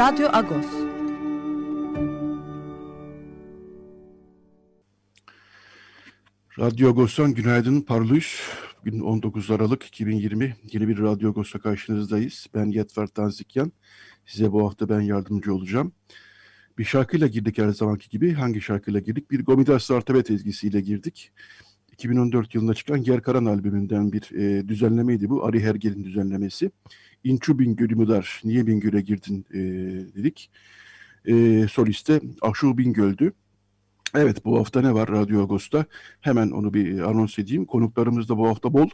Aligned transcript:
Radyo 0.00 0.28
Agos. 0.32 0.66
Radyo 6.58 6.88
Agos'tan 6.88 7.34
günaydın 7.34 7.80
parlıyız. 7.80 8.40
Bugün 8.80 9.00
19 9.00 9.50
Aralık 9.50 9.84
2020 9.84 10.56
yeni 10.72 10.88
bir 10.88 10.98
Radyo 10.98 11.30
Agos'ta 11.30 11.58
karşınızdayız. 11.58 12.46
Ben 12.54 12.66
Yetver 12.66 13.06
Tanzikyan. 13.06 13.72
Size 14.26 14.52
bu 14.52 14.66
hafta 14.66 14.88
ben 14.88 15.00
yardımcı 15.00 15.54
olacağım. 15.54 15.92
Bir 16.78 16.84
şarkıyla 16.84 17.26
girdik 17.26 17.58
her 17.58 17.68
zamanki 17.68 18.08
gibi. 18.08 18.32
Hangi 18.32 18.60
şarkıyla 18.60 19.00
girdik? 19.00 19.30
Bir 19.30 19.44
Gomidas 19.44 19.90
Artabet 19.90 20.30
ezgisiyle 20.30 20.80
girdik. 20.80 21.32
2014 22.00 22.54
yılında 22.54 22.74
çıkan 22.74 23.02
Gerkaran 23.02 23.44
albümünden 23.44 24.12
bir 24.12 24.30
e, 24.34 24.68
düzenlemeydi 24.68 25.30
bu. 25.30 25.44
Ari 25.44 25.62
Hergel'in 25.62 26.04
düzenlemesi. 26.04 26.70
İnçu 27.24 27.58
Bingöl'ü 27.58 27.94
müdar, 27.94 28.40
niye 28.44 28.66
Bingöl'e 28.66 29.00
girdin 29.00 29.46
e, 29.54 29.58
dedik. 30.16 30.50
E, 31.24 31.66
soliste 31.68 32.20
Aşu 32.42 32.78
Bingöl'dü. 32.78 33.32
Evet 34.14 34.44
bu 34.44 34.58
hafta 34.58 34.80
ne 34.80 34.94
var 34.94 35.08
Radyo 35.08 35.42
Agos'ta? 35.42 35.84
Hemen 36.20 36.50
onu 36.50 36.74
bir 36.74 36.98
anons 36.98 37.38
edeyim. 37.38 37.64
Konuklarımız 37.64 38.28
da 38.28 38.38
bu 38.38 38.48
hafta 38.48 38.72
bol. 38.72 38.88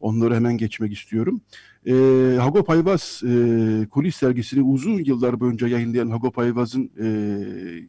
Onları 0.00 0.34
hemen 0.34 0.58
geçmek 0.58 0.92
istiyorum. 0.92 1.40
E, 1.86 1.92
Hagop 2.40 2.70
Ayvaz 2.70 3.22
e, 3.24 3.86
kulis 3.90 4.16
sergisini 4.16 4.62
uzun 4.62 5.04
yıllar 5.04 5.40
boyunca 5.40 5.68
yayınlayan 5.68 6.10
Hagop 6.10 6.38
Ayvaz'ın 6.38 6.90
e, 7.00 7.06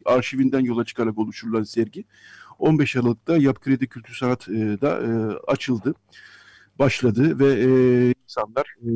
arşivinden 0.04 0.60
yola 0.60 0.84
çıkarak 0.84 1.18
oluşturulan 1.18 1.62
sergi 1.62 2.04
15 2.58 2.96
Aralık'ta 2.96 3.36
Yap 3.36 3.60
Kredi 3.60 3.86
Kültür 3.86 4.14
Sanat'da 4.14 5.02
e, 5.02 5.10
açıldı, 5.46 5.94
başladı 6.78 7.38
ve 7.38 7.46
e, 7.46 7.68
insanlar 8.24 8.76
e, 8.82 8.90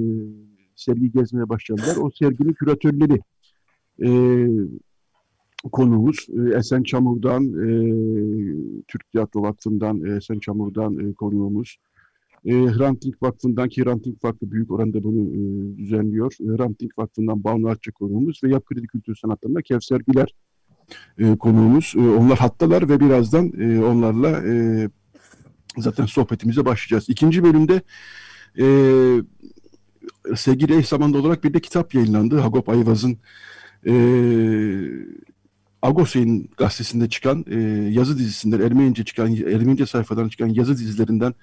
sergi 0.77 1.13
gezmeye 1.13 1.49
başladılar. 1.49 1.97
O 1.97 2.11
serginin 2.11 2.53
küratörleri 2.53 3.21
e, 4.03 4.11
konuğumuz 5.73 6.27
e, 6.29 6.59
Esen 6.59 6.83
Çamur'dan, 6.83 7.45
e, 7.45 7.69
Türk 8.89 9.11
Tiyatro 9.11 9.43
Vakfı'ndan 9.43 10.05
e, 10.05 10.17
Esen 10.17 10.39
Çamur'dan 10.39 10.99
e, 10.99 11.13
konuğumuz. 11.13 11.77
E, 12.45 12.53
Hrant 12.53 13.03
Dink 13.03 13.23
Vakfı'ndan 13.23 13.69
ki 13.69 13.85
Hrant 13.85 14.05
Dink 14.05 14.25
Vakfı 14.25 14.51
büyük 14.51 14.71
oranda 14.71 15.03
bunu 15.03 15.35
e, 15.35 15.39
düzenliyor. 15.79 16.33
E, 16.41 16.45
Hrant 16.45 16.81
Dink 16.81 16.99
Vakfı'ndan 16.99 17.45
Banu 17.45 17.69
Artçı 17.69 17.93
konuğumuz 17.93 18.41
ve 18.45 18.51
Yap 18.51 18.67
Kredi 18.67 18.87
Kültür 18.87 19.15
Sanatları'nda 19.17 19.63
Kevser 19.63 20.01
Güler 20.07 20.35
e, 21.19 21.37
konuğumuz. 21.37 21.95
E, 21.97 22.01
onlar 22.01 22.39
hattalar 22.39 22.89
ve 22.89 23.01
birazdan 23.01 23.53
e, 23.61 23.85
onlarla 23.85 24.29
e, 24.29 24.89
zaten 25.79 26.07
sohbetimize 26.07 26.65
başlayacağız. 26.65 27.09
İkinci 27.09 27.45
bölümde 27.45 27.83
e, 28.59 28.67
sevgili 30.37 30.77
eş 30.77 30.89
zamanlı 30.89 31.19
olarak 31.19 31.45
bir 31.45 31.55
de 31.55 31.61
kitap 31.61 31.95
yayınlandı. 31.95 32.39
Hagop 32.39 32.69
Ayvaz'ın 32.69 33.19
e, 33.87 33.93
Agos'un 35.83 36.49
gazetesinde 36.57 37.09
çıkan 37.09 37.45
e, 37.51 37.59
yazı 37.91 38.19
dizisinden, 38.19 38.61
Ermenice 38.61 39.05
çıkan, 39.05 39.37
Ermenice 39.37 39.87
sayfadan 39.87 40.29
çıkan 40.29 40.49
yazı 40.49 40.79
dizilerinden 40.79 41.35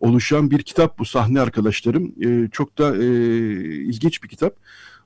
oluşan 0.00 0.50
bir 0.50 0.62
kitap 0.62 0.98
bu 0.98 1.04
sahne 1.04 1.40
arkadaşlarım. 1.40 2.14
E, 2.24 2.50
çok 2.50 2.78
da 2.78 2.96
e, 2.96 3.06
ilginç 3.84 4.22
bir 4.22 4.28
kitap. 4.28 4.56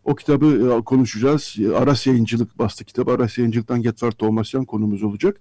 O 0.05 0.15
kitabı 0.15 0.77
e, 0.81 0.85
konuşacağız. 0.85 1.57
Aras 1.77 2.07
Yayıncılık 2.07 2.59
bastı 2.59 2.85
kitabı. 2.85 3.13
Aras 3.13 3.39
Yayıncılık'tan 3.39 3.83
Getvar 3.83 4.11
Tomasyan 4.11 4.65
konumuz 4.65 5.03
olacak. 5.03 5.41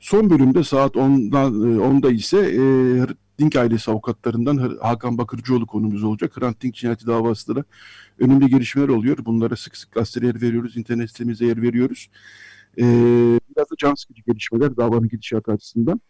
Son 0.00 0.30
bölümde 0.30 0.64
saat 0.64 0.94
10'dan 0.94 1.52
10'da 1.52 2.10
e, 2.10 2.14
ise 2.14 2.38
e, 2.38 2.62
Dink 3.38 3.56
ailesi 3.56 3.90
avukatlarından 3.90 4.78
Hakan 4.80 5.18
Bakırcıoğlu 5.18 5.66
konumuz 5.66 6.04
olacak. 6.04 6.36
Hrant 6.36 6.62
Dink 6.62 6.74
cinayeti 6.74 7.06
davasında 7.06 7.56
da 7.60 7.64
önemli 8.18 8.48
gelişmeler 8.50 8.88
oluyor. 8.88 9.18
Bunlara 9.24 9.56
sık 9.56 9.76
sık 9.76 9.92
gazetede 9.92 10.26
yer 10.26 10.42
veriyoruz, 10.42 10.76
internet 10.76 11.10
sitemize 11.10 11.46
yer 11.46 11.62
veriyoruz. 11.62 12.08
Ee, 12.78 12.82
biraz 13.50 13.70
da 13.70 13.74
can 13.78 13.94
sıkıcı 13.94 14.22
gelişmeler 14.26 14.76
davanın 14.76 15.08
gidişatı 15.08 15.52
açısından. 15.52 16.00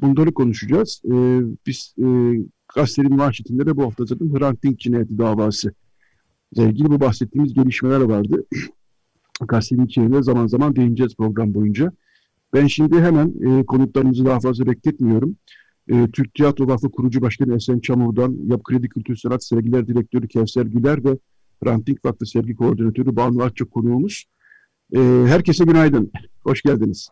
Bunları 0.00 0.34
konuşacağız. 0.34 1.02
Ee, 1.04 1.40
biz 1.66 1.94
e, 1.98 2.04
gazetenin 2.74 3.16
manşetinde 3.16 3.66
de 3.66 3.76
bu 3.76 3.82
hafta 3.82 4.04
zaten 4.04 4.38
Hrant 4.38 4.62
Dink 4.62 4.80
cinayeti 4.80 5.18
davası 5.18 5.74
ilgili 6.52 6.90
bu 6.90 7.00
bahsettiğimiz 7.00 7.54
gelişmeler 7.54 8.00
vardı. 8.00 8.44
Gazetenin 9.48 9.86
içeriğine 9.86 10.22
zaman 10.22 10.46
zaman 10.46 10.76
değineceğiz 10.76 11.16
program 11.16 11.54
boyunca. 11.54 11.92
Ben 12.54 12.66
şimdi 12.66 13.00
hemen 13.00 13.34
e, 13.46 13.66
konuklarımızı 13.66 14.24
daha 14.24 14.40
fazla 14.40 14.66
bekletmiyorum. 14.66 15.36
E, 15.88 16.10
Türk 16.10 16.34
Tiyatro 16.34 16.66
Vakfı 16.66 16.90
kurucu 16.90 17.20
başkanı 17.20 17.54
Esen 17.54 17.80
Çamur'dan, 17.80 18.36
Yap 18.46 18.64
Kredi 18.64 18.88
Kültür 18.88 19.16
Sanat 19.16 19.44
Sergiler 19.44 19.88
Direktörü 19.88 20.28
Kevser 20.28 20.66
Güler 20.66 21.04
ve 21.04 21.18
Ranting 21.66 21.98
Vakfı 22.04 22.26
Sergi 22.26 22.56
Koordinatörü 22.56 23.16
Banu 23.16 23.42
Artçı 23.42 23.64
konuğumuz. 23.64 24.24
E, 24.92 24.98
herkese 25.26 25.64
günaydın. 25.64 26.12
Hoş 26.42 26.62
geldiniz. 26.62 27.08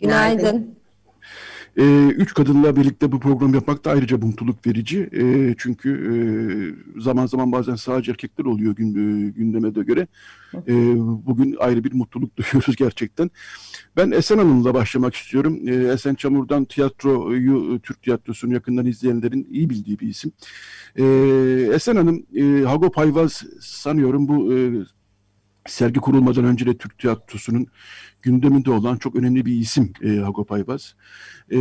Günaydın. 0.00 0.81
E, 1.78 2.08
üç 2.08 2.34
kadınla 2.34 2.76
birlikte 2.76 3.12
bu 3.12 3.20
program 3.20 3.54
yapmak 3.54 3.84
da 3.84 3.90
ayrıca 3.90 4.18
mutluluk 4.18 4.66
verici. 4.66 5.10
E, 5.12 5.54
çünkü 5.58 5.90
e, 5.90 6.14
zaman 7.00 7.26
zaman 7.26 7.52
bazen 7.52 7.74
sadece 7.74 8.10
erkekler 8.10 8.44
oluyor 8.44 8.72
e, 8.72 9.30
gündeme 9.30 9.74
de 9.74 9.82
göre. 9.82 10.06
E, 10.54 10.74
bugün 11.26 11.56
ayrı 11.60 11.84
bir 11.84 11.92
mutluluk 11.92 12.36
duyuyoruz 12.36 12.76
gerçekten. 12.76 13.30
Ben 13.96 14.10
Esen 14.10 14.38
Hanım'la 14.38 14.74
başlamak 14.74 15.14
istiyorum. 15.14 15.68
E, 15.68 15.74
Esen 15.74 16.14
Çamur'dan 16.14 16.64
tiyatroyu, 16.64 17.80
Türk 17.82 18.02
tiyatrosunu 18.02 18.54
yakından 18.54 18.86
izleyenlerin 18.86 19.48
iyi 19.50 19.70
bildiği 19.70 19.98
bir 19.98 20.08
isim. 20.08 20.32
E, 20.96 21.04
Esen 21.74 21.96
Hanım, 21.96 22.26
e, 22.34 22.64
Hagop 22.64 22.98
Ayvaz 22.98 23.44
sanıyorum 23.60 24.28
bu... 24.28 24.54
E, 24.54 24.58
sergi 25.66 26.00
kurulmadan 26.00 26.44
önce 26.44 26.66
de 26.66 26.76
Türk 26.76 26.98
tiyatrosunun 26.98 27.66
gündeminde 28.22 28.70
olan 28.70 28.96
çok 28.96 29.16
önemli 29.16 29.46
bir 29.46 29.52
isim 29.52 29.92
e, 30.02 30.08
Hagop 30.08 30.52
Ayvaz. 30.52 30.94
E, 31.50 31.58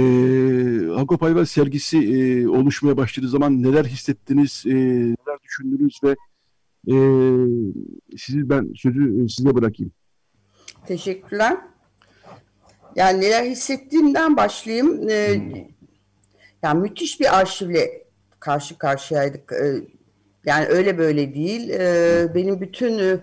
Hagop 0.96 1.24
Ayvaz 1.24 1.50
sergisi 1.50 1.98
e, 1.98 2.48
oluşmaya 2.48 2.98
başladığı 2.98 3.30
zaman 3.30 3.64
neler 3.64 3.86
hissettiniz, 3.86 4.64
e, 4.66 4.74
neler 4.74 5.40
düşündünüz 5.44 6.00
ve 6.04 6.16
e, 6.88 6.96
sizi 8.18 8.50
ben 8.50 8.74
sözü 8.76 9.24
e, 9.24 9.28
size 9.28 9.56
bırakayım. 9.56 9.92
Teşekkürler. 10.86 11.58
Yani 12.96 13.22
neler 13.22 13.44
hissettiğimden 13.44 14.38
başlayayım. 14.38 15.10
Ee, 15.10 15.36
hmm. 15.36 15.56
yani 16.64 16.82
müthiş 16.82 17.20
bir 17.20 17.40
arşivle 17.40 18.04
karşı 18.40 18.78
karşıyaydık. 18.78 19.52
Ee, 19.52 19.74
yani 20.46 20.66
öyle 20.66 20.98
böyle 20.98 21.34
değil. 21.34 21.70
Ee, 21.70 22.36
benim 22.36 22.62
bütün 22.62 23.00
e, 23.00 23.20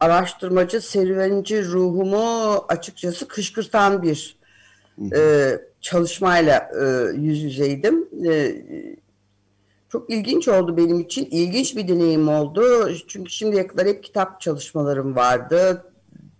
araştırmacı, 0.00 0.80
serüvenci 0.80 1.64
ruhumu 1.64 2.54
açıkçası 2.68 3.28
kışkırtan 3.28 4.02
bir 4.02 4.36
e, 5.14 5.50
çalışmayla 5.80 6.70
e, 6.80 6.84
yüz 7.16 7.42
yüzeydim. 7.42 8.08
E, 8.26 8.56
çok 9.88 10.10
ilginç 10.10 10.48
oldu 10.48 10.76
benim 10.76 11.00
için. 11.00 11.28
İlginç 11.30 11.76
bir 11.76 11.88
deneyim 11.88 12.28
oldu. 12.28 12.90
Çünkü 13.08 13.30
şimdiye 13.30 13.66
kadar 13.66 13.86
hep 13.86 14.04
kitap 14.04 14.40
çalışmalarım 14.40 15.16
vardı. 15.16 15.84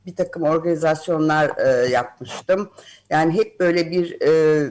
Bir 0.06 0.17
takım 0.17 0.43
organizasyonlar 0.43 1.51
e, 1.59 1.89
yapmıştım. 1.89 2.71
Yani 3.11 3.35
hep 3.35 3.61
böyle 3.61 3.91
bir 3.91 4.21
e, 4.21 4.71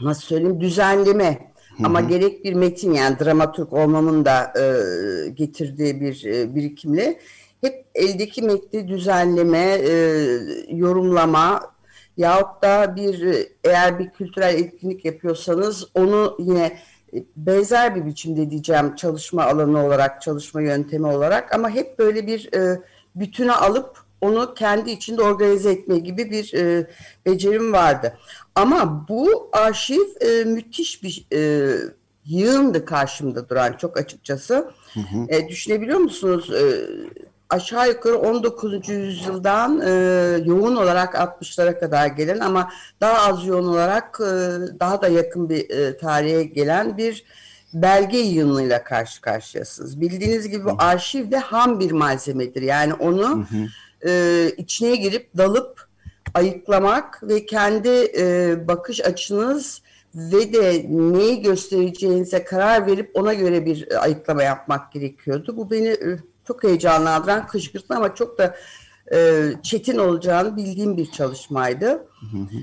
nasıl 0.00 0.22
söyleyeyim 0.22 0.60
düzenleme 0.60 1.50
Hı-hı. 1.80 1.86
Ama 1.86 2.00
gerek 2.00 2.44
bir 2.44 2.54
metin 2.54 2.94
yani 2.94 3.18
dramaturg 3.18 3.72
olmamın 3.72 4.24
da 4.24 4.52
e, 4.60 4.64
getirdiği 5.28 6.00
bir 6.00 6.24
e, 6.24 6.54
birikimle 6.54 7.18
hep 7.60 7.86
eldeki 7.94 8.42
metni 8.42 8.88
düzenleme, 8.88 9.58
e, 9.58 9.92
yorumlama 10.68 11.60
yahut 12.16 12.62
da 12.62 12.96
bir 12.96 13.46
eğer 13.64 13.98
bir 13.98 14.10
kültürel 14.10 14.54
etkinlik 14.54 15.04
yapıyorsanız 15.04 15.86
onu 15.94 16.36
yine 16.38 16.78
benzer 17.36 17.94
bir 17.94 18.06
biçimde 18.06 18.50
diyeceğim 18.50 18.94
çalışma 18.94 19.44
alanı 19.44 19.84
olarak, 19.86 20.22
çalışma 20.22 20.62
yöntemi 20.62 21.06
olarak 21.06 21.54
ama 21.54 21.70
hep 21.70 21.98
böyle 21.98 22.26
bir 22.26 22.52
e, 22.54 22.82
bütüne 23.14 23.52
alıp 23.52 23.98
onu 24.20 24.54
kendi 24.54 24.90
içinde 24.90 25.22
organize 25.22 25.70
etme 25.70 25.98
gibi 25.98 26.30
bir 26.30 26.54
e, 26.54 26.86
becerim 27.26 27.72
vardı. 27.72 28.18
Ama 28.54 29.06
bu 29.08 29.50
arşiv 29.52 30.00
e, 30.20 30.44
müthiş 30.44 31.02
bir 31.02 31.26
e, 31.32 31.72
yığındı 32.24 32.84
karşımda 32.84 33.48
duran 33.48 33.72
çok 33.72 33.98
açıkçası. 33.98 34.54
Hı 34.94 35.00
hı. 35.00 35.26
E, 35.28 35.48
düşünebiliyor 35.48 35.98
musunuz? 35.98 36.50
E, 36.50 36.62
aşağı 37.50 37.88
yukarı 37.88 38.18
19. 38.18 38.88
yüzyıldan 38.88 39.80
e, 39.80 39.90
yoğun 40.44 40.76
olarak 40.76 41.14
60'lara 41.14 41.80
kadar 41.80 42.06
gelen 42.06 42.38
ama 42.38 42.70
daha 43.00 43.28
az 43.28 43.46
yoğun 43.46 43.68
olarak 43.68 44.20
e, 44.20 44.30
daha 44.80 45.02
da 45.02 45.08
yakın 45.08 45.48
bir 45.48 45.70
e, 45.70 45.96
tarihe 45.96 46.44
gelen 46.44 46.98
bir 46.98 47.24
belge 47.74 48.18
yığınıyla 48.18 48.84
karşı 48.84 49.20
karşıyasınız. 49.20 50.00
Bildiğiniz 50.00 50.48
gibi 50.48 50.64
bu 50.64 50.74
arşiv 50.78 51.30
de 51.30 51.38
ham 51.38 51.80
bir 51.80 51.90
malzemedir. 51.90 52.62
Yani 52.62 52.94
onu 52.94 53.28
hı 53.28 53.34
hı. 53.34 54.10
E, 54.10 54.46
içine 54.56 54.96
girip 54.96 55.36
dalıp 55.36 55.88
ayıklamak 56.34 57.22
ve 57.22 57.46
kendi 57.46 58.12
e, 58.18 58.54
bakış 58.68 59.00
açınız 59.04 59.82
ve 60.14 60.52
de 60.52 60.86
neyi 60.88 61.42
göstereceğinize 61.42 62.44
karar 62.44 62.86
verip 62.86 63.10
ona 63.14 63.34
göre 63.34 63.66
bir 63.66 64.02
ayıklama 64.02 64.42
yapmak 64.42 64.92
gerekiyordu. 64.92 65.56
Bu 65.56 65.70
beni 65.70 65.88
e, 65.88 66.18
çok 66.50 66.64
heyecanlandıran, 66.64 67.46
kışkırtan 67.46 67.96
ama 67.96 68.14
çok 68.14 68.38
da 68.38 68.56
e, 69.12 69.48
çetin 69.62 69.98
olacağını 69.98 70.56
bildiğim 70.56 70.96
bir 70.96 71.10
çalışmaydı. 71.10 71.86
Hı 71.86 72.36
hı. 72.36 72.56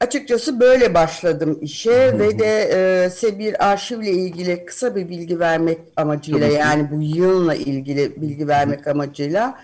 Açıkçası 0.00 0.60
böyle 0.60 0.94
başladım 0.94 1.58
işe 1.60 2.18
ve 2.18 2.38
de 2.38 2.70
e, 3.04 3.10
size 3.10 3.38
bir 3.38 3.70
arşivle 3.70 4.10
ilgili 4.10 4.64
kısa 4.64 4.96
bir 4.96 5.08
bilgi 5.08 5.40
vermek 5.40 5.78
amacıyla 5.96 6.46
yani 6.46 6.90
bu 6.90 7.02
yılla 7.02 7.54
ilgili 7.54 8.22
bilgi 8.22 8.48
vermek 8.48 8.86
amacıyla 8.86 9.60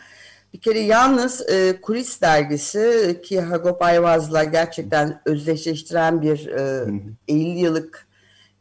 bir 0.54 0.60
kere 0.60 0.78
yalnız 0.80 1.50
e, 1.50 1.80
Kulis 1.80 2.20
dergisi 2.20 3.20
ki 3.24 3.40
Hagop 3.40 3.82
Ayvaz'la 3.82 4.44
gerçekten 4.44 5.20
özdeşleştiren 5.26 6.22
bir 6.22 6.46
e, 6.46 6.84
50 7.28 7.58
yıllık 7.58 8.05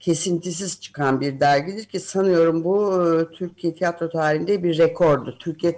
kesintisiz 0.05 0.81
çıkan 0.81 1.21
bir 1.21 1.39
dergidir 1.39 1.85
ki 1.85 1.99
sanıyorum 1.99 2.63
bu 2.63 3.03
e, 3.03 3.35
Türkiye 3.35 3.75
tiyatro 3.75 4.09
tarihinde 4.09 4.63
bir 4.63 4.77
rekordu. 4.77 5.37
Türkiye 5.39 5.75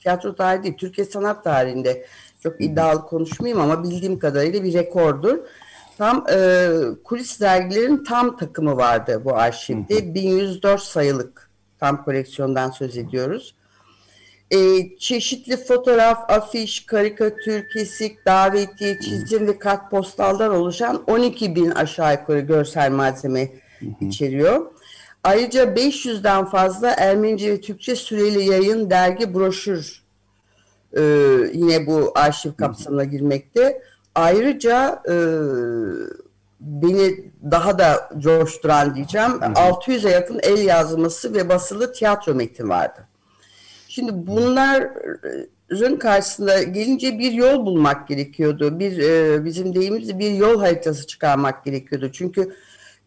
tiyatro 0.00 0.34
tarihi 0.34 0.62
değil, 0.62 0.76
Türkiye 0.76 1.04
sanat 1.04 1.44
tarihinde 1.44 2.06
çok 2.42 2.60
iddialı 2.60 3.06
konuşmayayım 3.06 3.60
ama 3.60 3.84
bildiğim 3.84 4.18
kadarıyla 4.18 4.64
bir 4.64 4.72
rekordur. 4.72 5.38
Tam 5.98 6.26
e, 6.32 6.68
kulis 7.04 7.40
dergilerin 7.40 8.04
tam 8.04 8.36
takımı 8.36 8.76
vardı 8.76 9.22
bu 9.24 9.36
arşivde. 9.36 10.14
1104 10.14 10.80
sayılık 10.80 11.50
tam 11.80 12.04
koleksiyondan 12.04 12.70
söz 12.70 12.96
ediyoruz. 12.96 13.54
E, 14.50 14.58
çeşitli 14.98 15.56
fotoğraf, 15.56 16.30
afiş, 16.30 16.86
karikatür, 16.86 17.68
kesik, 17.68 18.26
davetiye, 18.26 19.00
çizim 19.00 19.46
ve 19.46 19.58
kartpostaldan 19.58 20.54
oluşan 20.54 21.04
12 21.06 21.54
bin 21.54 21.70
aşağı 21.70 22.12
yukarı 22.12 22.40
görsel 22.40 22.90
malzeme 22.90 23.61
içeriyor. 24.00 24.66
Ayrıca 25.24 25.64
500'den 25.64 26.44
fazla 26.44 26.90
Ermenice 26.90 27.52
ve 27.52 27.60
Türkçe 27.60 27.96
süreli 27.96 28.44
yayın, 28.44 28.90
dergi, 28.90 29.34
broşür 29.34 30.02
e, 30.96 31.02
yine 31.52 31.86
bu 31.86 32.12
arşiv 32.14 32.52
kapsamına 32.52 33.04
girmekte. 33.04 33.82
Ayrıca 34.14 35.02
e, 35.08 35.14
beni 36.60 37.24
daha 37.50 37.78
da 37.78 38.10
coşturan 38.18 38.94
diyeceğim 38.94 39.30
600'e 39.30 40.10
yakın 40.10 40.40
el 40.42 40.64
yazması 40.64 41.34
ve 41.34 41.48
basılı 41.48 41.92
tiyatro 41.92 42.34
metin 42.34 42.68
vardı. 42.68 43.08
Şimdi 43.88 44.12
bunların 44.14 45.98
karşısında 45.98 46.62
gelince 46.62 47.18
bir 47.18 47.32
yol 47.32 47.66
bulmak 47.66 48.08
gerekiyordu. 48.08 48.78
Bir 48.78 48.98
e, 48.98 49.44
bizim 49.44 49.74
deyimizde 49.74 50.18
bir 50.18 50.30
yol 50.30 50.60
haritası 50.60 51.06
çıkarmak 51.06 51.64
gerekiyordu. 51.64 52.10
Çünkü 52.12 52.54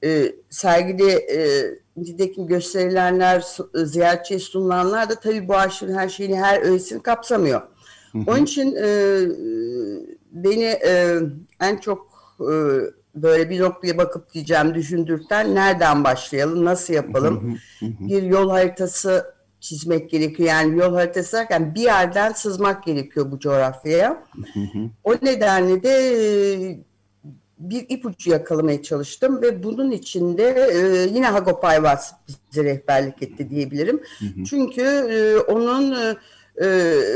e, 0.06 0.36
sergide 0.50 1.12
e, 1.14 1.40
nitekim 1.98 2.48
gösterilenler, 2.48 3.46
e, 3.76 3.86
ziyaretçiye 3.86 4.40
sunulanlar 4.40 5.10
da 5.10 5.16
tabii 5.16 5.48
bu 5.48 5.56
arşivin 5.56 5.94
her 5.94 6.10
şeyini, 6.10 6.40
her 6.40 6.62
öğesini 6.62 7.04
kapsamıyor. 7.04 7.62
Hı 8.12 8.18
hı. 8.18 8.24
Onun 8.28 8.44
için 8.44 8.76
e, 8.76 8.88
beni 10.32 10.64
e, 10.64 11.20
en 11.62 11.78
çok 11.78 12.08
e, 12.40 12.54
böyle 13.16 13.50
bir 13.50 13.60
noktaya 13.60 13.98
bakıp 13.98 14.34
diyeceğim 14.34 14.76
düşündürten 14.76 15.56
nereden 15.56 16.04
başlayalım, 16.04 16.66
nasıl 16.66 16.94
yapalım? 16.94 17.60
Hı. 17.80 17.86
Bir 18.00 18.24
yol 18.24 18.50
haritası 18.50 19.36
çizmek 19.60 20.10
gerekiyor. 20.10 20.50
Yani 20.50 20.80
yol 20.80 20.94
haritası 20.94 21.38
derken 21.38 21.76
bir 21.76 21.82
yerden 21.82 22.32
sızmak 22.32 22.84
gerekiyor 22.84 23.32
bu 23.32 23.40
coğrafyaya. 23.40 24.24
O 25.04 25.14
nedenle 25.22 25.84
de 25.84 25.90
e, 25.90 26.80
bir 27.60 27.86
ipucu 27.90 28.32
yakalamaya 28.32 28.84
çalıştım 28.84 29.42
ve 29.42 29.64
bunun 29.64 29.92
içinde 29.92 30.70
e, 30.74 30.78
yine 31.14 31.28
Hagop 31.28 31.66
Ayvaz 31.66 32.14
bize 32.52 32.64
rehberlik 32.64 33.24
etti 33.24 33.50
diyebilirim. 33.50 34.02
Hı 34.20 34.26
hı. 34.26 34.44
Çünkü 34.44 34.82
e, 34.82 35.38
onun 35.38 35.92
e, 35.92 36.16
e, 36.58 36.68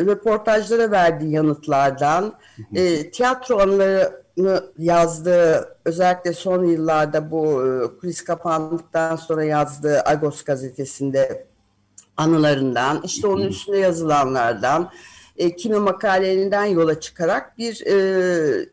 röportajlara 0.05 0.91
verdiği 0.91 1.31
yanıtlardan. 1.31 2.33
E, 2.75 3.11
tiyatro 3.11 3.59
anılarını 3.59 4.63
yazdığı, 4.77 5.77
özellikle 5.85 6.33
son 6.33 6.65
yıllarda 6.65 7.31
bu 7.31 7.65
e, 7.65 7.97
kulis 7.99 8.23
kapandıktan 8.23 9.15
sonra 9.15 9.43
yazdığı 9.43 10.01
Agos 10.05 10.43
gazetesinde 10.43 11.47
anılarından, 12.17 13.01
işte 13.03 13.27
onun 13.27 13.47
üstünde 13.47 13.77
yazılanlardan, 13.77 14.91
e, 15.37 15.55
kimi 15.55 15.79
makalelerinden 15.79 16.65
yola 16.65 16.99
çıkarak 16.99 17.57
bir 17.57 17.85
e, 17.85 18.65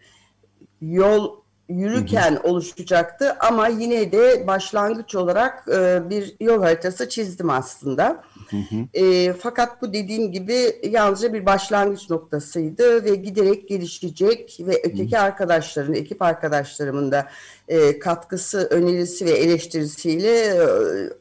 yol 0.81 1.46
yürürken 1.69 2.33
hı 2.33 2.37
hı. 2.37 2.43
oluşacaktı 2.43 3.37
ama 3.41 3.69
yine 3.69 4.13
de 4.13 4.47
başlangıç 4.47 5.15
olarak 5.15 5.69
e, 5.69 6.11
bir 6.11 6.37
yol 6.41 6.63
haritası 6.63 7.09
çizdim 7.09 7.51
aslında. 7.51 8.23
Hı 8.51 8.57
hı. 8.57 9.05
E, 9.05 9.33
fakat 9.33 9.83
bu 9.83 9.93
dediğim 9.93 10.33
gibi 10.33 10.81
yalnızca 10.91 11.33
bir 11.33 11.47
başlangıç 11.47 12.11
noktasıydı 12.11 13.05
ve 13.05 13.15
giderek 13.15 13.69
gelişecek 13.69 14.59
ve 14.61 14.83
öteki 14.85 15.17
hı. 15.17 15.21
arkadaşların, 15.21 15.95
ekip 15.95 16.23
arkadaşlarımın 16.23 17.13
da 17.13 17.29
e, 17.69 17.99
katkısı, 17.99 18.69
önerisi 18.71 19.27
ve 19.27 19.31
eleştirisiyle 19.31 20.41
e, 20.41 20.67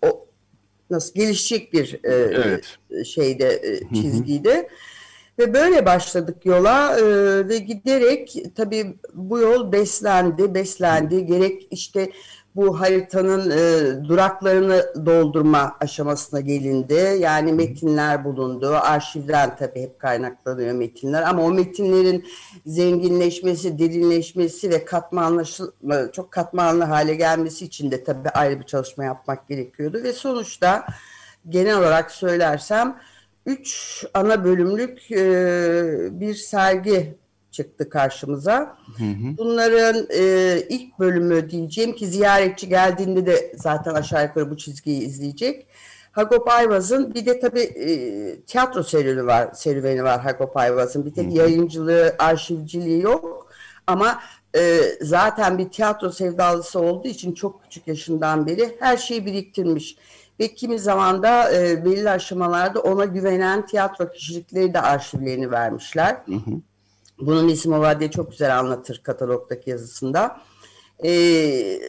o 0.08 0.25
nasıl 0.89 1.13
gelişecek 1.13 1.74
bir 1.74 2.00
e, 2.03 2.13
evet. 2.13 2.77
şeyde 3.05 3.62
e, 3.63 3.96
çizgiydi. 3.96 4.53
Hı 4.53 4.60
hı. 4.60 4.67
Ve 5.39 5.54
böyle 5.54 5.86
başladık 5.86 6.46
yola 6.46 7.00
e, 7.00 7.04
ve 7.50 7.58
giderek 7.58 8.44
tabii 8.56 9.00
bu 9.13 9.39
yol 9.39 9.72
beslendi, 9.72 10.54
beslendi. 10.54 11.25
Gerek 11.25 11.68
işte 11.72 12.12
bu 12.56 12.80
haritanın 12.80 13.51
e, 13.51 14.08
duraklarını 14.08 15.06
doldurma 15.06 15.77
aşamasına 15.82 16.39
gelindi. 16.39 17.18
Yani 17.20 17.54
metinler 17.54 18.25
bulundu. 18.25 18.75
Arşivden 18.82 19.56
tabii 19.56 19.82
hep 19.82 20.00
kaynaklanıyor 20.00 20.75
metinler. 20.75 21.24
Ama 21.24 21.44
o 21.44 21.51
metinlerin 21.51 22.25
zenginleşmesi, 22.65 23.80
derinleşmesi 23.80 24.70
ve 24.70 24.86
katmanlı, 24.86 25.44
çok 26.13 26.32
katmanlı 26.32 26.84
hale 26.84 27.15
gelmesi 27.15 27.65
için 27.65 27.92
de 27.92 28.04
tabii 28.04 28.30
ayrı 28.30 28.60
bir 28.60 28.65
çalışma 28.65 29.04
yapmak 29.04 29.48
gerekiyordu. 29.48 30.04
Ve 30.04 30.13
sonuçta 30.13 30.88
genel 31.50 31.77
olarak 31.77 32.12
söylersem 32.12 32.98
üç 33.46 34.04
ana 34.14 34.44
bölümlük 34.44 35.12
e, 35.12 36.20
bir 36.20 36.36
sergi 36.36 37.16
çıktı 37.52 37.90
karşımıza. 37.90 38.78
Hı 38.98 39.04
hı. 39.04 39.38
Bunların 39.38 40.08
e, 40.10 40.60
ilk 40.70 41.00
bölümü 41.00 41.50
diyeceğim 41.50 41.96
ki 41.96 42.08
ziyaretçi 42.08 42.70
geldiğinde 42.70 43.25
de 43.25 43.54
zaten 43.56 43.94
aşağı 43.94 44.24
yukarı 44.24 44.52
bu 44.52 44.58
çizgiyi 44.58 45.02
izleyecek. 45.02 45.68
Hagop 46.12 46.50
Ayvaz'ın 46.50 47.14
bir 47.14 47.25
de 47.25 47.40
tabii 47.40 47.62
e, 47.62 48.42
tiyatro 48.42 48.84
serüveni 48.84 49.25
var, 49.25 49.54
serüveni 49.54 50.04
var 50.04 50.22
Hagop 50.22 50.58
Ayvaz'ın. 50.58 51.06
Bir 51.06 51.14
tek 51.14 51.25
hı 51.25 51.32
hı. 51.32 51.38
yayıncılığı, 51.38 52.16
arşivciliği 52.20 53.02
yok. 53.02 53.48
Ama 53.88 54.20
e, 54.56 54.82
zaten 55.02 55.58
bir 55.58 55.70
tiyatro 55.70 56.12
sevdalısı 56.12 56.80
olduğu 56.80 57.08
için 57.08 57.34
çok 57.34 57.64
küçük 57.64 57.88
yaşından 57.88 58.48
beri 58.48 58.75
her 58.80 58.98
şeyi 58.98 59.25
biriktirmiş 59.25 59.96
ve 60.39 60.54
kimi 60.54 60.80
zaman 60.80 61.24
da 61.24 61.54
e, 61.54 61.86
belli 61.86 62.10
aşamalarda 62.10 62.80
ona 62.80 63.06
güvenen 63.06 63.65
tiyatro 63.65 64.12
kişilikleri 64.12 64.74
de 64.74 64.82
arşivlerini 64.82 65.51
vermişler. 65.51 66.18
Hı 66.25 66.36
hı. 66.36 66.51
Bunun 67.20 67.48
ismi 67.48 67.80
Vadiye 67.80 68.12
çok 68.12 68.32
güzel 68.32 68.60
anlatır 68.60 69.01
katalogdaki 69.04 69.70
yazısında. 69.70 70.42
Ee, 71.04 71.80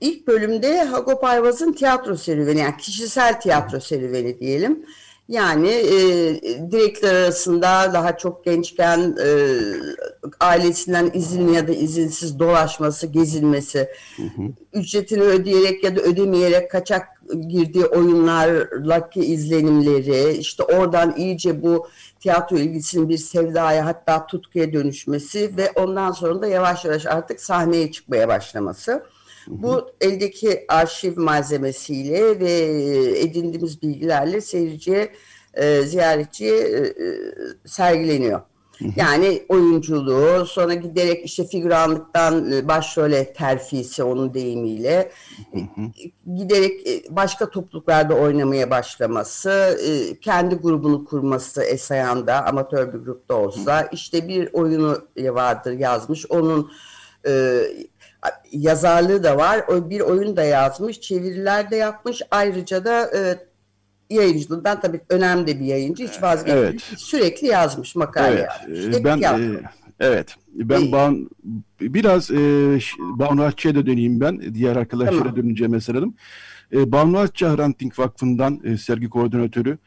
ilk 0.00 0.26
bölümde 0.26 0.84
Hagop 0.84 1.24
Ayvaz'ın 1.24 1.72
tiyatro 1.72 2.16
serüveni, 2.16 2.60
yani 2.60 2.76
kişisel 2.76 3.40
tiyatro 3.40 3.80
serüveni 3.80 4.40
diyelim. 4.40 4.86
Yani 5.28 5.68
e, 5.68 5.94
direktler 6.70 7.14
arasında 7.14 7.90
daha 7.94 8.16
çok 8.16 8.44
gençken 8.44 9.16
e, 9.24 9.58
ailesinden 10.40 11.10
izinli 11.14 11.54
ya 11.54 11.68
da 11.68 11.72
izinsiz 11.72 12.38
dolaşması, 12.38 13.06
gezilmesi, 13.06 13.88
hı 14.16 14.22
hı. 14.22 14.42
ücretini 14.72 15.22
ödeyerek 15.22 15.84
ya 15.84 15.96
da 15.96 16.00
ödemeyerek 16.00 16.70
kaçak 16.70 17.08
girdiği 17.48 17.84
oyunlardaki 17.84 19.20
izlenimleri, 19.20 20.36
işte 20.36 20.62
oradan 20.62 21.14
iyice 21.16 21.62
bu 21.62 21.88
tiyatro 22.20 22.56
ilgisinin 22.56 23.08
bir 23.08 23.18
sevdaya 23.18 23.86
hatta 23.86 24.26
tutkuya 24.26 24.72
dönüşmesi 24.72 25.56
ve 25.56 25.70
ondan 25.74 26.12
sonra 26.12 26.42
da 26.42 26.46
yavaş 26.46 26.84
yavaş 26.84 27.06
artık 27.06 27.40
sahneye 27.40 27.92
çıkmaya 27.92 28.28
başlaması. 28.28 29.02
Bu 29.48 29.90
eldeki 30.00 30.64
arşiv 30.68 31.18
malzemesiyle 31.18 32.40
ve 32.40 32.50
edindiğimiz 33.20 33.82
bilgilerle 33.82 34.40
seyirciye, 34.40 35.12
e, 35.54 35.82
ziyaretçiye 35.82 36.56
e, 36.56 36.78
e 36.78 36.94
sergileniyor. 37.64 38.40
Yani 38.96 39.42
oyunculuğu, 39.48 40.46
sonra 40.46 40.74
giderek 40.74 41.24
işte 41.24 41.46
figüranlıktan 41.46 42.52
e, 42.52 42.68
başrole 42.68 43.32
terfisi 43.32 44.02
onun 44.02 44.34
deyimiyle 44.34 45.10
giderek 46.36 46.86
e, 46.86 47.02
başka 47.16 47.50
topluluklarda 47.50 48.14
oynamaya 48.14 48.70
başlaması, 48.70 49.78
e, 49.88 50.20
kendi 50.20 50.54
grubunu 50.54 51.04
kurması 51.04 51.62
Esayan'da 51.62 52.46
amatör 52.46 52.92
bir 52.92 52.98
grupta 52.98 53.34
olsa 53.34 53.88
işte 53.92 54.28
bir 54.28 54.48
oyunu 54.52 54.98
vardır 55.16 55.72
yazmış. 55.72 56.26
Onun 56.30 56.70
yazarlığı 58.52 59.24
da 59.24 59.36
var. 59.36 59.64
Bir 59.90 60.00
oyun 60.00 60.36
da 60.36 60.42
yazmış, 60.42 61.00
çeviriler 61.00 61.70
de 61.70 61.76
yapmış. 61.76 62.22
Ayrıca 62.30 62.84
da 62.84 63.10
yayıncılığından 64.10 64.80
tabii 64.80 65.00
önemli 65.08 65.60
bir 65.60 65.64
yayıncı. 65.64 66.04
Hiç 66.04 66.22
vazgeçmiyor. 66.22 66.70
Evet. 66.70 66.80
Sürekli 66.96 67.46
yazmış 67.46 67.96
makale. 67.96 68.48
Evet. 68.68 68.84
Yazmış. 68.84 69.04
ben 69.04 69.22
e, 69.22 69.60
evet. 70.00 70.34
Ben 70.54 70.88
e, 70.88 70.92
Ban, 70.92 71.30
biraz 71.80 72.30
e, 72.30 72.36
Banu 72.98 73.42
Akçı'ya 73.42 73.74
da 73.74 73.86
döneyim 73.86 74.20
ben. 74.20 74.54
Diğer 74.54 74.76
arkadaşlara 74.76 75.18
tamam. 75.18 75.36
dönünce 75.36 75.68
mesela. 75.68 76.06
E, 76.72 76.92
Banu 76.92 77.18
Akçı 77.18 77.46
Hrant 77.46 77.98
Vakfı'ndan 77.98 78.60
e, 78.64 78.76
sergi 78.76 79.08
koordinatörü. 79.10 79.70
E, 79.70 79.78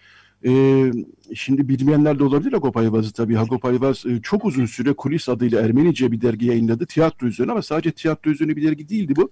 şimdi 1.36 1.70
bilmeyenler 1.70 2.20
de 2.20 2.24
olabilir 2.24 2.54
Hagop 2.54 2.78
Ayvaz'ı 2.78 3.14
tabii. 3.14 3.36
Hagop 3.36 3.66
Ayvaz 3.66 4.06
e, 4.06 4.22
çok 4.22 4.46
uzun 4.46 4.66
süre 4.66 4.94
Kulis 4.94 5.30
adıyla 5.30 5.62
Ermenice 5.62 6.12
bir 6.12 6.22
dergi 6.22 6.46
yayınladı. 6.46 6.86
Tiyatro 6.86 7.28
üzerine 7.28 7.52
ama 7.52 7.62
sadece 7.62 7.92
tiyatro 7.92 8.32
üzerine 8.32 8.56
bir 8.56 8.64
dergi 8.64 8.90
değildi 8.90 9.16
bu 9.16 9.32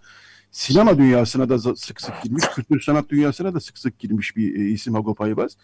sinema 0.52 0.98
dünyasına 0.98 1.50
da 1.50 1.76
sık 1.76 2.02
sık 2.02 2.24
girmiş, 2.24 2.46
kültür 2.56 2.82
sanat 2.82 3.10
dünyasına 3.10 3.54
da 3.54 3.60
sık 3.60 3.78
sık 3.78 4.00
girmiş 4.00 4.36
bir 4.36 4.56
e, 4.56 4.70
isim 4.70 4.94
Hagop 4.94 5.22
Ayvaz. 5.22 5.58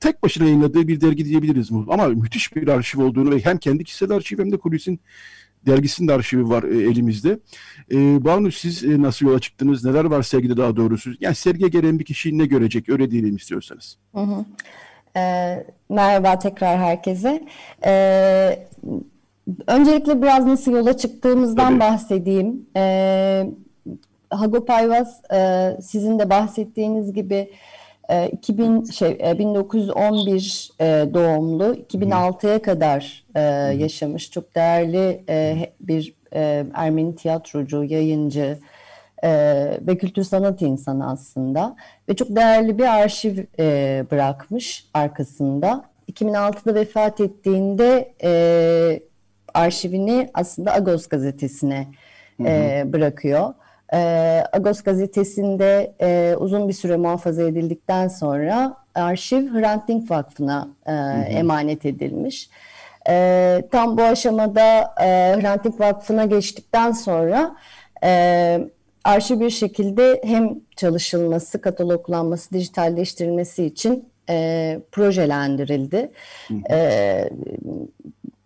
Tek 0.00 0.22
başına 0.22 0.44
yayınladığı 0.44 0.88
bir 0.88 1.00
dergi 1.00 1.24
diyebiliriz. 1.24 1.70
Ama 1.88 2.08
müthiş 2.08 2.56
bir 2.56 2.68
arşiv 2.68 3.02
olduğunu 3.02 3.30
ve 3.30 3.40
hem 3.40 3.58
kendi 3.58 3.84
kişisel 3.84 4.10
arşiv 4.10 4.38
hem 4.38 4.52
de 4.52 4.56
kulisin 4.56 5.00
dergisinin 5.66 6.08
de 6.08 6.12
arşivi 6.12 6.48
var 6.48 6.62
e, 6.62 6.82
elimizde. 6.90 7.38
E, 7.92 8.24
Banu 8.24 8.52
siz 8.52 8.84
e, 8.84 9.02
nasıl 9.02 9.26
yola 9.26 9.38
çıktınız? 9.38 9.84
Neler 9.84 10.04
var 10.04 10.22
sergide 10.22 10.56
daha 10.56 10.76
doğrusu? 10.76 11.10
Yani 11.20 11.34
sergiye 11.34 11.68
gelen 11.68 11.98
bir 11.98 12.04
kişi 12.04 12.38
ne 12.38 12.46
görecek? 12.46 12.88
Öyle 12.88 13.10
diyelim 13.10 13.36
istiyorsanız. 13.36 13.98
Hı 14.14 14.20
hı. 14.20 14.44
E, 15.16 15.64
merhaba 15.88 16.38
tekrar 16.38 16.78
herkese. 16.78 17.44
E, 17.84 18.68
öncelikle 19.66 20.22
biraz 20.22 20.46
nasıl 20.46 20.72
yola 20.72 20.96
çıktığımızdan 20.96 21.68
Tabii. 21.68 21.80
bahsedeyim. 21.80 22.66
E, 22.76 23.46
Hagop 24.30 24.70
Ayvaz 24.70 25.20
e, 25.32 25.70
sizin 25.82 26.18
de 26.18 26.30
bahsettiğiniz 26.30 27.12
gibi 27.12 27.34
e, 27.34 27.50
2000 28.32 28.84
şey 28.84 29.18
e, 29.24 29.38
1911 29.38 30.70
e, 30.80 30.84
doğumlu 31.14 31.74
2006'ya 31.74 32.62
kadar 32.62 33.24
e, 33.34 33.40
yaşamış 33.76 34.30
çok 34.30 34.54
değerli 34.54 35.24
e, 35.28 35.56
bir 35.80 36.14
e, 36.34 36.66
Ermeni 36.74 37.16
tiyatrocu, 37.16 37.84
yayıncı 37.84 38.58
e, 39.24 39.30
ve 39.80 39.98
kültür 39.98 40.24
sanat 40.24 40.62
insanı 40.62 41.10
aslında 41.10 41.76
ve 42.08 42.16
çok 42.16 42.36
değerli 42.36 42.78
bir 42.78 43.02
arşiv 43.02 43.38
e, 43.58 44.04
bırakmış 44.10 44.86
arkasında. 44.94 45.84
2006'da 46.12 46.74
vefat 46.74 47.20
ettiğinde 47.20 48.14
e, 48.22 49.00
arşivini 49.54 50.30
aslında 50.34 50.74
Agos 50.74 51.06
gazetesine 51.06 51.86
e, 52.44 52.84
bırakıyor. 52.86 53.54
E, 53.92 53.98
Agos 54.52 54.82
gazetesinde 54.82 55.92
e, 56.00 56.36
uzun 56.38 56.68
bir 56.68 56.72
süre 56.72 56.96
muhafaza 56.96 57.42
edildikten 57.42 58.08
sonra 58.08 58.76
arşiv 58.94 59.54
Hrant 59.54 59.88
Dink 59.88 60.10
Vakfı'na 60.10 60.68
e, 60.86 60.92
emanet 61.32 61.86
edilmiş. 61.86 62.50
E, 63.08 63.62
tam 63.72 63.98
bu 63.98 64.02
aşamada 64.02 64.94
e, 65.00 65.36
Hrant 65.40 65.64
Dink 65.64 65.80
Vakfı'na 65.80 66.24
geçtikten 66.24 66.92
sonra 66.92 67.56
e, 68.04 68.60
arşiv 69.04 69.40
bir 69.40 69.50
şekilde 69.50 70.20
hem 70.24 70.50
çalışılması, 70.76 71.60
kataloglanması, 71.60 72.50
dijitalleştirilmesi 72.50 73.64
için 73.64 74.08
e, 74.30 74.80
projelendirildi. 74.92 76.10
Hı 76.48 76.54
hı. 76.54 76.74
E, 76.74 77.30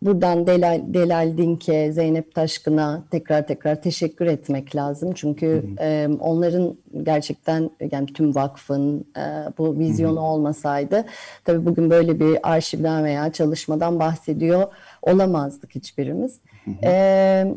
Buradan 0.02 0.46
Delal, 0.46 0.80
Delal 0.86 1.36
Dink'e, 1.36 1.92
Zeynep 1.92 2.34
Taşkın'a 2.34 3.04
tekrar 3.10 3.46
tekrar 3.46 3.82
teşekkür 3.82 4.26
etmek 4.26 4.76
lazım. 4.76 5.12
Çünkü 5.14 5.64
e, 5.80 6.08
onların 6.20 6.76
gerçekten 7.02 7.70
yani 7.92 8.06
tüm 8.06 8.34
vakfın 8.34 9.04
e, 9.16 9.22
bu 9.58 9.78
vizyonu 9.78 10.20
olmasaydı 10.20 11.04
tabii 11.44 11.66
bugün 11.66 11.90
böyle 11.90 12.20
bir 12.20 12.38
arşivden 12.42 13.04
veya 13.04 13.32
çalışmadan 13.32 13.98
bahsediyor 13.98 14.66
olamazdık 15.02 15.74
hiçbirimiz. 15.74 16.40
E, 16.84 17.54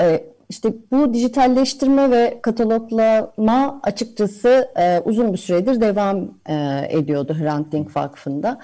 e, 0.00 0.35
işte 0.48 0.72
bu 0.92 1.14
dijitalleştirme 1.14 2.10
ve 2.10 2.38
kataloglama 2.42 3.80
açıkçası 3.82 4.68
e, 4.76 5.00
uzun 5.04 5.32
bir 5.32 5.38
süredir 5.38 5.80
devam 5.80 6.30
e, 6.48 6.86
ediyordu 6.88 7.36
Hrant 7.40 7.72
Dink 7.72 7.96
Vakfı'nda. 7.96 8.58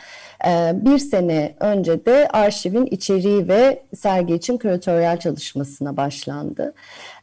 E, 0.47 0.73
bir 0.75 0.99
sene 0.99 1.55
önce 1.61 2.07
de 2.07 2.29
arşivin 2.29 2.87
içeriği 2.87 3.49
ve 3.49 3.83
sergi 3.97 4.35
için 4.35 4.57
küratöryel 4.57 5.19
çalışmasına 5.21 5.97
başlandı. 5.97 6.75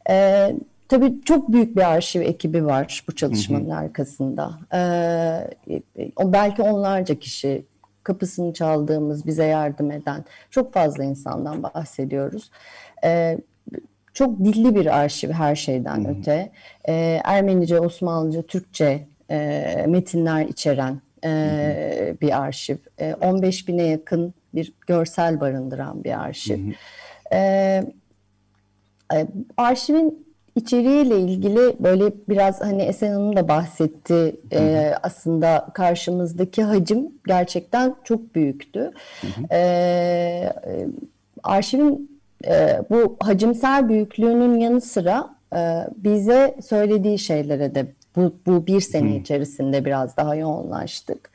E, 0.09 0.47
tabii 0.87 1.21
çok 1.25 1.51
büyük 1.51 1.77
bir 1.77 1.91
arşiv 1.91 2.21
ekibi 2.21 2.65
var 2.65 3.03
bu 3.07 3.15
çalışmanın 3.15 3.69
hı 3.69 3.73
hı. 3.73 3.77
arkasında. 3.77 4.51
E, 4.73 5.81
o 6.15 6.33
belki 6.33 6.61
onlarca 6.61 7.15
kişi 7.15 7.65
kapısını 8.03 8.53
çaldığımız, 8.53 9.25
bize 9.25 9.45
yardım 9.45 9.91
eden 9.91 10.25
çok 10.49 10.73
fazla 10.73 11.03
insandan 11.03 11.63
bahsediyoruz. 11.63 12.51
E, 13.03 13.37
çok 14.19 14.39
dilli 14.39 14.75
bir 14.75 14.99
arşiv 14.99 15.31
her 15.31 15.55
şeyden 15.55 15.97
hmm. 15.97 16.05
öte. 16.05 16.51
E, 16.88 17.21
Ermenice, 17.23 17.79
Osmanlıca, 17.79 18.41
Türkçe 18.41 19.07
e, 19.29 19.85
metinler 19.88 20.45
içeren 20.45 21.01
e, 21.25 22.15
bir 22.21 22.41
arşiv. 22.41 22.77
E, 22.97 23.13
15 23.13 23.67
bine 23.67 23.83
yakın 23.83 24.33
bir 24.55 24.73
görsel 24.88 25.39
barındıran 25.39 26.03
bir 26.03 26.23
arşiv. 26.23 26.57
Hmm. 26.57 26.73
E, 27.31 27.38
e, 29.13 29.27
arşivin 29.57 30.27
içeriğiyle 30.55 31.19
ilgili 31.19 31.83
böyle 31.83 32.13
biraz 32.29 32.61
hani 32.61 32.81
Esen 32.81 33.11
Hanım 33.11 33.35
da 33.35 33.47
bahsetti 33.47 34.35
e, 34.51 34.93
aslında 35.03 35.67
karşımızdaki 35.73 36.63
hacim 36.63 37.11
gerçekten 37.27 37.95
çok 38.03 38.35
büyüktü. 38.35 38.91
Hı 39.21 39.27
hı. 39.27 39.55
E, 39.55 40.53
arşivin 41.43 42.18
e, 42.48 42.81
bu 42.89 43.17
hacimsel 43.19 43.89
büyüklüğünün 43.89 44.60
yanı 44.60 44.81
sıra 44.81 45.29
e, 45.55 45.88
bize 45.96 46.55
söylediği 46.67 47.19
şeylere 47.19 47.75
de 47.75 47.86
bu, 48.15 48.36
bu 48.46 48.67
bir 48.67 48.81
sene 48.81 49.15
içerisinde 49.15 49.86
biraz 49.86 50.17
daha 50.17 50.36
yoğunlaştık. 50.36 51.29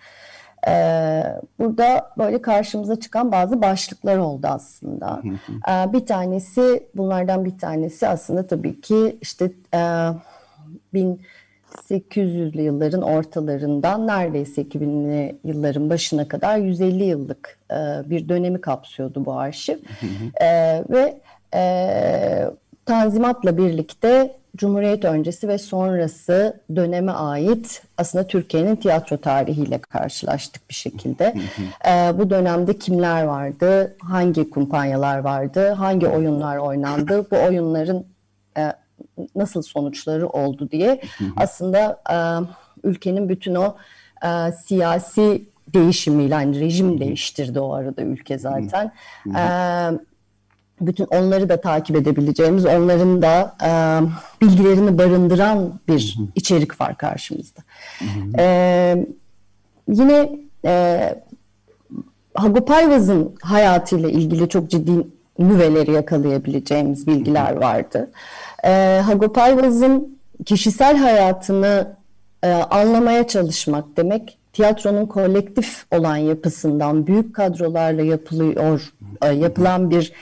E, 0.69 1.23
burada 1.59 2.11
böyle 2.19 2.43
karşımıza 2.43 3.01
çıkan 3.01 3.33
bazı 3.33 3.63
başlıklar 3.63 4.17
oldu 4.17 4.47
aslında. 4.51 5.23
e, 5.71 5.93
bir 5.93 6.07
tanesi 6.07 6.89
bunlardan 6.95 7.45
bir 7.45 7.59
tanesi 7.59 8.09
aslında 8.09 8.47
tabii 8.47 8.81
ki 8.81 9.19
işte 9.21 9.53
e, 9.75 10.09
bin 10.95 11.21
800'lü 11.91 12.61
yılların 12.61 13.03
ortalarından 13.03 14.07
neredeyse 14.07 14.63
2000'li 14.63 15.37
yılların 15.45 15.91
başına 15.91 16.29
kadar 16.29 16.59
150 16.59 17.05
yıllık 17.05 17.59
e, 17.71 17.75
bir 18.11 18.29
dönemi 18.29 18.61
kapsıyordu 18.61 19.25
bu 19.25 19.33
arşiv. 19.33 19.77
E, 20.41 20.47
ve 20.91 21.21
e, 21.55 22.51
Tanzimat'la 22.87 23.59
birlikte 23.59 24.37
Cumhuriyet 24.57 25.05
öncesi 25.05 25.49
ve 25.49 25.59
sonrası 25.59 26.61
döneme 26.77 27.13
ait 27.13 27.83
aslında 27.99 28.27
Türkiye'nin 28.27 28.77
tiyatro 28.77 29.17
tarihiyle 29.17 29.79
karşılaştık 29.79 30.71
bir 30.71 30.75
şekilde. 30.75 31.35
ee, 31.89 32.19
bu 32.19 32.31
dönemde 32.31 32.79
kimler 32.79 33.23
vardı, 33.23 33.97
hangi 34.01 34.51
kumpanyalar 34.51 35.19
vardı, 35.19 35.71
hangi 35.71 36.09
oyunlar 36.09 36.57
oynandı, 36.57 37.27
bu 37.31 37.37
oyunların 37.37 38.05
e, 38.59 38.73
nasıl 39.37 39.63
sonuçları 39.63 40.29
oldu 40.29 40.71
diye. 40.71 41.01
Aslında 41.37 42.03
e, 42.11 42.17
ülkenin 42.89 43.29
bütün 43.29 43.55
o 43.55 43.77
e, 44.25 44.53
siyasi 44.53 45.49
değişimiyle 45.75 46.35
yani 46.35 46.61
rejim 46.61 47.01
değiştirdi 47.01 47.61
o 47.61 47.73
arada 47.73 48.03
ülke 48.03 48.39
zaten. 48.39 48.93
E, 49.37 49.43
bütün 50.81 51.05
onları 51.05 51.49
da 51.49 51.61
takip 51.61 51.97
edebileceğimiz, 51.97 52.67
onların 52.67 53.23
da 53.23 53.57
e, 53.65 53.71
bilgilerini 54.43 54.99
barındıran 54.99 55.81
bir 55.89 56.17
içerik 56.35 56.81
var 56.81 56.97
karşımızda. 56.97 57.61
E, 58.39 59.07
yine 59.89 60.31
e, 60.65 61.15
Hagopayvaz'ın 62.35 63.35
hayatıyla 63.43 64.09
ilgili 64.09 64.49
çok 64.49 64.71
ciddi 64.71 65.07
nüveleri 65.39 65.93
yakalayabileceğimiz 65.93 67.07
bilgiler 67.07 67.57
vardı. 67.57 68.11
E, 68.65 69.01
Hagop 69.05 69.39
Ayvaz'ın 69.39 70.19
kişisel 70.47 70.97
hayatını 70.97 71.97
e, 72.43 72.53
anlamaya 72.53 73.27
çalışmak 73.27 73.97
demek 73.97 74.39
tiyatronun 74.53 75.07
kolektif 75.07 75.87
olan 75.91 76.17
yapısından 76.17 77.07
büyük 77.07 77.35
kadrolarla 77.35 78.03
yapılıyor 78.03 78.93
e, 79.23 79.29
yapılan 79.29 79.91
bir 79.91 80.13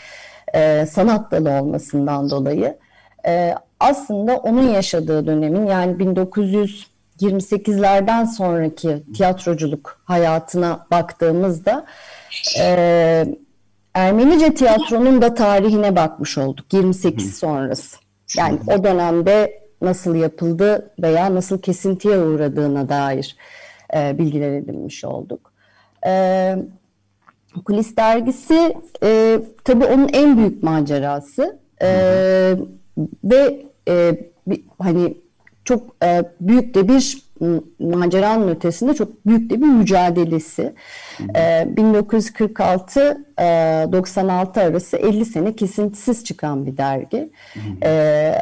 e, 0.55 0.87
sanat 0.87 1.33
dalı 1.33 1.51
olmasından 1.51 2.31
dolayı 2.31 2.79
e, 3.27 3.55
aslında 3.81 4.37
onun 4.37 4.69
yaşadığı 4.69 5.27
dönemin 5.27 5.67
yani 5.67 5.97
1928'lerden 5.97 8.25
sonraki 8.25 9.03
tiyatroculuk 9.15 10.01
hayatına 10.05 10.87
baktığımızda 10.91 11.87
e, 12.61 13.27
Ermenice 13.95 14.55
tiyatronun 14.55 15.23
da 15.23 15.35
tarihine 15.35 15.97
bakmış 15.97 16.39
olduk 16.39 16.73
28 16.73 17.39
sonrası. 17.39 18.03
Yani 18.39 18.59
o 18.67 18.85
dönemde 18.85 19.63
nasıl 19.83 20.15
yapıldı 20.15 20.91
veya 21.03 21.35
nasıl 21.35 21.63
kesintiye 21.63 22.19
uğradığına 22.19 22.89
dair 22.89 23.37
e, 23.97 24.19
bilgiler 24.19 24.53
edinmiş 24.53 25.05
olduk. 25.05 25.53
E, 26.07 26.57
Kulis 27.65 27.97
dergisi 27.97 28.77
e, 29.03 29.41
tabii 29.65 29.85
onun 29.85 30.09
en 30.13 30.37
büyük 30.37 30.63
macerası. 30.63 31.59
E, 31.83 31.89
ve 33.25 33.67
e, 33.89 34.31
bir, 34.47 34.65
hani 34.79 35.17
çok 35.65 35.83
e, 36.05 36.25
büyük 36.41 36.75
de 36.75 36.89
bir 36.89 37.22
maceranın 37.81 38.49
ötesinde 38.49 38.95
çok 38.95 39.27
büyük 39.27 39.51
de 39.51 39.63
bir 39.63 39.67
mücadelesi. 39.67 40.75
E, 41.37 41.69
1946 41.77 43.25
e, 43.39 43.45
96 43.93 44.61
arası 44.61 44.97
50 44.97 45.25
sene 45.25 45.57
kesintisiz 45.57 46.25
çıkan 46.25 46.67
bir 46.67 46.77
dergi. 46.77 47.31
E, 47.83 48.35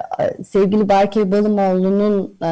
sevgili 0.49 0.89
Berke 0.89 1.33
Balımoğlu'nun 1.33 2.37
e, 2.45 2.51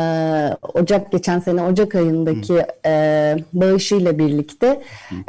Ocak 0.74 1.12
geçen 1.12 1.38
sene 1.38 1.62
Ocak 1.62 1.94
ayındaki 1.94 2.64
e, 2.86 3.36
bağışıyla 3.52 4.18
birlikte 4.18 4.82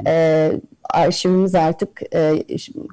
e, 0.07 0.51
arşivimiz 0.89 1.55
artık 1.55 2.01
e, 2.15 2.43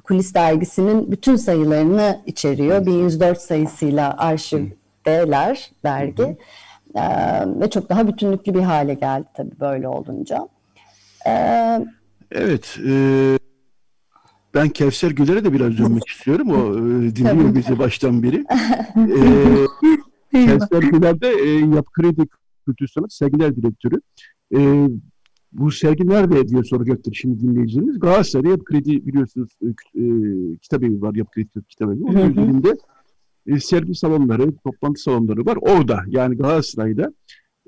Kulis 0.03 0.33
dergisinin 0.33 1.11
bütün 1.11 1.35
sayılarını 1.35 2.21
içeriyor. 2.25 2.85
1104 2.85 3.41
sayısıyla 3.41 4.17
arşivdeler 4.17 5.71
dergi. 5.83 6.23
Hı 6.23 6.27
hı. 6.27 6.35
Ee, 6.97 7.59
ve 7.59 7.69
çok 7.69 7.89
daha 7.89 8.07
bütünlüklü 8.07 8.53
bir 8.53 8.61
hale 8.61 8.93
geldi 8.93 9.27
tabii 9.33 9.59
böyle 9.59 9.87
olunca. 9.87 10.47
Ee, 11.27 11.85
evet. 12.31 12.79
E, 12.87 12.93
ben 14.53 14.69
Kevser 14.69 15.11
Güler'e 15.11 15.43
de 15.43 15.53
biraz 15.53 15.77
dönmek 15.77 16.07
istiyorum. 16.09 16.51
O 16.51 16.77
e, 16.77 17.15
dinliyor 17.15 17.55
bizi 17.55 17.79
baştan 17.79 18.23
beri. 18.23 18.35
e, 20.33 20.45
Kevser 20.45 20.81
Güler 20.81 21.21
de 21.21 21.29
e, 21.29 21.75
Yapı 21.75 21.91
Kredi 21.91 22.27
Kültür 22.65 22.87
Sanat 22.87 23.13
Sergiler 23.13 23.55
Direktörü. 23.55 24.01
E, 24.55 24.87
bu 25.51 25.71
sergi 25.71 26.09
nerede 26.09 26.47
diye 26.47 26.63
soracaktır 26.63 27.13
şimdi 27.13 27.39
dinleyicilerimiz. 27.39 27.99
Galatasaray 27.99 28.51
Yapı 28.51 28.63
Kredi 28.63 29.07
biliyorsunuz 29.07 29.49
e, 29.61 29.67
e, 29.67 30.03
kitabevi 30.61 31.01
var 31.01 31.15
Yapı 31.15 31.31
Kredi 31.31 31.49
kitabevi. 31.69 32.03
Onun 32.03 32.29
üzerinde 32.31 32.77
e, 33.47 33.59
sergi 33.59 33.95
salonları, 33.95 34.55
toplantı 34.63 35.01
salonları 35.01 35.45
var 35.45 35.57
orada 35.61 36.03
yani 36.07 36.37
Galatasaray'da. 36.37 37.13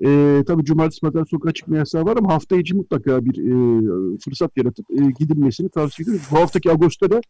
E, 0.04 0.42
tabii 0.46 0.64
cumartesi 0.64 1.00
pazar 1.00 1.24
sokağa 1.30 1.52
çıkma 1.52 1.76
yasağı 1.76 2.04
var 2.04 2.16
ama 2.16 2.34
hafta 2.34 2.56
içi 2.56 2.74
mutlaka 2.74 3.24
bir 3.24 3.38
e, 3.38 4.18
fırsat 4.24 4.56
yaratıp 4.56 4.86
e, 4.90 4.96
gidilmesini 5.18 5.68
tavsiye 5.68 6.04
ediyoruz. 6.04 6.28
Bu 6.30 6.36
haftaki 6.36 6.70
Ağustos'ta 6.70 7.20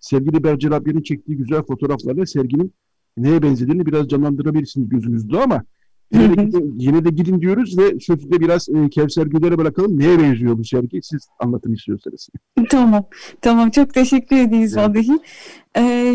sevgili 0.00 0.44
Bercer 0.44 0.70
abinin 0.70 1.02
çektiği 1.02 1.36
güzel 1.36 1.62
fotoğraflarla 1.62 2.26
serginin 2.26 2.72
neye 3.16 3.42
benzediğini 3.42 3.86
biraz 3.86 4.08
canlandırabilirsiniz 4.08 4.88
gözünüzde 4.88 5.38
ama 5.38 5.64
yine 6.12 6.36
de, 6.36 6.44
gidin, 6.44 6.74
yine 6.78 7.04
de 7.04 7.08
gidin 7.08 7.40
diyoruz 7.40 7.78
ve 7.78 8.00
sözü 8.00 8.30
de 8.30 8.40
biraz 8.40 8.68
e, 8.68 8.88
Kevser 8.88 9.26
Güler'e 9.26 9.58
bırakalım. 9.58 9.98
Neye 9.98 10.18
benziyor 10.18 10.58
bu 10.58 10.64
sergi? 10.64 11.00
Siz 11.02 11.28
anlatın 11.38 11.72
istiyorsanız. 11.72 12.28
Tamam. 12.70 13.04
Tamam. 13.40 13.70
Çok 13.70 13.94
teşekkür 13.94 14.36
ederiz 14.36 14.76
evet. 14.76 14.88
vallahi. 14.88 15.18
Ee, 15.78 16.14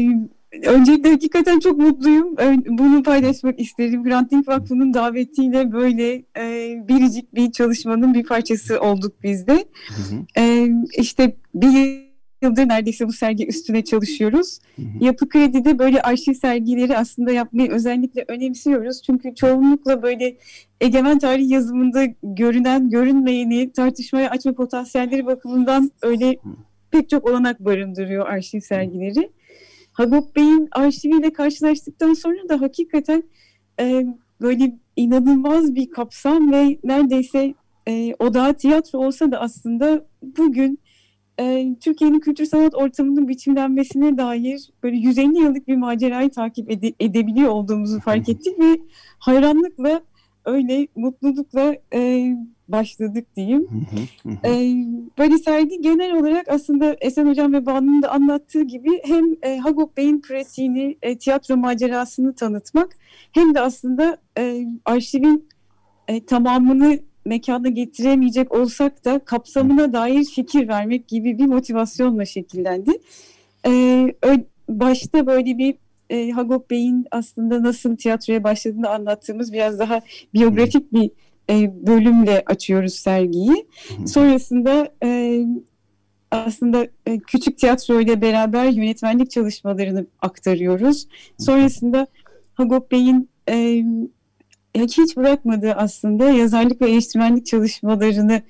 Öncelikle 0.65 1.09
hakikaten 1.09 1.59
çok 1.59 1.77
mutluyum. 1.77 2.35
Bunu 2.67 3.03
paylaşmak 3.03 3.59
isterim. 3.59 4.03
Granting 4.03 4.47
Vakfı'nın 4.47 4.93
davetiyle 4.93 5.71
böyle 5.71 6.23
e, 6.37 6.75
biricik 6.87 7.35
bir 7.35 7.51
çalışmanın 7.51 8.13
bir 8.13 8.23
parçası 8.23 8.79
olduk 8.79 9.13
biz 9.23 9.47
de. 9.47 9.65
Hı 9.87 10.15
hı. 10.15 10.43
E, 10.43 10.67
işte 10.97 11.35
bir 11.55 12.09
yıldır 12.41 12.69
neredeyse 12.69 13.07
bu 13.07 13.13
sergi 13.13 13.47
üstüne 13.47 13.83
çalışıyoruz. 13.83 14.59
Hı 14.75 14.81
hı. 14.81 15.05
Yapı 15.05 15.29
Kredi'de 15.29 15.79
böyle 15.79 16.01
arşiv 16.01 16.33
sergileri 16.33 16.97
aslında 16.97 17.31
yapmayı 17.31 17.71
özellikle 17.71 18.25
önemsiyoruz. 18.27 19.01
Çünkü 19.05 19.35
çoğunlukla 19.35 20.03
böyle 20.03 20.37
egemen 20.81 21.19
tarih 21.19 21.49
yazımında 21.49 22.05
görünen, 22.23 22.89
görünmeyeni 22.89 23.71
tartışmaya 23.71 24.29
açma 24.29 24.53
potansiyelleri 24.53 25.25
bakımından 25.25 25.91
öyle 26.01 26.37
pek 26.91 27.09
çok 27.09 27.29
olanak 27.29 27.59
barındırıyor 27.59 28.27
arşiv 28.27 28.59
sergileri. 28.59 29.31
Hagop 29.99 30.35
Bey'in 30.35 30.67
arşiviyle 30.71 31.33
karşılaştıktan 31.33 32.13
sonra 32.13 32.49
da 32.49 32.61
hakikaten 32.61 33.23
e, 33.79 34.05
böyle 34.41 34.77
inanılmaz 34.95 35.75
bir 35.75 35.89
kapsam 35.89 36.51
ve 36.51 36.79
neredeyse 36.83 37.53
e, 37.87 38.15
o 38.19 38.33
da 38.33 38.53
tiyatro 38.53 38.99
olsa 38.99 39.31
da 39.31 39.39
aslında 39.39 40.05
bugün 40.21 40.79
e, 41.39 41.75
Türkiye'nin 41.81 42.19
kültür 42.19 42.45
sanat 42.45 42.75
ortamının 42.75 43.27
biçimlenmesine 43.27 44.17
dair 44.17 44.69
böyle 44.83 44.97
150 44.97 45.39
yıllık 45.39 45.67
bir 45.67 45.75
macerayı 45.75 46.29
takip 46.29 46.71
ede- 46.71 46.93
edebiliyor 46.99 47.51
olduğumuzu 47.51 47.99
fark 47.99 48.29
ettik 48.29 48.59
ve 48.59 48.79
hayranlıkla 49.19 50.01
öyle 50.45 50.87
mutlulukla 50.95 51.75
e, 51.93 52.33
başladık 52.71 53.27
diyeyim. 53.35 53.67
e, 54.45 54.51
böyle 55.17 55.37
sergi 55.37 55.81
genel 55.81 56.13
olarak 56.13 56.47
aslında 56.47 56.95
Esen 57.01 57.27
Hocam 57.27 57.53
ve 57.53 57.65
Banu'nun 57.65 58.01
da 58.01 58.11
anlattığı 58.11 58.63
gibi 58.63 58.89
hem 59.03 59.25
e, 59.41 59.57
Hagop 59.57 59.97
Bey'in 59.97 60.21
pratiğini, 60.21 60.97
e, 61.01 61.17
tiyatro 61.17 61.57
macerasını 61.57 62.35
tanıtmak 62.35 62.97
hem 63.31 63.55
de 63.55 63.59
aslında 63.59 64.17
e, 64.37 64.67
arşivin 64.85 65.47
e, 66.07 66.25
tamamını 66.25 66.99
mekana 67.25 67.69
getiremeyecek 67.69 68.53
olsak 68.53 69.05
da 69.05 69.19
kapsamına 69.19 69.93
dair 69.93 70.25
fikir 70.25 70.67
vermek 70.67 71.07
gibi 71.07 71.37
bir 71.37 71.45
motivasyonla 71.45 72.25
şekillendi. 72.25 72.91
E, 73.67 74.05
başta 74.69 75.27
böyle 75.27 75.57
bir 75.57 75.75
e, 76.09 76.31
Hagop 76.31 76.69
Bey'in 76.69 77.05
aslında 77.11 77.63
nasıl 77.63 77.95
tiyatroya 77.95 78.43
başladığını 78.43 78.89
anlattığımız 78.89 79.53
biraz 79.53 79.79
daha 79.79 80.01
biyografik 80.33 80.93
bir 80.93 81.11
e, 81.49 81.87
bölümle 81.87 82.43
açıyoruz 82.45 82.93
sergiyi. 82.93 83.67
Sonrasında 84.05 84.93
e, 85.03 85.41
aslında 86.31 86.87
e, 87.05 87.19
küçük 87.19 87.57
tiyatro 87.57 88.01
ile 88.01 88.21
beraber 88.21 88.65
yönetmenlik 88.65 89.31
çalışmalarını 89.31 90.05
aktarıyoruz. 90.21 91.07
Sonrasında 91.37 92.07
Hagop 92.53 92.91
Bey'in 92.91 93.29
e, 93.49 93.83
hiç 94.75 95.17
bırakmadığı 95.17 95.73
aslında 95.73 96.29
yazarlık 96.29 96.81
ve 96.81 96.91
eleştirmenlik 96.91 97.45
çalışmalarını 97.45 98.41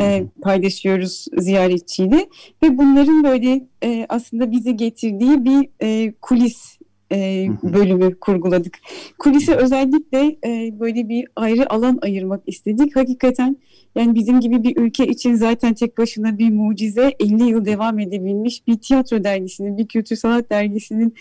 e, 0.00 0.24
paylaşıyoruz 0.42 1.26
ziyaretçiyle 1.36 2.28
ve 2.62 2.78
bunların 2.78 3.24
böyle 3.24 3.66
e, 3.82 4.06
aslında 4.08 4.50
bizi 4.50 4.76
getirdiği 4.76 5.44
bir 5.44 5.68
e, 5.82 6.12
kulis 6.12 6.75
e, 7.12 7.48
bölümü 7.62 8.20
kurguladık. 8.20 8.78
Kulise 9.18 9.54
özellikle 9.54 10.36
e, 10.44 10.80
böyle 10.80 11.08
bir 11.08 11.26
ayrı 11.36 11.72
alan 11.72 11.98
ayırmak 12.02 12.42
istedik. 12.46 12.96
Hakikaten 12.96 13.56
yani 13.96 14.14
bizim 14.14 14.40
gibi 14.40 14.62
bir 14.62 14.76
ülke 14.76 15.06
için 15.06 15.34
zaten 15.34 15.74
tek 15.74 15.98
başına 15.98 16.38
bir 16.38 16.50
mucize 16.50 17.12
50 17.20 17.44
yıl 17.44 17.64
devam 17.64 17.98
edebilmiş 17.98 18.66
bir 18.66 18.78
tiyatro 18.78 19.24
dergisinin, 19.24 19.78
bir 19.78 19.88
kültür 19.88 20.16
sanat 20.16 20.50
dergisinin 20.50 21.14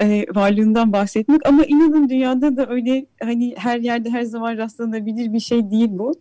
e, 0.00 0.26
varlığından 0.34 0.92
bahsetmek 0.92 1.46
ama 1.48 1.64
inanın 1.64 2.08
dünyada 2.08 2.56
da 2.56 2.68
öyle 2.68 3.06
hani 3.22 3.54
her 3.56 3.78
yerde 3.78 4.10
her 4.10 4.22
zaman 4.22 4.56
rastlanabilir 4.56 5.32
bir 5.32 5.40
şey 5.40 5.70
değil 5.70 5.88
bu. 5.90 6.14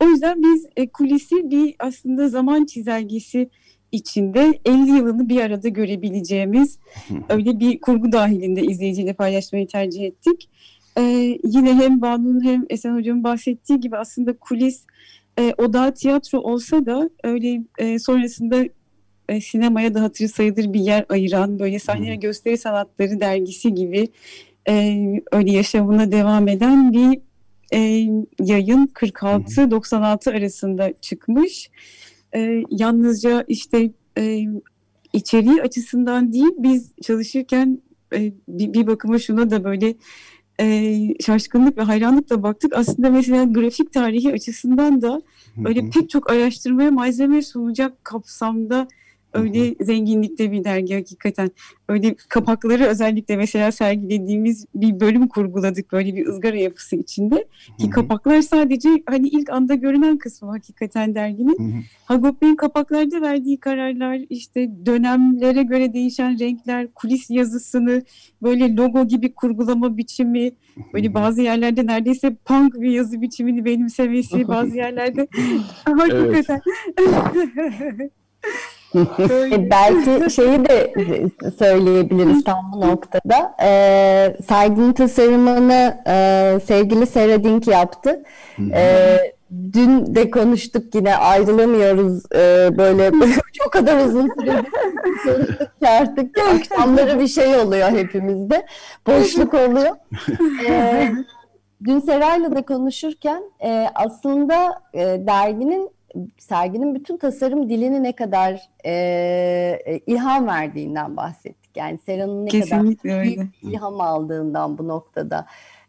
O 0.00 0.08
yüzden 0.08 0.42
biz 0.42 0.66
e, 0.76 0.88
kulisi 0.88 1.50
bir 1.50 1.74
aslında 1.78 2.28
zaman 2.28 2.64
çizelgesi 2.64 3.50
içinde 3.92 4.60
50 4.64 4.90
yılını 4.90 5.28
bir 5.28 5.40
arada 5.40 5.68
görebileceğimiz 5.68 6.78
öyle 7.28 7.60
bir 7.60 7.80
kurgu 7.80 8.12
dahilinde 8.12 8.62
izleyiciyle 8.62 9.12
paylaşmayı 9.12 9.66
tercih 9.66 10.04
ettik. 10.04 10.48
Ee, 10.98 11.38
yine 11.44 11.74
hem 11.74 12.02
Banu'nun 12.02 12.44
hem 12.44 12.64
Esen 12.70 12.94
Hocam'ın 12.94 13.24
bahsettiği 13.24 13.80
gibi 13.80 13.96
aslında 13.96 14.36
kulis 14.38 14.84
e, 15.38 15.54
oda 15.58 15.94
tiyatro 15.94 16.38
olsa 16.38 16.86
da 16.86 17.10
öyle 17.24 17.62
e, 17.78 17.98
sonrasında 17.98 18.64
e, 19.28 19.40
sinemaya 19.40 19.94
da 19.94 20.02
hatırı 20.02 20.28
sayılır 20.28 20.72
bir 20.72 20.80
yer 20.80 21.04
ayıran 21.08 21.58
böyle 21.58 21.78
sahne 21.78 22.10
ve 22.10 22.16
gösteri 22.16 22.58
sanatları 22.58 23.20
dergisi 23.20 23.74
gibi 23.74 24.08
e, 24.68 24.96
öyle 25.32 25.52
yaşamına 25.52 26.12
devam 26.12 26.48
eden 26.48 26.92
bir 26.92 27.20
e, 27.72 27.78
yayın 28.40 28.86
46-96 28.86 30.36
arasında 30.36 30.92
çıkmış 31.00 31.70
e, 32.34 32.62
yalnızca 32.70 33.44
işte 33.48 33.92
e, 34.18 34.44
içeriği 35.12 35.62
açısından 35.62 36.32
değil 36.32 36.52
biz 36.58 36.92
çalışırken 37.02 37.82
e, 38.14 38.32
bir, 38.48 38.72
bir 38.72 38.86
bakıma 38.86 39.18
şuna 39.18 39.50
da 39.50 39.64
böyle 39.64 39.94
e, 40.60 40.98
şaşkınlık 41.20 41.78
ve 41.78 41.82
hayranlıkla 41.82 42.42
baktık. 42.42 42.76
Aslında 42.76 43.10
mesela 43.10 43.44
grafik 43.44 43.92
tarihi 43.92 44.32
açısından 44.32 45.02
da 45.02 45.22
böyle 45.56 45.90
pek 45.90 46.10
çok 46.10 46.30
araştırmaya 46.30 46.90
malzeme 46.90 47.42
sunacak 47.42 48.04
kapsamda 48.04 48.88
öyle 49.32 49.84
zenginlikte 49.84 50.52
bir 50.52 50.64
dergi 50.64 50.94
hakikaten. 50.94 51.50
Öyle 51.88 52.14
kapakları 52.28 52.84
özellikle 52.84 53.36
mesela 53.36 53.72
sergilediğimiz 53.72 54.66
bir 54.74 55.00
bölüm 55.00 55.28
kurguladık 55.28 55.92
böyle 55.92 56.16
bir 56.16 56.26
ızgara 56.26 56.56
yapısı 56.56 56.96
içinde. 56.96 57.48
Ki 57.78 57.90
kapaklar 57.90 58.42
sadece 58.42 58.88
hani 59.06 59.28
ilk 59.28 59.50
anda 59.50 59.74
görünen 59.74 60.18
kısmı 60.18 60.50
hakikaten 60.50 61.14
derginin. 61.14 61.84
Hagop 62.04 62.42
Bey'in 62.42 62.56
kapaklarda 62.56 63.20
verdiği 63.20 63.60
kararlar 63.60 64.20
işte 64.30 64.70
dönemlere 64.86 65.62
göre 65.62 65.92
değişen 65.92 66.38
renkler, 66.38 66.88
kulis 66.94 67.30
yazısını 67.30 68.02
böyle 68.42 68.76
logo 68.76 69.08
gibi 69.08 69.34
kurgulama 69.34 69.96
biçimi 69.96 70.50
böyle 70.92 71.14
bazı 71.14 71.42
yerlerde 71.42 71.86
neredeyse 71.86 72.34
punk 72.34 72.74
bir 72.74 72.90
yazı 72.90 73.22
biçimini 73.22 73.64
benimsemesi 73.64 74.48
bazı 74.48 74.76
yerlerde 74.82 75.28
hakikaten 75.84 76.60
E, 78.94 79.70
belki 79.70 80.34
şeyi 80.34 80.68
de 80.68 80.92
söyleyebiliriz 81.58 82.44
tam 82.44 82.72
bu 82.72 82.80
noktada. 82.80 83.54
Ee, 83.62 84.36
serginin 84.48 84.92
tasarımını 84.92 86.02
e, 86.06 86.58
sevgili 86.66 87.06
Seradink 87.06 87.66
yaptı. 87.66 88.22
Ee, 88.72 89.18
dün 89.72 90.14
de 90.14 90.30
konuştuk 90.30 90.94
yine 90.94 91.16
ayrılamıyoruz 91.16 92.22
ee, 92.34 92.70
böyle 92.78 93.10
çok 93.52 93.72
kadar 93.72 94.06
uzun 94.06 94.28
süredir 94.40 94.72
konuştuk 95.24 95.72
artık 95.88 96.38
akşamları 96.38 97.20
bir 97.20 97.28
şey 97.28 97.56
oluyor 97.56 97.88
hepimizde. 97.90 98.66
Boşluk 99.06 99.54
oluyor. 99.54 99.96
Ee, 100.68 101.12
dün 101.84 102.00
Seray'la 102.00 102.56
da 102.56 102.62
konuşurken 102.62 103.42
e, 103.64 103.86
aslında 103.94 104.80
e, 104.94 105.00
derginin 105.26 105.90
serginin 106.38 106.94
bütün 106.94 107.16
tasarım 107.16 107.68
dilini 107.68 108.02
ne 108.02 108.12
kadar 108.12 108.60
e, 108.86 110.00
ilham 110.06 110.46
verdiğinden 110.46 111.16
bahsettik. 111.16 111.76
Yani 111.76 111.98
Sera'nın 112.06 112.46
ne 112.46 112.48
Kesinlikle 112.48 113.08
kadar 113.10 113.20
öyle. 113.20 113.36
büyük 113.36 113.62
ilham 113.62 114.00
aldığından 114.00 114.78
bu 114.78 114.88
noktada 114.88 115.46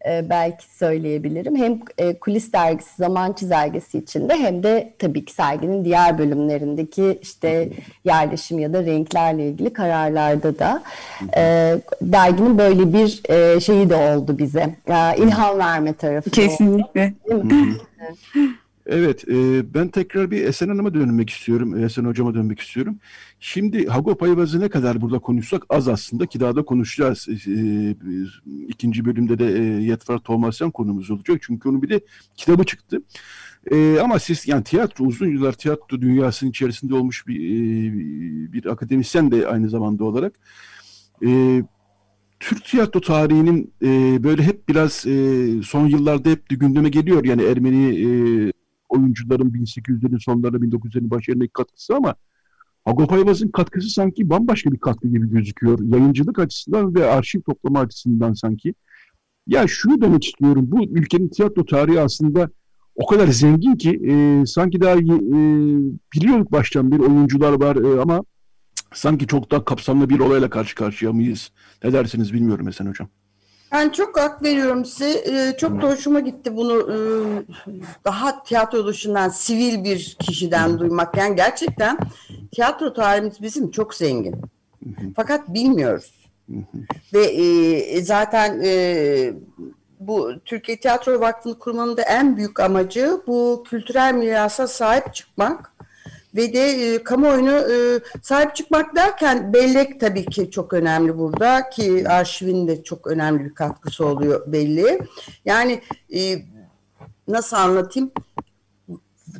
e, 0.10 0.30
belki 0.30 0.76
söyleyebilirim. 0.76 1.56
Hem 1.56 1.80
e, 1.98 2.20
kulis 2.20 2.54
dergisi, 2.54 2.96
zaman 2.98 3.34
çizelgesi 3.34 3.98
içinde 3.98 4.36
hem 4.36 4.64
de 4.64 4.94
tabii 5.00 5.26
ki 5.26 5.34
serginin 5.34 5.86
diğer 5.86 6.18
bölümlerindeki 6.18 7.20
işte 7.22 7.70
yerleşim 8.06 8.60
ya 8.60 8.74
da 8.74 8.86
renklerle 8.86 9.48
ilgili 9.48 9.74
kararlarda 9.74 10.60
da 10.60 10.84
e, 11.38 11.76
derginin 12.02 12.58
böyle 12.58 12.94
bir 12.94 13.22
e, 13.30 13.60
şeyi 13.60 13.90
de 13.90 13.96
oldu 13.96 14.38
bize. 14.38 14.76
E, 14.88 15.18
ilham 15.18 15.60
verme 15.60 15.94
tarafı. 15.94 16.26
da 16.26 16.42
oldu. 16.42 16.48
Kesinlikle. 16.50 17.14
Değil 17.30 17.44
mi? 17.44 17.76
Evet, 18.86 19.28
e, 19.28 19.74
ben 19.74 19.88
tekrar 19.88 20.32
bir 20.32 20.46
Esen 20.46 20.67
Hanım'a 20.67 20.93
dönmek 20.93 21.30
istiyorum, 21.30 21.84
Esen 21.84 22.06
Hocam'a 22.06 22.34
dönmek 22.34 22.60
istiyorum. 22.60 23.00
Şimdi 23.39 23.88
Hagop 23.88 24.24
Ayvaz'ı 24.24 24.60
ne 24.60 24.69
kadar 24.69 25.02
burada 25.02 25.19
konuşsak 25.19 25.63
az 25.69 25.88
aslında 25.88 26.26
ki 26.26 26.39
daha 26.39 26.56
da 26.56 26.65
konuşacağız. 26.65 27.28
E, 27.30 27.34
e, 27.34 27.96
ikinci 28.67 29.06
bölümde 29.06 29.39
de 29.39 29.58
e, 29.60 29.63
Yetvar 29.84 30.17
Tomasyan 30.17 30.72
konumuz 30.72 31.12
olacak 31.12 31.38
çünkü 31.41 31.69
onun 31.69 31.82
bir 31.82 31.89
de 31.89 32.02
kitabı 32.36 32.63
çıktı. 32.63 33.02
E, 33.72 34.00
ama 34.00 34.19
siz 34.19 34.48
yani 34.48 34.63
tiyatro 34.63 35.06
uzun 35.06 35.28
yıllar 35.28 35.54
tiyatro 35.54 36.02
dünyasının 36.02 36.50
içerisinde 36.50 36.96
olmuş 36.96 37.28
bir 37.28 37.36
e, 37.36 38.54
bir 38.54 38.65
akademisyen 38.65 39.32
de 39.32 39.48
aynı 39.48 39.69
zamanda 39.69 40.04
olarak 40.04 40.34
e, 41.26 41.63
Türk 42.39 42.65
tiyatro 42.65 43.02
tarihinin 43.02 43.74
e, 43.82 44.24
böyle 44.24 44.43
hep 44.43 44.69
biraz 44.69 45.06
e, 45.08 45.46
son 45.63 45.88
yıllarda 45.88 46.30
hep 46.30 46.52
de 46.52 46.56
gündeme 46.56 46.89
geliyor 46.89 47.26
yani 47.26 47.43
Ermeni 47.43 47.86
e, 47.86 48.52
oyuncuların 48.94 49.50
1800'lerin 49.50 50.20
sonlarına 50.20 50.58
1900'lerin 50.58 51.10
başlarındaki 51.10 51.54
katkısı 51.54 51.96
ama 51.96 52.16
Hagop 52.86 53.14
Ayvaz'ın 53.14 53.48
katkısı 53.48 53.90
sanki 53.90 54.30
bambaşka 54.30 54.72
bir 54.72 54.78
katkı 54.78 55.08
gibi 55.08 55.30
gözüküyor. 55.30 55.80
Yayıncılık 55.80 56.40
açısından 56.40 56.96
ve 56.96 57.06
arşiv 57.06 57.42
toplama 57.42 57.80
açısından 57.80 58.34
sanki. 58.34 58.74
Ya 59.48 59.68
şunu 59.68 60.02
demek 60.02 60.26
istiyorum. 60.26 60.68
Bu 60.72 60.84
ülkenin 60.84 61.30
tiyatro 61.30 61.66
tarihi 61.66 62.00
aslında 62.00 62.50
o 62.96 63.06
kadar 63.06 63.28
zengin 63.28 63.76
ki 63.76 64.02
e, 64.08 64.46
sanki 64.46 64.82
daha 64.82 64.96
e, 64.96 65.06
biliyorduk 66.14 66.52
baştan 66.52 66.92
bir 66.92 67.00
oyuncular 67.00 67.54
var 67.62 67.76
e, 67.76 68.02
ama 68.02 68.24
sanki 68.94 69.28
çok 69.28 69.52
daha 69.52 69.66
kapsamlı 69.66 70.10
bir 70.10 70.20
olayla 70.20 70.50
karşı 70.50 70.76
karşıya 70.76 71.14
mıyız? 71.14 71.52
Ne 71.84 71.94
dersiniz 71.94 72.34
bilmiyorum 72.34 72.68
Esen 72.68 72.86
Hocam. 72.86 73.10
Ben 73.74 73.90
çok 73.90 74.20
hak 74.20 74.44
veriyorum 74.44 74.86
size. 74.86 75.10
Ee, 75.10 75.58
çok 75.58 75.82
da 75.82 75.90
hoşuma 75.90 76.20
gitti 76.20 76.56
bunu 76.56 76.92
e, 76.92 76.98
daha 78.06 78.44
tiyatro 78.44 78.88
dışından 78.88 79.30
sivil 79.30 79.84
bir 79.84 80.18
kişiden 80.20 80.80
duymak. 80.80 81.18
Yani 81.18 81.36
gerçekten 81.36 81.98
tiyatro 82.52 82.94
tarihimiz 82.94 83.42
bizim 83.42 83.72
çok 83.72 83.96
zengin. 83.96 84.36
Fakat 85.16 85.54
bilmiyoruz. 85.54 86.30
Ve 87.14 87.26
e, 87.26 88.02
zaten 88.02 88.62
e, 88.64 89.34
bu 90.00 90.32
Türkiye 90.46 90.80
Tiyatro 90.80 91.20
Vakfı'nı 91.20 91.60
kurmanın 91.60 91.98
da 91.98 92.02
en 92.02 92.38
büyük 92.38 92.60
amacı 92.60 93.22
bu 93.28 93.64
kültürel 93.70 94.14
mirasa 94.14 94.68
sahip 94.68 95.14
çıkmak 95.14 95.73
ve 96.36 96.54
de 96.54 96.69
e, 96.69 97.04
kamuoyunu 97.04 97.52
e, 97.52 98.00
sahip 98.22 98.56
çıkmak 98.56 98.96
derken 98.96 99.54
bellek 99.54 100.00
tabii 100.00 100.26
ki 100.26 100.52
çok 100.52 100.74
önemli 100.74 101.17
burada 101.17 101.69
ki 101.69 102.10
arşivin 102.10 102.67
de 102.67 102.84
çok 102.84 103.08
önemli 103.08 103.46
bir 103.46 103.54
katkısı 103.54 104.06
oluyor 104.06 104.52
belli. 104.52 105.00
Yani 105.46 105.82
e, 106.15 106.36
nasıl 107.28 107.58
anlatayım? 107.58 108.12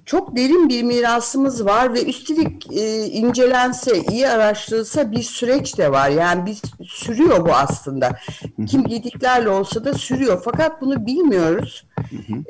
Çok 0.06 0.36
derin 0.36 0.70
bir 0.70 0.84
mirasımız 0.84 1.66
var 1.66 1.94
ve 1.94 2.06
üstelik 2.06 2.72
e, 2.72 3.06
incelense, 3.06 4.02
iyi 4.12 4.30
araştırılsa 4.30 5.12
bir 5.12 5.22
süreç 5.22 5.78
de 5.78 5.92
var. 5.92 6.10
Yani 6.10 6.46
biz 6.46 6.62
sürüyor 6.88 7.46
bu 7.46 7.54
aslında. 7.54 8.20
Kim 8.68 8.84
gediklerle 8.84 9.50
olsa 9.50 9.86
da 9.86 9.94
sürüyor. 9.94 10.42
Fakat 10.46 10.82
bunu 10.82 11.06
bilmiyoruz. 11.06 11.88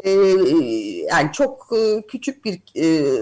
E, 0.04 0.12
yani 1.10 1.32
çok 1.34 1.70
e, 1.78 2.08
küçük 2.08 2.46
bir 2.46 2.62
e, 2.76 3.16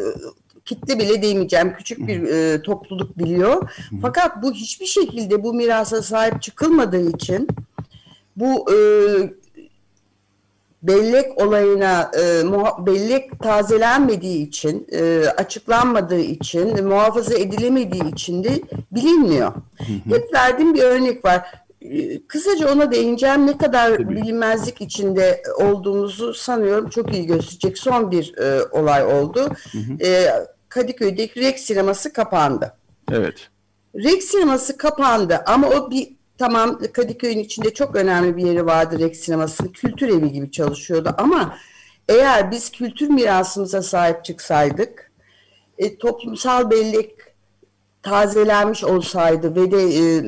kitle 0.71 0.99
bile 0.99 1.21
demeyeceğim 1.21 1.73
küçük 1.77 2.07
bir 2.07 2.23
e, 2.23 2.61
topluluk 2.61 3.17
biliyor. 3.17 3.71
Fakat 4.01 4.43
bu 4.43 4.53
hiçbir 4.53 4.85
şekilde 4.85 5.43
bu 5.43 5.53
mirasa 5.53 6.01
sahip 6.01 6.41
çıkılmadığı 6.41 7.09
için 7.09 7.47
bu 8.35 8.71
e, 8.71 8.77
bellek 10.83 11.41
olayına 11.41 12.11
e, 12.17 12.43
bellek 12.85 13.39
tazelenmediği 13.39 14.47
için, 14.47 14.87
e, 14.91 15.25
açıklanmadığı 15.37 16.19
için, 16.19 16.85
muhafaza 16.87 17.33
edilemediği 17.33 18.11
için 18.11 18.43
de 18.43 18.61
bilinmiyor. 18.91 19.53
Hep 20.09 20.33
verdiğim 20.33 20.73
bir 20.73 20.83
örnek 20.83 21.25
var. 21.25 21.45
E, 21.81 22.21
Kısaca 22.27 22.73
ona 22.73 22.91
değineceğim. 22.91 23.47
Ne 23.47 23.57
kadar 23.57 23.97
Tabii. 23.97 24.09
bilinmezlik 24.09 24.81
içinde 24.81 25.43
olduğumuzu 25.59 26.33
sanıyorum 26.33 26.89
çok 26.89 27.13
iyi 27.13 27.25
gösterecek 27.25 27.77
son 27.77 28.11
bir 28.11 28.37
e, 28.37 28.63
olay 28.71 29.05
oldu. 29.05 29.49
E, 30.03 30.27
Kadıköy'deki 30.71 31.41
Rex 31.41 31.61
sineması 31.61 32.13
kapandı. 32.13 32.77
Evet. 33.11 33.49
Rex 33.95 34.25
sineması 34.25 34.77
kapandı 34.77 35.43
ama 35.45 35.67
o 35.67 35.91
bir 35.91 36.15
tamam 36.37 36.79
Kadıköy'ün 36.93 37.39
içinde 37.39 37.73
çok 37.73 37.95
önemli 37.95 38.37
bir 38.37 38.45
yeri 38.45 38.65
vardı 38.65 38.99
Rex 38.99 39.19
sinemasının 39.19 39.71
kültür 39.71 40.09
evi 40.09 40.31
gibi 40.31 40.51
çalışıyordu 40.51 41.15
ama 41.17 41.57
eğer 42.09 42.51
biz 42.51 42.71
kültür 42.71 43.09
mirasımıza 43.09 43.81
sahip 43.81 44.25
çıksaydık 44.25 45.11
e, 45.77 45.97
toplumsal 45.97 46.69
bellek 46.69 47.15
tazelenmiş 48.03 48.83
olsaydı 48.83 49.55
ve 49.55 49.71
de 49.71 49.83
e, 49.83 50.23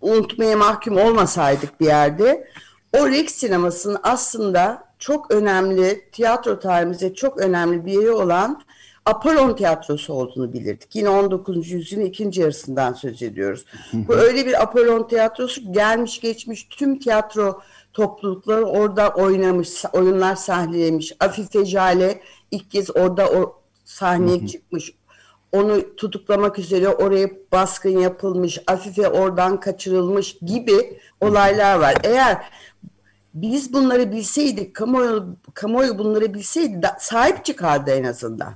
unutmaya 0.00 0.56
mahkum 0.56 0.96
olmasaydık 0.96 1.80
bir 1.80 1.86
yerde 1.86 2.48
o 2.98 3.08
Rex 3.08 3.34
sinemasının 3.34 3.98
aslında 4.02 4.84
çok 4.98 5.30
önemli 5.30 6.10
tiyatro 6.12 6.58
tarihimizde 6.58 7.14
çok 7.14 7.38
önemli 7.38 7.86
bir 7.86 7.92
yeri 7.92 8.10
olan 8.10 8.62
Apollon 9.06 9.56
tiyatrosu 9.56 10.12
olduğunu 10.12 10.52
bilirdik. 10.52 10.96
Yine 10.96 11.08
19. 11.08 11.70
yüzyılın 11.70 12.04
ikinci 12.04 12.40
yarısından 12.40 12.92
söz 12.92 13.22
ediyoruz. 13.22 13.64
Bu 13.92 14.14
öyle 14.14 14.46
bir 14.46 14.62
Apollon 14.62 15.08
tiyatrosu 15.08 15.72
gelmiş 15.72 16.20
geçmiş 16.20 16.64
tüm 16.64 16.98
tiyatro 16.98 17.60
toplulukları 17.92 18.64
orada 18.64 19.08
oynamış, 19.08 19.84
oyunlar 19.92 20.36
sahnelemiş. 20.36 21.12
Afife 21.20 21.64
Jale 21.64 22.20
ilk 22.50 22.70
kez 22.70 22.96
orada 22.96 23.30
o 23.30 23.60
sahneye 23.84 24.46
çıkmış. 24.46 24.92
Onu 25.52 25.96
tutuklamak 25.96 26.58
üzere 26.58 26.88
oraya 26.88 27.30
baskın 27.52 27.98
yapılmış, 27.98 28.58
Afife 28.66 29.08
oradan 29.08 29.60
kaçırılmış 29.60 30.38
gibi 30.42 31.00
olaylar 31.20 31.78
var. 31.78 31.94
Eğer 32.04 32.36
biz 33.34 33.72
bunları 33.72 34.12
bilseydik, 34.12 34.74
kamuoyu, 34.74 35.36
kamuoyu 35.54 35.98
bunları 35.98 36.34
bilseydi 36.34 36.82
da, 36.82 36.96
sahip 37.00 37.44
çıkardı 37.44 37.90
en 37.90 38.04
azından. 38.04 38.54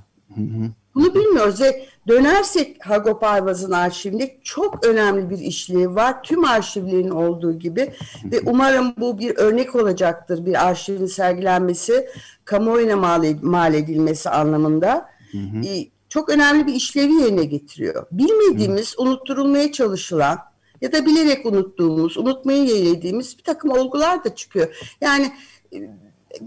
Bunu 0.95 1.15
bilmiyoruz 1.15 1.61
ve 1.61 1.85
Dönersek 2.07 2.85
Hagop 2.85 3.23
Ayvaz'ın 3.23 3.71
arşivinde 3.71 4.37
çok 4.43 4.85
önemli 4.85 5.29
bir 5.29 5.37
işlevi 5.37 5.95
var. 5.95 6.23
Tüm 6.23 6.45
arşivlerin 6.45 7.09
olduğu 7.09 7.59
gibi 7.59 7.93
ve 8.31 8.41
umarım 8.45 8.93
bu 8.97 9.19
bir 9.19 9.37
örnek 9.37 9.75
olacaktır 9.75 10.45
bir 10.45 10.67
arşivin 10.67 11.05
sergilenmesi, 11.05 12.09
kamuoyuna 12.45 12.95
mal, 12.95 13.35
mal 13.41 13.73
edilmesi 13.73 14.29
anlamında. 14.29 15.09
Hı 15.31 15.37
hı. 15.37 15.65
Ee, 15.65 15.87
çok 16.09 16.29
önemli 16.29 16.67
bir 16.67 16.73
işlevi 16.73 17.13
yerine 17.13 17.43
getiriyor. 17.43 18.05
Bilmediğimiz, 18.11 18.97
hı. 18.97 19.01
unutturulmaya 19.01 19.71
çalışılan 19.71 20.39
ya 20.81 20.91
da 20.91 21.05
bilerek 21.05 21.45
unuttuğumuz, 21.45 22.17
unutmayı 22.17 22.63
yeğlediğimiz 22.63 23.37
bir 23.37 23.43
takım 23.43 23.71
olgular 23.71 24.23
da 24.23 24.35
çıkıyor. 24.35 24.95
Yani 25.01 25.31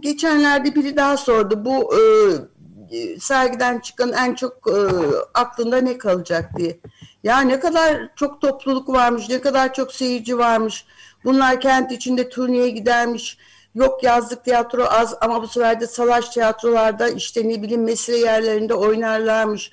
geçenlerde 0.01 0.74
biri 0.74 0.96
daha 0.96 1.16
sordu 1.16 1.64
bu 1.64 1.94
e, 1.94 2.01
sergiden 3.20 3.79
çıkan 3.79 4.12
en 4.12 4.35
çok 4.35 4.68
e, 4.68 4.77
aklında 5.35 5.81
ne 5.81 5.98
kalacak 5.98 6.51
diye. 6.57 6.79
Ya 7.22 7.40
ne 7.40 7.61
kadar 7.61 8.09
çok 8.16 8.40
topluluk 8.40 8.88
varmış, 8.88 9.29
ne 9.29 9.40
kadar 9.40 9.74
çok 9.74 9.92
seyirci 9.92 10.38
varmış. 10.38 10.85
Bunlar 11.24 11.61
kent 11.61 11.92
içinde 11.92 12.29
turneye 12.29 12.68
gidermiş. 12.70 13.38
Yok 13.74 14.03
yazlık 14.03 14.44
tiyatro 14.44 14.85
az 14.85 15.14
ama 15.20 15.42
bu 15.42 15.48
sefer 15.48 15.81
de 15.81 15.87
salaş 15.87 16.29
tiyatrolarda 16.29 17.09
işte 17.09 17.48
ne 17.48 17.62
bileyim 17.62 17.85
mesire 17.85 18.16
yerlerinde 18.16 18.74
oynarlarmış. 18.74 19.70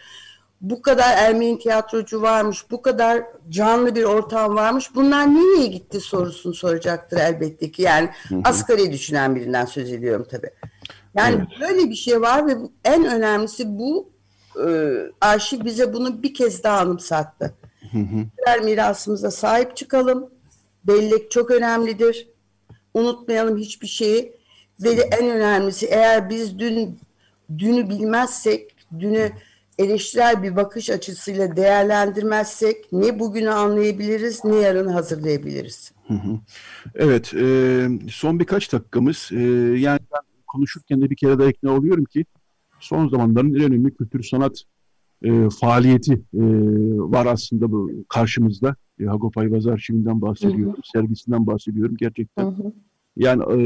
Bu 0.61 0.81
kadar 0.81 1.17
Ermeni 1.17 1.59
tiyatrocu 1.59 2.21
varmış, 2.21 2.71
bu 2.71 2.81
kadar 2.81 3.23
canlı 3.49 3.95
bir 3.95 4.03
ortam 4.03 4.55
varmış. 4.55 4.95
Bunlar 4.95 5.27
nereye 5.27 5.67
gitti 5.67 6.01
sorusunu 6.01 6.53
soracaktır 6.53 7.17
elbette 7.17 7.71
ki. 7.71 7.81
Yani 7.81 8.09
asgari 8.43 8.91
düşünen 8.91 9.35
birinden 9.35 9.65
söz 9.65 9.91
ediyorum 9.91 10.27
tabii. 10.31 10.49
Yani 11.15 11.35
evet. 11.35 11.47
böyle 11.61 11.89
bir 11.89 11.95
şey 11.95 12.21
var 12.21 12.47
ve 12.47 12.57
en 12.83 13.05
önemlisi 13.05 13.77
bu 13.77 14.09
e, 14.67 14.95
arşiv 15.21 15.65
bize 15.65 15.93
bunu 15.93 16.23
bir 16.23 16.33
kez 16.33 16.63
daha 16.63 16.79
anımsattı. 16.79 17.53
Hı 17.91 17.97
mirasımıza 18.63 19.31
sahip 19.31 19.75
çıkalım. 19.75 20.29
Bellek 20.83 21.31
çok 21.31 21.51
önemlidir. 21.51 22.27
Unutmayalım 22.93 23.57
hiçbir 23.57 23.87
şeyi. 23.87 24.33
Ve 24.83 24.97
de 24.97 25.01
en 25.01 25.29
önemlisi 25.29 25.85
eğer 25.85 26.29
biz 26.29 26.59
dün 26.59 26.99
dünü 27.57 27.89
bilmezsek, 27.89 28.75
dünü 28.99 29.31
eleştirel 29.77 30.43
bir 30.43 30.55
bakış 30.55 30.89
açısıyla 30.89 31.55
değerlendirmezsek 31.55 32.91
ne 32.91 33.19
bugünü 33.19 33.49
anlayabiliriz 33.49 34.45
ne 34.45 34.55
yarın 34.55 34.87
hazırlayabiliriz. 34.87 35.91
Evet, 36.95 37.33
e, 37.33 37.87
son 38.09 38.39
birkaç 38.39 38.73
dakikamız. 38.73 39.29
E, 39.31 39.41
yani 39.77 39.99
ben 40.13 40.34
konuşurken 40.55 41.01
de 41.01 41.09
bir 41.09 41.15
kere 41.15 41.39
daha 41.39 41.49
ikna 41.49 41.71
oluyorum 41.71 42.05
ki 42.05 42.25
son 42.79 43.07
zamanların 43.07 43.53
en 43.53 43.63
önemli 43.63 43.93
kültür 43.93 44.23
sanat 44.23 44.63
e, 45.23 45.49
faaliyeti 45.49 46.13
e, 46.13 46.43
var 46.97 47.25
aslında 47.25 47.71
bu 47.71 47.91
karşımızda. 48.09 48.75
E, 48.99 49.05
Hagop 49.05 49.37
Ayvaz 49.37 49.67
Arşivinden 49.67 50.21
bahsediyorum, 50.21 50.73
hı 50.73 50.77
hı. 50.77 50.81
sergisinden 50.93 51.47
bahsediyorum 51.47 51.95
gerçekten. 51.99 52.43
Hı 52.43 52.49
hı. 52.49 52.73
Yani 53.17 53.43
e, 53.43 53.57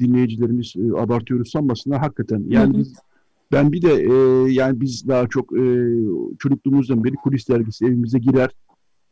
dinleyicilerimiz 0.00 0.74
e, 0.76 0.98
abartıyoruz 1.00 1.50
sanmasınlar 1.50 2.00
hakikaten. 2.00 2.44
Yani 2.48 2.72
hı 2.72 2.76
hı. 2.76 2.78
biz 2.78 2.94
ben 3.52 3.72
bir 3.72 3.82
de 3.82 3.92
e, 3.92 4.14
yani 4.52 4.80
biz 4.80 5.08
daha 5.08 5.28
çok 5.28 5.58
e, 5.58 5.64
çocukluğumuzdan 6.38 7.04
beri 7.04 7.14
kulis 7.14 7.48
dergisi 7.48 7.86
evimize 7.86 8.18
girer. 8.18 8.50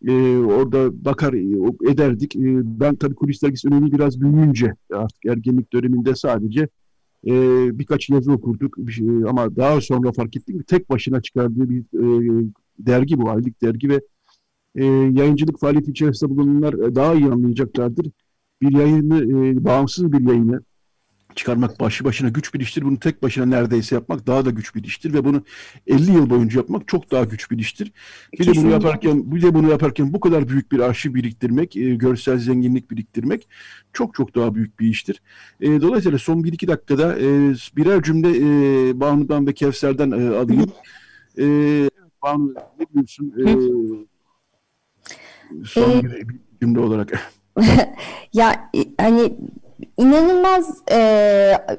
E, 0.09 0.39
orada 0.39 1.05
bakar 1.05 1.33
e, 1.35 1.93
ederdik. 1.93 2.37
E, 2.37 2.41
ben 2.81 2.97
tabii 2.97 3.15
kulis 3.15 3.43
dergisi 3.43 3.69
önemi 3.69 3.93
biraz 3.93 4.21
büyüyünce 4.21 4.75
artık 4.93 5.27
ergenlik 5.27 5.73
döneminde 5.73 6.15
sadece 6.15 6.69
e, 7.27 7.33
birkaç 7.79 8.11
yazı 8.11 8.33
okurduk 8.33 8.77
şey, 8.91 9.07
ama 9.07 9.57
daha 9.57 9.81
sonra 9.81 10.13
fark 10.13 10.37
ettim 10.37 10.59
ki 10.59 10.65
tek 10.65 10.91
başına 10.91 11.23
çıkardığı 11.23 11.71
bir 11.71 11.81
e, 11.81 12.45
dergi 12.79 13.21
bu 13.21 13.31
aylık 13.31 13.63
dergi 13.63 13.89
ve 13.89 14.01
e, 14.75 14.85
yayıncılık 14.85 15.61
faaliyeti 15.61 15.91
içerisinde 15.91 16.31
bulunanlar 16.31 16.73
e, 16.73 16.95
daha 16.95 17.15
iyi 17.15 17.27
anlayacaklardır. 17.27 18.11
Bir 18.63 18.73
yayını, 18.73 19.47
e, 19.47 19.65
bağımsız 19.65 20.13
bir 20.13 20.29
yayını 20.29 20.63
çıkarmak 21.35 21.81
başı 21.81 22.05
başına 22.05 22.29
güç 22.29 22.55
bir 22.55 22.61
iştir. 22.61 22.83
Bunu 22.83 22.99
tek 22.99 23.23
başına 23.23 23.47
neredeyse 23.47 23.95
yapmak 23.95 24.27
daha 24.27 24.45
da 24.45 24.51
güç 24.51 24.75
bir 24.75 24.85
iştir 24.85 25.15
ve 25.15 25.25
bunu 25.25 25.43
50 25.87 26.13
yıl 26.13 26.31
boyunca 26.31 26.61
yapmak 26.61 26.89
çok 26.89 27.11
daha 27.11 27.25
güç 27.25 27.51
bir 27.51 27.59
iştir. 27.59 27.93
Bir 28.33 28.47
de 28.47 28.53
bunu 28.57 28.71
yaparken 28.71 29.33
bir 29.35 29.43
de 29.43 29.55
bunu 29.55 29.71
yaparken 29.71 30.13
bu 30.13 30.21
kadar 30.21 30.49
büyük 30.49 30.73
bir 30.73 30.79
arşiv 30.79 31.15
biriktirmek, 31.15 31.77
e, 31.77 31.95
görsel 31.95 32.39
zenginlik 32.39 32.91
biriktirmek 32.91 33.49
çok 33.93 34.15
çok 34.15 34.35
daha 34.35 34.55
büyük 34.55 34.81
bir 34.81 34.89
iştir. 34.89 35.23
E, 35.61 35.81
dolayısıyla 35.81 36.19
son 36.19 36.43
1-2 36.43 36.69
dakikada 36.69 37.19
e, 37.19 37.55
birer 37.77 38.03
cümle 38.03 38.29
e, 38.29 39.01
Banu'dan 39.01 39.47
ve 39.47 39.55
Kevser'den 39.55 40.11
e, 40.11 40.37
alayım. 40.37 40.71
E, 41.39 41.45
Banu 42.23 42.55
ne 42.81 42.87
diyorsun? 42.95 43.35
E, 43.39 43.45
son 45.65 46.03
bir, 46.03 46.29
bir 46.29 46.37
cümle 46.61 46.81
olarak. 46.81 47.33
ya 48.33 48.71
hani 49.01 49.37
inanılmaz 50.01 50.83
e, 50.91 50.97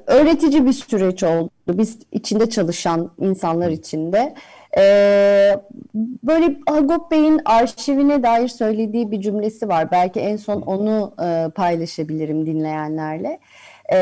öğretici 0.08 0.66
bir 0.66 0.74
süreç 0.74 1.24
oldu. 1.24 1.50
Biz 1.68 2.00
içinde 2.12 2.50
çalışan 2.50 3.12
insanlar 3.20 3.70
içinde. 3.70 4.34
E, 4.78 4.84
böyle 6.24 6.56
Agop 6.68 7.12
Bey'in 7.12 7.42
arşivine 7.46 8.24
dair 8.24 8.48
söylediği 8.48 9.12
bir 9.12 9.22
cümlesi 9.22 9.68
var. 9.68 9.92
Belki 9.92 10.20
en 10.20 10.38
son 10.38 10.62
onu 10.62 11.14
e, 11.24 11.50
paylaşabilirim 11.56 12.46
dinleyenlerle. 12.46 13.40
E, 13.94 13.98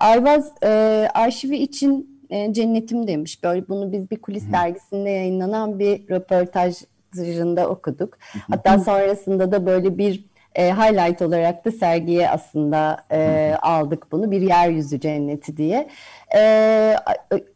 Ayvaz 0.00 0.52
e, 0.62 0.68
arşivi 1.14 1.56
için 1.56 2.20
e, 2.30 2.52
cennetim 2.52 3.06
demiş. 3.06 3.44
Böyle 3.44 3.68
bunu 3.68 3.92
biz 3.92 4.10
bir 4.10 4.16
kulis 4.16 4.52
dergisinde 4.52 5.10
yayınlanan 5.10 5.78
bir 5.78 6.08
röportajında 6.08 7.68
okuduk. 7.68 8.18
Hatta 8.50 8.78
sonrasında 8.78 9.52
da 9.52 9.66
böyle 9.66 9.98
bir 9.98 10.24
e, 10.54 10.72
highlight 10.72 11.22
olarak 11.22 11.64
da 11.64 11.70
sergiye 11.70 12.30
aslında 12.30 12.96
e, 13.12 13.54
aldık 13.62 14.12
bunu 14.12 14.30
bir 14.30 14.40
yeryüzü 14.40 15.00
cenneti 15.00 15.56
diye. 15.56 15.88
E, 16.36 16.94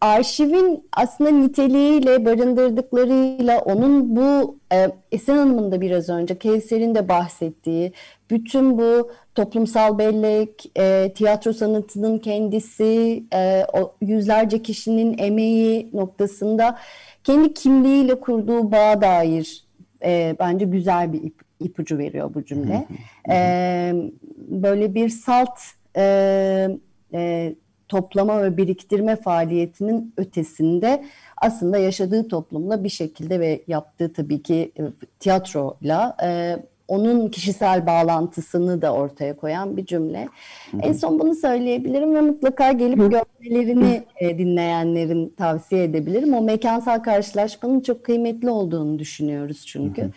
arşivin 0.01 0.89
aslında 0.97 1.31
niteliğiyle 1.31 2.25
barındırdıklarıyla 2.25 3.61
onun 3.61 4.17
bu 4.17 4.59
e, 4.73 4.89
Esen 5.13 5.37
Hanım'ın 5.37 5.73
da 5.73 5.81
biraz 5.81 6.09
önce 6.09 6.39
Kevser'in 6.39 6.95
de 6.95 7.09
bahsettiği 7.09 7.93
bütün 8.31 8.79
bu 8.79 9.11
toplumsal 9.35 9.99
bellek, 9.99 10.71
e, 10.79 11.13
tiyatro 11.15 11.53
sanatının 11.53 12.19
kendisi, 12.19 13.23
e, 13.35 13.67
o 13.73 13.95
yüzlerce 14.01 14.63
kişinin 14.63 15.19
emeği 15.19 15.91
noktasında 15.93 16.79
kendi 17.25 17.55
kimliğiyle 17.55 18.21
kurduğu 18.21 18.73
bağ 18.73 19.01
dair 19.01 19.65
e, 20.05 20.37
bence 20.41 20.65
güzel 20.65 21.13
bir 21.13 21.23
ip 21.23 21.52
ipucu 21.65 21.99
veriyor 21.99 22.35
bu 22.35 22.45
cümle. 22.45 22.87
ee, 23.31 23.93
böyle 24.37 24.95
bir 24.95 25.09
salt 25.09 25.59
e, 25.97 26.69
e, 27.15 27.55
toplama 27.89 28.43
ve 28.43 28.57
biriktirme 28.57 29.17
faaliyetinin 29.17 30.15
ötesinde 30.17 31.05
aslında 31.37 31.79
yaşadığı 31.79 32.29
toplumla 32.29 32.85
bir 32.85 32.89
şekilde 32.89 33.41
ve 33.41 33.63
yaptığı 33.67 34.13
tabii 34.13 34.43
ki 34.43 34.73
e, 34.79 34.83
tiyatroyla 35.21 36.17
e, 36.25 36.57
onun 36.89 37.29
kişisel 37.29 37.87
bağlantısını 37.87 38.83
da 38.83 38.95
ortaya 38.95 39.37
koyan 39.37 39.77
bir 39.77 39.87
cümle. 39.87 40.29
Hı. 40.71 40.79
En 40.83 40.93
son 40.93 41.19
bunu 41.19 41.35
söyleyebilirim 41.35 42.15
ve 42.15 42.21
mutlaka 42.21 42.73
gelip 42.73 42.99
görmelerini 42.99 44.03
e, 44.17 44.39
dinleyenlerin 44.39 45.35
tavsiye 45.39 45.85
edebilirim. 45.85 46.35
O 46.35 46.41
mekansal 46.41 46.99
karşılaşmanın 46.99 47.81
çok 47.81 48.05
kıymetli 48.05 48.51
olduğunu 48.51 48.99
düşünüyoruz 48.99 49.67
çünkü. 49.67 50.03
Hı. 50.03 50.11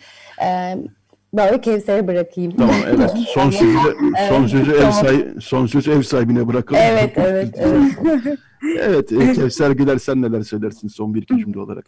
E, 0.44 0.76
Böyle 1.34 1.60
Kevser'e 1.60 2.06
bırakayım. 2.06 2.56
Tamam 2.56 2.76
evet. 2.88 3.10
Son 3.34 3.50
sözü 3.50 3.78
son 4.28 4.46
sözü 4.46 4.72
ev 4.72 4.90
sahibi, 4.90 5.40
son 5.40 5.66
sözü 5.66 5.90
ev 5.90 6.02
sahibine 6.02 6.48
bırakalım. 6.48 6.82
Evet 6.84 7.12
evet 7.16 7.54
evet. 7.56 8.38
evet 8.80 9.12
e, 9.12 9.32
Kevser 9.32 9.70
Güler 9.70 9.98
sen 9.98 10.22
neler 10.22 10.42
söylersin 10.42 10.88
son 10.88 11.14
bir 11.14 11.22
iki 11.22 11.38
cümle 11.38 11.58
olarak? 11.58 11.86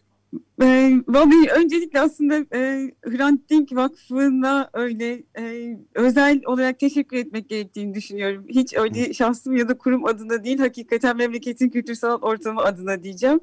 E, 0.62 0.92
vallahi 1.08 1.50
öncelikle 1.56 2.00
aslında 2.00 2.34
e, 2.54 2.90
Hrant 3.04 3.50
Dink 3.50 3.76
Vakfı'na 3.76 4.70
öyle 4.72 5.22
e, 5.38 5.76
özel 5.94 6.40
olarak 6.46 6.78
teşekkür 6.78 7.16
etmek 7.16 7.48
gerektiğini 7.48 7.94
düşünüyorum. 7.94 8.44
Hiç 8.48 8.74
öyle 8.76 9.14
şahsım 9.14 9.56
ya 9.56 9.68
da 9.68 9.78
kurum 9.78 10.04
adına 10.04 10.44
değil, 10.44 10.58
hakikaten 10.58 11.16
memleketin 11.16 11.68
kültürsel 11.68 12.10
ortamı 12.10 12.60
adına 12.60 13.02
diyeceğim. 13.02 13.40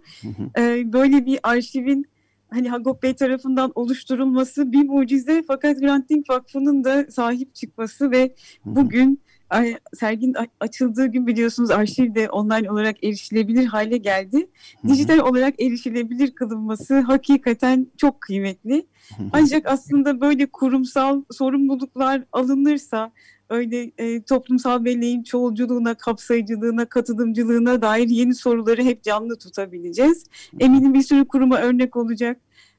E, 0.57 0.93
böyle 0.93 1.25
bir 1.25 1.39
arşivin 1.43 2.05
hani 2.49 2.69
Hagop 2.69 3.03
Bey 3.03 3.13
tarafından 3.13 3.71
oluşturulması 3.75 4.71
bir 4.71 4.83
mucize 4.83 5.43
fakat 5.47 5.81
Hrant 5.81 6.09
Dink 6.09 6.29
Vakfı'nın 6.29 6.83
da 6.83 7.05
sahip 7.11 7.55
çıkması 7.55 8.11
ve 8.11 8.35
bugün 8.65 9.21
ay, 9.49 9.77
serginin 9.93 10.35
açıldığı 10.59 11.07
gün 11.07 11.27
biliyorsunuz 11.27 11.71
arşiv 11.71 12.15
de 12.15 12.29
online 12.29 12.71
olarak 12.71 13.03
erişilebilir 13.03 13.65
hale 13.65 13.97
geldi. 13.97 14.49
Dijital 14.87 15.19
olarak 15.19 15.61
erişilebilir 15.61 16.31
kılınması 16.31 16.99
hakikaten 16.99 17.87
çok 17.97 18.21
kıymetli. 18.21 18.85
Ancak 19.31 19.65
aslında 19.65 20.21
böyle 20.21 20.45
kurumsal 20.45 21.23
sorumluluklar 21.31 22.23
alınırsa 22.31 23.11
öyle 23.49 23.91
e, 23.97 24.21
toplumsal 24.21 24.85
belleğin 24.85 25.23
çoğulculuğuna, 25.23 25.93
kapsayıcılığına, 25.95 26.85
katılımcılığına 26.85 27.81
dair 27.81 28.07
yeni 28.07 28.35
soruları 28.35 28.83
hep 28.83 29.03
canlı 29.03 29.37
tutabileceğiz. 29.37 30.25
Eminim 30.59 30.93
bir 30.93 31.01
sürü 31.01 31.27
kuruma 31.27 31.57
örnek 31.57 31.95
olacak. 31.95 32.37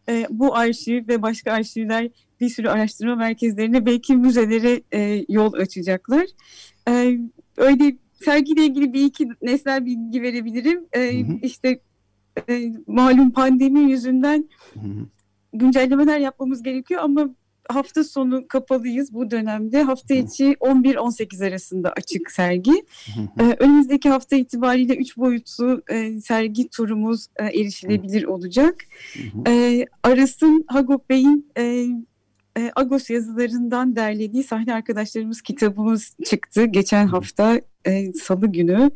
e, 0.09 0.27
bu 0.31 0.57
arşiv 0.57 1.09
ve 1.09 1.23
başka 1.23 1.53
arşivler 1.53 2.09
bir 2.41 2.49
sürü 2.49 2.69
araştırma 2.69 3.17
merkezlerine 3.17 3.87
belki 3.87 4.17
müzelere 4.17 4.83
e, 4.95 5.25
yol 5.29 5.53
açacaklar. 5.53 6.27
E, 6.89 7.19
öyle 7.57 7.97
sergiyle 8.25 8.65
ilgili 8.65 8.93
bir 8.93 9.05
iki 9.05 9.29
nesnel 9.43 9.87
bilgi 9.87 10.23
verebilirim. 10.23 10.85
E, 10.93 11.21
hı 11.21 11.33
hı. 11.33 11.39
İşte 11.43 11.81
e, 12.49 12.73
malum 12.87 13.31
pandemi 13.31 13.81
yüzünden 13.81 14.49
hı 14.75 14.81
hı. 14.81 15.07
güncellemeler 15.53 16.19
yapmamız 16.19 16.63
gerekiyor 16.63 17.01
ama 17.05 17.29
hafta 17.69 18.05
sonu 18.05 18.49
kapalıyız 18.49 19.15
bu 19.15 19.31
dönemde. 19.31 19.83
Hafta 19.83 20.15
içi 20.15 20.45
11-18 20.45 21.49
arasında 21.49 21.93
açık 21.93 22.31
sergi. 22.31 22.73
Ee, 23.41 23.57
önümüzdeki 23.59 24.09
hafta 24.09 24.37
itibariyle 24.37 24.97
3 24.97 25.17
boyutlu 25.17 25.83
e, 25.91 26.21
sergi 26.21 26.69
turumuz 26.69 27.27
e, 27.37 27.45
erişilebilir 27.45 28.25
olacak. 28.25 28.85
Ee, 29.47 29.87
Aras'ın 30.03 30.65
Hagop 30.69 31.11
Bey'in 31.11 31.53
e, 31.59 31.87
e, 32.57 32.71
Agos 32.77 33.11
yazılarından 33.11 33.97
derlediği 33.97 34.45
sahne 34.45 34.75
arkadaşlarımız 34.75 35.43
kitabımız 35.43 36.17
çıktı 36.25 36.65
geçen 36.65 37.07
hafta 37.07 37.61
e, 37.87 38.13
Salı 38.13 38.47
günü. 38.47 38.91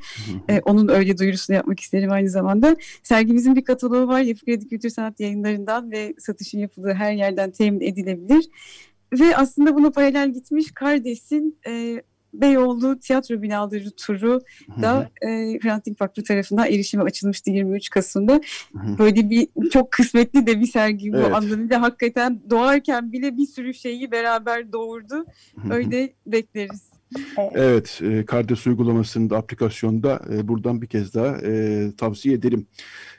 E, 0.48 0.60
onun 0.60 0.88
öyle 0.88 1.18
duyurusunu 1.18 1.56
yapmak 1.56 1.80
isterim 1.80 2.12
aynı 2.12 2.30
zamanda. 2.30 2.76
Sergimizin 3.02 3.56
bir 3.56 3.64
kataloğu 3.64 4.08
var. 4.08 4.20
Yapı 4.20 4.44
Kredi 4.44 4.68
Kültür 4.68 4.90
Sanat 4.90 5.20
yayınlarından 5.20 5.90
ve 5.90 6.14
satışın 6.18 6.58
yapıldığı 6.58 6.92
her 6.92 7.12
yerden 7.12 7.50
temin 7.50 7.80
edilebilir. 7.80 8.44
Ve 9.20 9.36
aslında 9.36 9.74
buna 9.74 9.90
paralel 9.90 10.32
gitmiş 10.32 10.70
Kardes'in 10.74 11.58
e, 11.66 12.02
Beyoğlu 12.34 12.98
tiyatro 12.98 13.42
binaları 13.42 13.90
turu 13.90 14.40
da 14.82 15.10
e, 15.22 15.28
Hrant 15.62 15.86
Dink 15.86 16.00
Vakfı 16.00 16.24
tarafından 16.24 16.66
erişime 16.66 17.02
açılmıştı 17.02 17.50
23 17.50 17.90
Kasım'da. 17.90 18.40
Hı-hı. 18.72 18.98
Böyle 18.98 19.30
bir 19.30 19.48
çok 19.72 19.90
kısmetli 19.90 20.46
de 20.46 20.60
bir 20.60 20.66
sergi 20.66 21.12
bu 21.12 21.16
evet. 21.16 21.34
anlamıyla 21.34 21.82
hakikaten 21.82 22.40
doğarken 22.50 23.12
bile 23.12 23.36
bir 23.36 23.46
sürü 23.46 23.74
şeyi 23.74 24.10
beraber 24.10 24.72
doğurdu. 24.72 25.26
Öyle 25.70 26.12
bekleriz. 26.26 26.89
Evet, 27.54 28.00
e, 28.02 28.24
Kardes 28.24 28.66
uygulamasının 28.66 29.30
da 29.30 29.36
aplikasyonda 29.36 30.22
e, 30.32 30.48
buradan 30.48 30.82
bir 30.82 30.86
kez 30.86 31.14
daha 31.14 31.38
e, 31.38 31.92
tavsiye 31.96 32.34
ederim. 32.34 32.66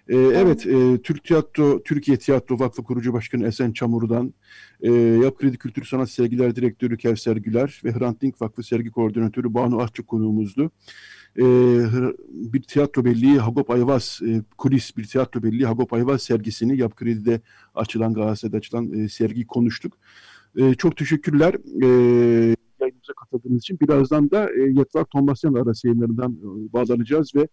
E, 0.09 0.17
evet, 0.17 0.65
e, 0.67 1.01
Türk 1.01 1.23
Tiyatro, 1.23 1.83
Türkiye 1.83 2.17
Tiyatro 2.17 2.59
Vakfı 2.59 2.83
Kurucu 2.83 3.13
Başkanı 3.13 3.47
Esen 3.47 3.71
Çamur'dan, 3.71 4.33
e, 4.81 4.91
Yap 4.93 5.37
Kredi 5.37 5.57
Kültür 5.57 5.85
Sanat 5.85 6.09
Sergiler 6.09 6.55
Direktörü 6.55 6.97
Kevser 6.97 7.35
Güler 7.35 7.81
ve 7.85 7.91
Hrant 7.91 8.21
Dink 8.21 8.41
Vakfı 8.41 8.63
Sergi 8.63 8.91
Koordinatörü 8.91 9.53
Banu 9.53 9.81
Ahçı 9.81 10.03
konuğumuzdu. 10.03 10.71
E, 11.37 11.43
bir 12.29 12.61
tiyatro 12.61 13.05
belliği 13.05 13.39
Hagop 13.39 13.69
Ayvaz, 13.69 14.19
e, 14.27 14.41
kulis 14.57 14.97
bir 14.97 15.03
tiyatro 15.03 15.43
belliği 15.43 15.65
Hagop 15.65 15.93
Ayvaz 15.93 16.21
sergisini 16.21 16.77
Yap 16.77 16.95
Kredi'de 16.95 17.41
açılan, 17.75 18.13
Galatasaray'da 18.13 18.57
açılan 18.57 18.93
e, 18.93 19.09
sergiyi 19.09 19.47
konuştuk. 19.47 19.97
E, 20.55 20.73
çok 20.73 20.97
teşekkürler. 20.97 21.55
E, 21.83 22.55
yayınımıza 22.85 23.13
katıldığınız 23.13 23.59
için. 23.59 23.79
Birazdan 23.79 24.31
da 24.31 24.49
e, 24.53 24.61
Yetvar 24.61 25.03
Tombasyan 25.03 25.53
arası 25.53 25.87
yayınlarından 25.87 26.31
e, 26.31 26.73
bağlanacağız 26.73 27.35
ve 27.35 27.47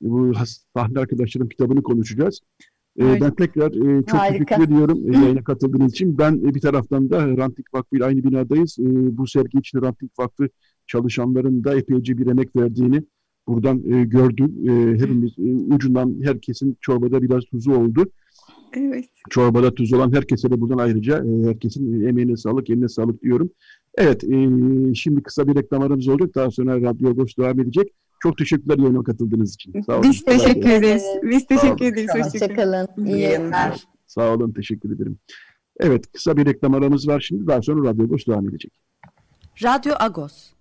bu 0.00 0.32
sahne 0.74 0.98
arkadaşlarım 0.98 1.48
kitabını 1.48 1.82
konuşacağız. 1.82 2.40
E, 2.98 3.20
ben 3.20 3.34
tekrar 3.34 3.98
e, 3.98 4.02
çok 4.06 4.20
teşekkür 4.20 4.64
ediyorum 4.64 5.14
e, 5.14 5.18
yayına 5.18 5.44
katıldığınız 5.44 5.92
için. 5.92 6.18
Ben 6.18 6.32
e, 6.32 6.54
bir 6.54 6.60
taraftan 6.60 7.10
da 7.10 7.36
Rantik 7.36 7.74
Vakfı 7.74 7.96
ile 7.96 8.04
aynı 8.04 8.24
binadayız. 8.24 8.78
E, 8.78 8.84
bu 9.18 9.26
sergi 9.26 9.58
için 9.58 9.82
Rantik 9.82 10.18
Vakfı 10.18 10.48
çalışanların 10.86 11.64
da 11.64 11.74
epeyce 11.74 12.18
bir 12.18 12.26
emek 12.26 12.56
verdiğini 12.56 13.02
buradan 13.48 13.92
e, 13.92 14.04
gördüm. 14.04 14.54
E, 14.68 15.00
hepimiz 15.00 15.38
e, 15.38 15.74
ucundan 15.74 16.16
herkesin 16.22 16.76
çorbada 16.80 17.22
biraz 17.22 17.44
tuzu 17.44 17.72
oldu. 17.72 18.10
Evet. 18.76 19.04
Çorbada 19.30 19.74
tuz 19.74 19.92
olan 19.92 20.12
herkese 20.12 20.50
de 20.50 20.60
buradan 20.60 20.78
ayrıca 20.78 21.24
e, 21.24 21.46
herkesin 21.48 22.06
emeğine 22.06 22.36
sağlık, 22.36 22.70
eline 22.70 22.88
sağlık 22.88 23.22
diyorum. 23.22 23.50
Evet, 23.94 24.24
e, 24.24 24.48
şimdi 24.94 25.22
kısa 25.22 25.48
bir 25.48 25.54
reklam 25.54 25.82
aramız 25.82 26.08
olacak. 26.08 26.34
Daha 26.34 26.50
sonra 26.50 26.80
Radyo 26.80 27.10
Agos 27.10 27.36
devam 27.38 27.60
edecek. 27.60 27.92
Çok 28.22 28.38
teşekkürler 28.38 28.78
yayına 28.78 29.02
katıldığınız 29.02 29.54
için. 29.54 29.82
Sağ 29.82 29.92
olun. 29.92 30.02
Biz 30.10 30.24
teşekkür 30.24 30.70
ederiz. 30.70 31.04
Biz 31.22 31.46
teşekkür 31.46 31.84
ederiz. 31.84 32.10
Hoşçakalın. 32.14 33.06
İyi 33.06 33.18
yayınlar. 33.18 33.84
Sağ 34.06 34.34
olun, 34.34 34.52
teşekkür 34.52 34.96
ederim. 34.96 35.18
Evet, 35.80 36.12
kısa 36.12 36.36
bir 36.36 36.46
reklam 36.46 36.74
aramız 36.74 37.08
var 37.08 37.20
şimdi. 37.20 37.46
Daha 37.46 37.62
sonra 37.62 37.88
Radyo 37.88 38.04
Agos 38.04 38.26
devam 38.26 38.48
edecek. 38.48 38.72
Radyo 39.62 39.94
Agos. 39.98 40.55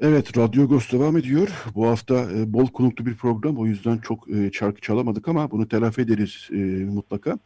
Evet, 0.00 0.38
Radyo 0.38 0.62
Agos 0.62 0.92
devam 0.92 1.16
ediyor. 1.16 1.48
Bu 1.74 1.86
hafta 1.86 2.14
e, 2.14 2.52
bol 2.52 2.66
konuklu 2.66 3.06
bir 3.06 3.16
program. 3.16 3.58
O 3.58 3.66
yüzden 3.66 3.98
çok 3.98 4.30
e, 4.30 4.52
şarkı 4.52 4.80
çalamadık 4.80 5.28
ama 5.28 5.50
bunu 5.50 5.68
telafi 5.68 6.00
ederiz 6.00 6.48
e, 6.52 6.56
mutlaka. 6.84 7.38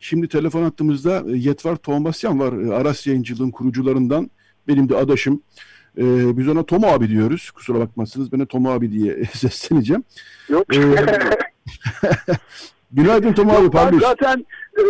Şimdi 0.00 0.28
telefon 0.28 0.62
hattımızda 0.62 1.22
e, 1.28 1.36
Yetvar 1.36 1.76
Tomasyan 1.76 2.40
var. 2.40 2.52
E, 2.52 2.74
Aras 2.74 3.06
Yayıncılığın 3.06 3.50
kurucularından. 3.50 4.30
Benim 4.68 4.88
de 4.88 4.96
adaşım. 4.96 5.42
E, 5.98 6.38
biz 6.38 6.48
ona 6.48 6.62
Tomo 6.62 6.86
abi 6.86 7.08
diyoruz. 7.08 7.50
Kusura 7.50 7.78
bakmazsınız. 7.78 8.32
Ben 8.32 8.40
de 8.40 8.46
Tomo 8.46 8.70
abi 8.70 8.92
diye 8.92 9.24
sesleneceğim. 9.34 10.04
Yok. 10.48 10.76
E, 10.76 10.80
Günaydın 12.92 13.32
Tomo 13.32 13.52
abi. 13.52 13.70
Pardon. 13.70 13.98
Zaten 13.98 14.46
e, 14.78 14.84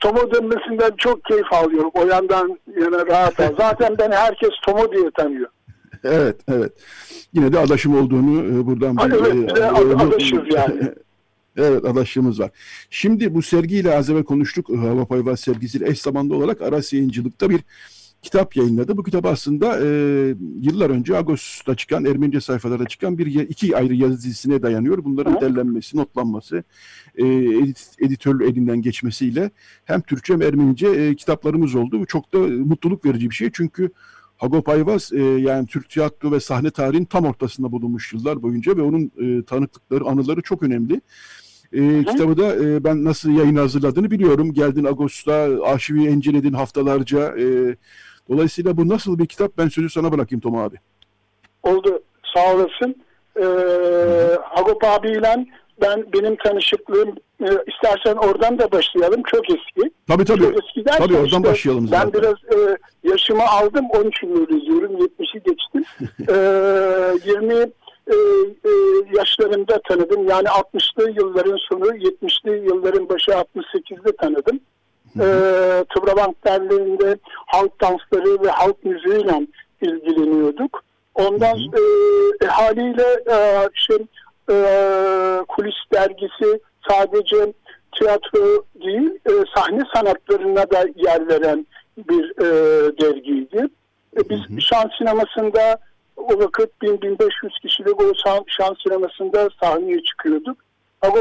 Tomo 0.00 0.32
dönmesinden 0.32 0.90
çok 0.98 1.24
keyif 1.24 1.52
alıyorum. 1.52 1.90
O 1.94 2.06
yandan 2.06 2.58
yana 2.80 3.06
rahat. 3.06 3.36
Zaten 3.58 3.96
ben 3.98 4.10
herkes 4.10 4.50
Tomo 4.66 4.92
diye 4.92 5.10
tanıyor. 5.10 5.48
Evet, 6.04 6.36
evet. 6.48 6.72
Yine 7.32 7.52
de 7.52 7.58
adaşım 7.58 7.96
olduğunu 7.96 8.44
e, 8.44 8.66
buradan... 8.66 8.96
Ha, 8.96 9.08
evet, 9.10 9.58
e, 9.58 9.64
adaşız 9.64 10.40
yani. 10.54 10.92
Evet 11.56 11.84
adaşlığımız 11.84 12.40
var. 12.40 12.50
Şimdi 12.90 13.34
bu 13.34 13.42
sergiyle 13.42 13.96
az 13.96 14.10
evvel 14.10 14.24
konuştuk. 14.24 14.68
Hava 14.68 15.04
Payvaz 15.04 15.40
sergisiyle 15.40 15.88
eş 15.88 16.00
zamanlı 16.00 16.36
olarak 16.36 16.62
Aras 16.62 16.92
Yayıncılık'ta 16.92 17.50
bir 17.50 17.60
kitap 18.22 18.56
yayınladı. 18.56 18.96
Bu 18.96 19.02
kitap 19.02 19.26
aslında 19.26 19.80
e, 19.80 19.86
yıllar 20.60 20.90
önce 20.90 21.16
Ağustos'ta 21.16 21.74
çıkan, 21.74 22.04
Ermenice 22.04 22.40
sayfalarda 22.40 22.86
çıkan 22.86 23.18
bir 23.18 23.26
iki 23.26 23.76
ayrı 23.76 23.94
yazı 23.94 24.16
dizisine 24.16 24.62
dayanıyor. 24.62 25.04
Bunların 25.04 25.36
Hı. 25.36 25.40
derlenmesi, 25.40 25.96
notlanması, 25.96 26.64
e, 27.14 27.26
edit, 27.26 27.90
editör 27.98 28.40
elinden 28.40 28.82
geçmesiyle 28.82 29.50
hem 29.84 30.00
Türkçe 30.00 30.32
hem 30.32 30.42
Ermenice 30.42 30.88
e, 30.88 31.14
kitaplarımız 31.14 31.74
oldu. 31.74 32.00
Bu 32.00 32.06
çok 32.06 32.34
da 32.34 32.38
mutluluk 32.38 33.04
verici 33.04 33.30
bir 33.30 33.34
şey. 33.34 33.50
Çünkü 33.52 33.90
Hagop 34.42 34.68
Ayvaz 34.68 35.12
e, 35.12 35.22
yani 35.22 35.66
Türk 35.66 35.88
tiyatro 35.88 36.32
ve 36.32 36.40
sahne 36.40 36.70
tarihin 36.70 37.04
tam 37.04 37.24
ortasında 37.24 37.72
bulunmuş 37.72 38.12
yıllar 38.12 38.42
boyunca 38.42 38.76
ve 38.76 38.82
onun 38.82 39.12
e, 39.20 39.44
tanıklıkları, 39.44 40.04
anıları 40.04 40.42
çok 40.42 40.62
önemli. 40.62 41.00
E, 41.72 42.04
kitabı 42.04 42.36
da 42.36 42.56
e, 42.56 42.84
ben 42.84 43.04
nasıl 43.04 43.30
yayın 43.30 43.56
hazırladığını 43.56 44.10
biliyorum. 44.10 44.52
Geldin 44.52 44.84
Ağustos'ta 44.84 45.32
arşivi 45.64 46.04
inceledin 46.04 46.52
haftalarca. 46.52 47.38
E, 47.38 47.76
dolayısıyla 48.28 48.76
bu 48.76 48.88
nasıl 48.88 49.18
bir 49.18 49.26
kitap 49.26 49.58
ben 49.58 49.68
sözü 49.68 49.90
sana 49.90 50.12
bırakayım 50.12 50.40
Tom 50.40 50.56
abi. 50.56 50.76
Oldu 51.62 52.02
sağ 52.34 52.54
olasın. 52.54 52.96
Ee, 53.36 53.44
Hagop 54.42 54.84
abiyle 54.84 55.46
ben 55.80 56.06
benim 56.12 56.36
tanışıklığım 56.36 57.08
e, 57.40 57.48
istersen 57.66 58.14
oradan 58.14 58.58
da 58.58 58.72
başlayalım. 58.72 59.22
Çok 59.22 59.50
eski. 59.50 59.90
Tabii 60.08 60.24
tabii. 60.24 60.40
Çok 60.40 60.64
eski 60.64 60.84
derken 60.84 61.06
tabii 61.06 61.16
oradan 61.16 61.26
işte, 61.26 61.44
başlayalım 61.44 61.88
zaten. 61.88 62.12
Ben 62.12 62.22
biraz 62.22 62.34
e, 62.34 62.78
yaşımı 63.04 63.42
aldım. 63.42 63.86
13 63.90 64.22
yıl 64.22 64.48
diyorum. 64.48 64.92
70'i 64.96 65.42
geçtim. 65.42 65.84
e, 67.26 67.30
20 67.30 67.54
e, 67.54 68.14
e, 68.64 68.70
yaşlarında 69.16 69.80
tanıdım. 69.88 70.28
Yani 70.28 70.48
60'lı 70.48 71.10
yılların 71.10 71.58
sonu, 71.70 71.96
70'li 71.96 72.66
yılların 72.66 73.08
başı 73.08 73.30
68'de 73.30 74.16
tanıdım. 74.16 74.60
E, 75.20 75.26
Tıbrabank 75.94 76.44
derneğinde 76.44 77.16
halk 77.46 77.80
dansları 77.80 78.42
ve 78.44 78.48
halk 78.48 78.84
müziğiyle 78.84 79.46
ilgileniyorduk. 79.82 80.84
Ondan 81.14 81.56
hı 81.56 81.76
hı. 81.76 82.44
E, 82.44 82.46
haliyle 82.46 83.06
e, 83.30 83.68
şey, 83.74 83.98
e, 84.50 84.56
kulis 85.48 85.74
dergisi 85.92 86.60
sadece 86.88 87.52
tiyatro 87.98 88.64
değil 88.74 89.10
e, 89.26 89.32
sahne 89.54 89.82
sanatlarına 89.94 90.70
da 90.70 90.84
yer 90.96 91.28
veren 91.28 91.66
bir 91.98 92.30
e, 92.40 92.46
dergiydi. 93.00 93.68
E, 94.16 94.28
biz 94.30 94.38
hı 94.38 94.54
hı. 94.54 94.60
şan 94.60 94.90
sinemasında 94.98 95.78
o 96.16 96.28
vakit 96.28 96.70
1000-1500 96.82 97.60
kişilik 97.62 98.02
o 98.02 98.12
şan 98.46 98.76
sinemasında 98.82 99.48
sahneye 99.62 100.02
çıkıyorduk. 100.02 100.58
Ama 101.02 101.18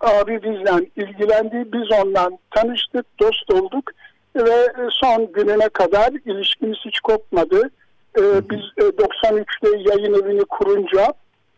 abi 0.00 0.42
bizden 0.42 0.86
ilgilendi, 0.96 1.72
biz 1.72 1.98
ondan 2.04 2.38
tanıştık, 2.50 3.06
dost 3.20 3.52
olduk 3.52 3.90
ve 4.36 4.72
son 4.90 5.32
gününe 5.32 5.68
kadar 5.68 6.10
ilişkimiz 6.26 6.78
hiç 6.84 7.00
kopmadı. 7.00 7.70
Ee, 8.18 8.22
biz 8.50 8.60
e, 8.76 8.82
93'te 8.82 9.68
yayın 9.68 10.14
evini 10.22 10.44
kurunca 10.44 11.14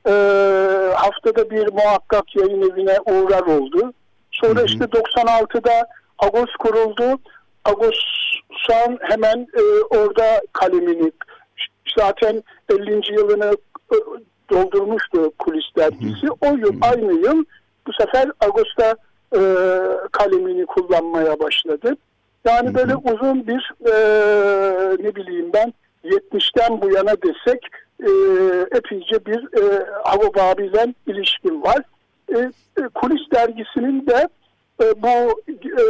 e, 0.06 0.12
haftada 0.94 1.50
bir 1.50 1.72
muhakkak 1.72 2.36
yayın 2.36 2.70
evine 2.70 2.96
uğrar 3.06 3.42
oldu. 3.42 3.92
Sonra 4.30 4.60
hı 4.60 4.62
hı. 4.62 4.66
işte 4.66 4.84
96'da 4.84 5.88
Agos 6.18 6.52
kuruldu. 6.58 7.18
Agos 7.64 7.96
son 8.50 8.98
hemen 9.00 9.46
e, 9.54 9.96
orada 9.96 10.42
kalemini 10.52 11.12
zaten 11.98 12.42
50. 12.70 13.12
yılını 13.12 13.56
e, 13.92 13.96
doldurmuştu 14.50 15.32
kulis 15.38 15.64
dergisi. 15.76 16.26
O 16.40 16.46
yıl 16.46 16.74
aynı 16.82 17.12
yıl 17.12 17.44
bu 17.86 17.92
sefer 17.92 18.30
Ağustos'ta 18.40 18.96
e, 19.36 19.40
kalemini 20.12 20.66
kullanmaya 20.66 21.40
başladı. 21.40 21.96
Yani 22.44 22.74
böyle 22.74 22.96
uzun 22.96 23.46
bir 23.46 23.72
e, 23.86 23.92
ne 25.02 25.14
bileyim 25.14 25.50
ben 25.54 25.72
70'ten 26.04 26.80
bu 26.80 26.90
yana 26.90 27.22
desek 27.22 27.60
e, 28.02 28.10
epeyce 28.76 29.26
bir 29.26 29.62
e, 29.62 29.86
Agop 30.04 30.38
abiyle 30.40 30.94
ilişkim 31.06 31.62
var. 31.62 31.82
E, 32.34 32.38
e, 32.38 32.88
Kulis 32.94 33.30
dergisinin 33.34 34.06
de 34.06 34.28
e, 34.82 35.02
bu 35.02 35.42
e, 35.80 35.84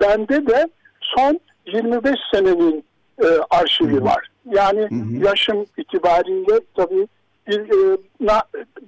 bende 0.00 0.46
de 0.46 0.68
son 1.00 1.40
25 1.66 2.14
senenin 2.34 2.84
e, 3.22 3.26
arşivi 3.50 4.04
var. 4.04 4.28
Yani 4.50 4.80
hı 4.80 4.94
hı. 4.94 5.26
yaşım 5.28 5.66
itibariyle 5.76 6.60
tabii 6.76 7.08
bil, 7.48 7.58
e, 7.58 7.96
na, 8.20 8.42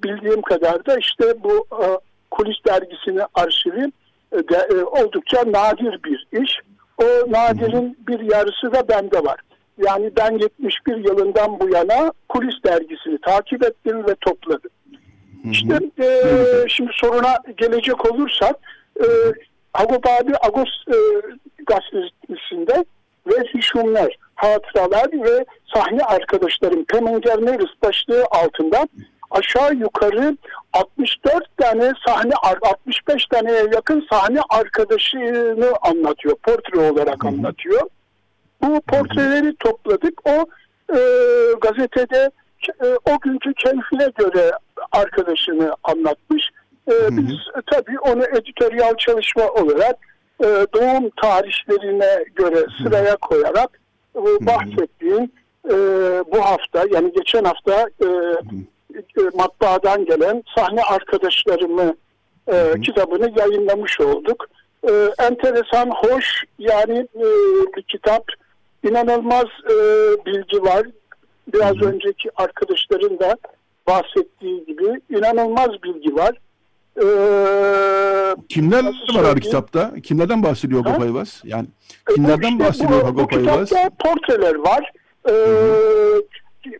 bildiğim 0.04 0.42
kadar 0.42 0.86
da 0.86 0.98
işte 0.98 1.42
bu 1.44 1.66
e, 1.82 1.86
Kulis 2.30 2.56
dergisinin 2.66 3.22
arşivi 3.34 3.92
e, 4.32 4.36
de, 4.36 4.68
e, 4.74 4.82
oldukça 4.84 5.38
nadir 5.46 6.00
bir 6.04 6.26
iş. 6.42 6.58
O 7.02 7.04
nadirin 7.04 7.98
bir 8.08 8.20
yarısı 8.20 8.72
da 8.72 8.88
bende 8.88 9.24
var. 9.24 9.40
Yani 9.78 10.10
ben 10.16 10.38
71 10.38 10.96
yılından 10.96 11.60
bu 11.60 11.68
yana 11.68 12.12
Kulis 12.28 12.54
dergisini 12.64 13.18
takip 13.18 13.64
ettim 13.64 14.06
ve 14.08 14.14
topladım. 14.14 14.70
İşte 15.50 15.78
e, 15.98 16.08
şimdi 16.68 16.90
soruna 16.94 17.38
gelecek 17.56 18.12
olursak 18.12 18.56
e, 19.00 19.06
Agop 19.74 20.06
abi 20.06 20.32
Agos 20.42 20.68
e, 20.88 20.96
gazetesinde 21.66 22.84
ve 23.26 23.44
hişumlar, 23.54 24.16
hatıralar 24.34 25.12
ve 25.12 25.44
sahne 25.74 26.02
arkadaşlarım 26.02 26.84
Pemenger 26.84 27.38
Meris 27.38 27.82
başlığı 27.82 28.24
altında 28.30 28.88
aşağı 29.30 29.74
yukarı 29.74 30.36
64 30.72 31.56
tane 31.56 31.92
sahne 32.06 32.32
65 32.62 33.26
taneye 33.26 33.66
yakın 33.74 34.06
sahne 34.10 34.40
arkadaşını 34.48 35.72
anlatıyor. 35.82 36.36
Portre 36.36 36.90
olarak 36.90 37.24
anlatıyor. 37.24 37.82
Bu 38.66 38.80
portreleri 38.80 39.56
topladık. 39.56 40.28
O 40.28 40.46
e, 40.96 41.00
gazetede 41.60 42.30
e, 42.84 42.86
o 42.86 43.20
günkü 43.20 43.54
keyfine 43.54 44.08
göre 44.18 44.50
arkadaşını 44.92 45.74
anlatmış. 45.84 46.50
E, 46.88 46.92
biz 47.10 47.32
e, 47.32 47.60
tabii 47.72 47.98
onu 47.98 48.24
editoryal 48.24 48.94
çalışma 48.96 49.48
olarak 49.48 49.96
e, 50.40 50.46
doğum 50.46 51.10
tarihlerine 51.22 52.24
göre 52.34 52.66
sıraya 52.82 53.16
koyarak 53.16 53.80
e, 54.16 54.46
bahsettiğim 54.46 55.30
e, 55.70 55.74
bu 56.32 56.38
hafta 56.40 56.84
yani 56.92 57.12
geçen 57.12 57.44
hafta 57.44 57.88
e, 58.00 58.06
e, 58.96 59.22
matbaadan 59.34 60.04
gelen 60.04 60.42
sahne 60.56 60.82
arkadaşlarımı 60.82 61.96
e, 62.52 62.80
kitabını 62.80 63.32
yayınlamış 63.38 64.00
olduk. 64.00 64.46
E, 64.88 64.92
enteresan, 65.18 65.90
hoş 65.90 66.44
yani 66.58 66.98
e, 67.14 67.24
bir 67.76 67.82
kitap. 67.82 68.24
İnanılmaz 68.86 69.44
e, 69.44 69.74
bilgi 70.26 70.62
var. 70.62 70.86
Biraz 71.54 71.76
Hı-hı. 71.76 71.88
önceki 71.88 72.30
arkadaşların 72.36 73.18
da 73.18 73.36
bahsettiği 73.86 74.64
gibi 74.66 75.00
inanılmaz 75.10 75.70
bilgi 75.82 76.16
var. 76.16 76.38
Ee, 76.96 78.36
Kimler 78.48 78.84
var 79.14 79.24
abi 79.24 79.40
kitapta? 79.40 79.92
Kimlerden 80.02 80.42
bahsediyor 80.42 80.84
Hagop 80.84 81.02
Ayvaz? 81.02 81.42
Yani 81.44 81.66
e, 82.10 82.14
kimlerden 82.14 82.48
işte 82.52 82.64
bahsediyor 82.64 83.02
bu, 83.02 83.06
Hagop 83.06 83.32
Ayvaz? 83.32 83.68
kitapta 83.68 83.90
portreler 84.10 84.54
var. 84.54 84.92
Ee, 85.28 85.32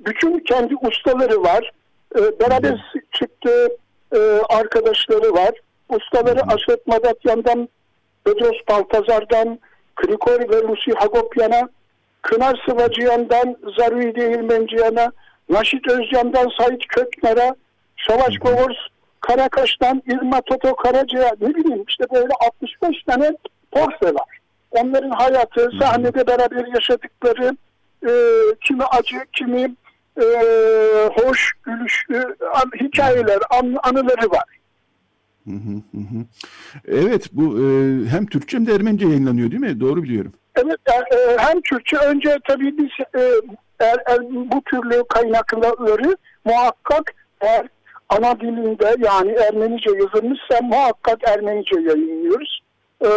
bütün 0.07 0.39
kendi 0.39 0.75
ustaları 0.83 1.43
var. 1.43 1.73
Ee, 2.17 2.21
beraber 2.41 2.73
Hı. 2.73 3.01
çıktığı 3.13 3.69
e, 4.17 4.19
arkadaşları 4.49 5.33
var. 5.33 5.51
Ustaları 5.89 6.39
Hı. 6.41 6.45
Aşret 6.55 6.87
Madatyan'dan, 6.87 7.69
Bedros 8.27 8.59
Baltazar'dan, 8.69 9.59
Krikor 9.97 10.41
ve 10.41 10.63
Lucy 10.69 10.91
Hagopyan'a, 10.97 11.69
Kınar 12.27 12.63
Sıvacıyan'dan 12.69 13.57
Zarui 13.79 14.15
Değirmenciyan'a, 14.15 15.13
Naşit 15.49 15.89
Özcan'dan 15.89 16.49
Sait 16.59 16.87
Kökner'e, 16.89 17.55
Savaş 18.09 18.39
Kovors 18.39 18.77
Karakaş'tan 19.21 20.03
İrma 20.07 20.41
Toto 20.41 20.77
Karaca'ya 20.77 21.35
ne 21.41 21.55
bileyim 21.55 21.85
işte 21.89 22.05
böyle 22.15 22.33
65 22.47 23.03
tane 23.03 23.33
portre 23.71 24.15
var. 24.15 24.39
Onların 24.71 25.11
hayatı, 25.11 25.71
sahnede 25.81 26.27
beraber 26.27 26.67
yaşadıkları, 26.75 27.57
e, 28.09 28.13
kimi 28.65 28.85
acı, 28.85 29.17
kimi 29.33 29.75
e, 30.23 30.27
hoş, 31.15 31.53
gülüşlü 31.63 32.37
an, 32.55 32.71
hikayeler, 32.81 33.39
an, 33.51 33.77
anıları 33.83 34.31
var. 34.31 34.45
Evet 36.89 37.29
bu 37.33 37.59
e, 37.59 37.65
hem 38.09 38.27
Türkçe 38.27 38.57
hem 38.57 38.67
de 38.67 38.75
Ermenice 38.75 39.07
yayınlanıyor 39.07 39.51
değil 39.51 39.63
mi? 39.63 39.81
Doğru 39.81 40.03
biliyorum. 40.03 40.33
Evet 40.57 40.79
e, 40.89 41.37
hem 41.39 41.61
Türkçe 41.61 41.97
önce 41.97 42.39
tabii 42.49 42.79
biz 42.79 43.21
e, 43.21 43.23
er, 43.81 43.97
er, 44.07 44.19
bu 44.31 44.63
türlü 44.63 45.05
kaynakları 45.09 46.17
muhakkak 46.45 47.15
eğer 47.41 47.67
ana 48.09 48.41
dilinde 48.41 48.97
yani 48.99 49.31
Ermenice 49.31 49.91
yazılmışsa 49.91 50.61
muhakkak 50.63 51.29
Ermenice 51.29 51.81
yayınlıyoruz. 51.81 52.61
Ee, 53.05 53.09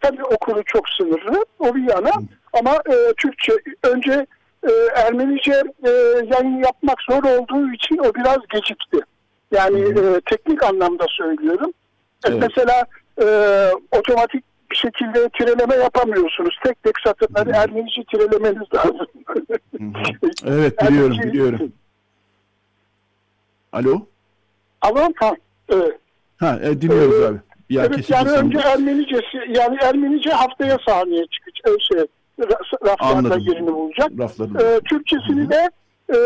tabii 0.00 0.24
okulu 0.24 0.62
çok 0.64 0.88
sınırlı 0.88 1.44
o 1.58 1.74
bir 1.74 1.90
yana 1.90 2.12
ama 2.52 2.72
e, 2.72 3.12
Türkçe 3.16 3.52
önce 3.82 4.26
e, 4.68 4.70
Ermenice 4.96 5.62
e, 5.86 5.90
yayın 6.34 6.62
yapmak 6.64 6.98
zor 7.10 7.24
olduğu 7.24 7.72
için 7.72 7.98
o 7.98 8.14
biraz 8.14 8.38
gecikti. 8.50 8.98
Yani 9.52 9.80
e, 9.80 10.20
teknik 10.30 10.62
anlamda 10.62 11.04
söylüyorum. 11.08 11.72
Evet. 12.26 12.38
Mesela 12.40 12.86
e, 13.22 13.26
otomatik 13.98 14.44
bir 14.74 14.78
şekilde 14.78 15.28
tireleme 15.28 15.74
yapamıyorsunuz. 15.74 16.58
Tek 16.64 16.82
tek 16.82 16.94
satırları 17.06 17.50
Ermenice 17.50 18.04
tirelemeniz 18.04 18.68
lazım. 18.74 19.06
evet 20.46 20.82
biliyorum 20.82 21.18
biliyorum. 21.24 21.72
Alo? 23.72 24.06
Alo 24.82 25.08
ha. 25.16 25.32
Evet. 25.68 25.98
Ha 26.36 26.58
e, 26.62 26.80
dinliyoruz 26.80 27.22
ee, 27.22 27.26
abi. 27.26 27.38
Ya 27.70 27.84
evet 27.84 28.10
yani 28.10 28.30
önce 28.30 28.58
Ermenicesi 28.58 29.36
yani 29.48 29.78
Ermenice 29.82 30.30
haftaya 30.30 30.78
sahneye 30.86 31.26
çıkacak. 31.26 31.76
E, 31.76 31.80
şey, 31.80 32.04
raflarda 32.86 33.36
yerini 33.40 33.74
bulacak. 33.74 34.10
Ee, 34.62 34.80
Türkçesini 34.80 35.50
de 35.50 35.70
e, 36.10 36.18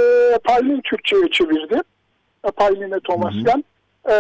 Paylin 0.45 0.81
Türkçe'ye 0.81 1.31
çevirdi. 1.31 1.81
Paylin'e 2.57 3.01
Thomas'tan. 3.01 3.65
Ee, 4.11 4.15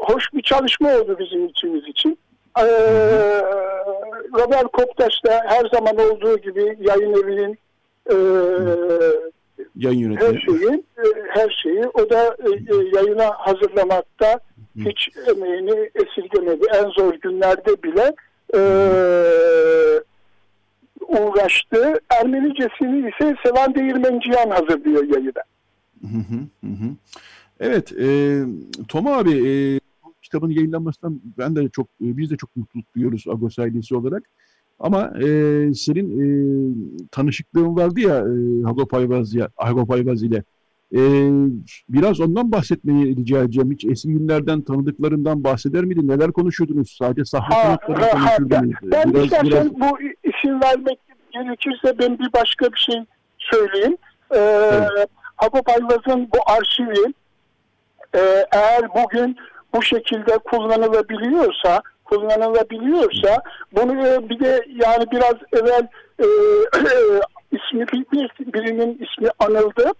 hoş 0.00 0.24
bir 0.34 0.42
çalışma 0.42 0.88
oldu 0.88 1.16
bizim 1.18 1.46
içimiz 1.46 1.88
için. 1.88 2.18
Ee, 2.58 2.62
Robert 4.32 4.72
Koptaş 4.72 5.24
da 5.24 5.42
her 5.46 5.68
zaman 5.74 5.96
olduğu 5.96 6.38
gibi 6.38 6.76
yayın 6.80 7.12
evinin 7.12 7.58
e, 8.10 8.16
yayın 9.76 9.98
yönetimi. 9.98 10.32
Her 10.32 10.40
şeyi, 10.40 10.72
e, 10.98 11.04
her 11.28 11.50
şeyi 11.62 11.84
o 11.94 12.10
da 12.10 12.24
e, 12.24 12.50
e, 12.50 12.76
yayına 12.94 13.30
hazırlamakta 13.38 14.40
hiç 14.76 15.08
emeğini 15.28 15.90
esirgemedi. 15.94 16.66
En 16.74 16.88
zor 16.90 17.14
günlerde 17.14 17.82
bile 17.82 18.14
e, 18.54 18.60
uğraştı. 21.08 21.94
Ermenicesini 22.20 23.08
ise 23.08 23.36
Sevan 23.46 23.74
Değirmenciyan 23.74 24.50
hazırlıyor 24.50 25.04
yayına. 25.04 25.42
Evet, 27.60 27.92
e, 27.92 28.38
Tom 28.88 29.06
abi 29.06 29.30
e, 29.30 29.80
kitabın 30.30 30.50
yayınlanmasından 30.50 31.20
ben 31.38 31.56
de 31.56 31.68
çok, 31.68 31.86
biz 32.00 32.30
de 32.30 32.36
çok 32.36 32.56
mutluluk 32.56 32.94
duyuyoruz 32.94 33.24
Agos 33.28 33.58
ailesi 33.58 33.96
olarak. 33.96 34.22
Ama 34.78 35.12
e, 35.18 35.26
senin 35.74 36.08
e, 36.20 36.26
tanışıklığın 37.10 37.76
vardı 37.76 38.00
ya 38.00 38.16
e, 38.16 38.62
Hagop 38.64 38.94
Ayvaz, 38.94 39.34
Hagop 39.56 39.90
Ayvaz 39.90 40.22
ile. 40.22 40.44
E, 40.94 41.00
biraz 41.88 42.20
ondan 42.20 42.52
bahsetmeyi 42.52 43.16
rica 43.16 43.42
edeceğim. 43.42 43.72
Hiç 43.72 43.84
eski 43.84 44.08
günlerden, 44.08 44.60
tanıdıklarından 44.60 45.44
bahseder 45.44 45.84
miydin? 45.84 46.08
Neler 46.08 46.32
konuşuyordunuz? 46.32 46.96
Sadece 46.98 47.24
sahne 47.24 47.76
konukları 47.86 48.10
konuşurdunuz. 48.10 48.74
Ben 48.82 49.14
biraz, 49.14 49.24
istersen 49.24 49.46
biraz... 49.46 49.80
bu 49.80 49.98
isim 50.00 50.60
vermek 50.60 50.98
gerekirse 51.32 51.98
ben 51.98 52.18
bir 52.18 52.32
başka 52.32 52.72
bir 52.72 52.78
şey 52.90 53.04
söyleyeyim. 53.38 53.96
Ee, 54.30 54.38
evet. 54.38 55.08
Hagop 55.36 55.68
Ayvaz'ın 55.68 56.28
bu 56.34 56.38
arşivi 56.46 57.14
e, 58.14 58.20
eğer 58.52 58.88
bugün 58.94 59.36
bu 59.74 59.82
şekilde 59.82 60.38
kullanılabiliyorsa 60.38 61.82
kullanılabiliyorsa 62.10 63.42
bunu 63.72 64.06
e, 64.06 64.28
bir 64.28 64.40
de 64.40 64.66
yani 64.68 65.10
biraz 65.10 65.34
evvel 65.52 65.88
e, 66.18 66.26
ismi 67.56 67.86
bir, 67.88 68.30
birinin 68.52 68.92
ismi 68.92 69.28
anıldı. 69.38 69.92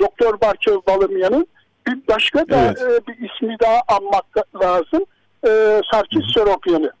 Doktor 0.00 0.40
Barçöv 0.40 0.78
Balımyan'ın 0.88 1.46
bir 1.86 1.98
başka 2.08 2.48
da 2.48 2.56
evet. 2.56 2.82
e, 2.82 3.06
bir 3.06 3.30
ismi 3.30 3.56
daha 3.60 3.80
anmak 3.88 4.24
lazım. 4.62 5.04
E, 5.46 5.80
Sarkis 5.92 6.34
Seropyan'ı. 6.34 6.92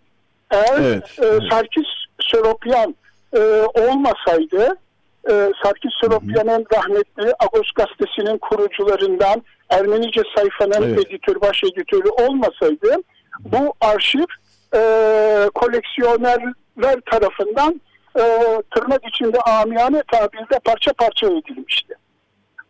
Eğer 0.50 0.80
evet. 0.80 1.18
e, 1.18 1.48
Sarkis 1.50 1.86
Seropyan 2.32 2.94
e, 3.36 3.40
olmasaydı 3.74 4.76
e, 5.30 5.52
Sarkis 5.62 5.90
Seropyan'ın 6.00 6.66
rahmetli 6.74 7.34
Agos 7.38 7.70
gazetesinin 7.76 8.38
kurucularından 8.38 9.42
Ermenice 9.70 10.22
sayfanın 10.36 10.88
Evet. 10.88 11.06
editör, 11.06 11.40
baş 11.40 11.64
editörü 11.64 12.08
olmasaydı 12.08 13.02
bu 13.40 13.74
arşiv 13.80 14.24
e, 14.74 14.80
koleksiyonerler 15.54 17.00
tarafından 17.10 17.80
e, 18.18 18.22
tırnak 18.76 19.08
içinde 19.08 19.40
amiyane 19.40 20.02
tabirde 20.12 20.58
parça 20.64 20.92
parça 20.92 21.26
edilmişti. 21.26 21.94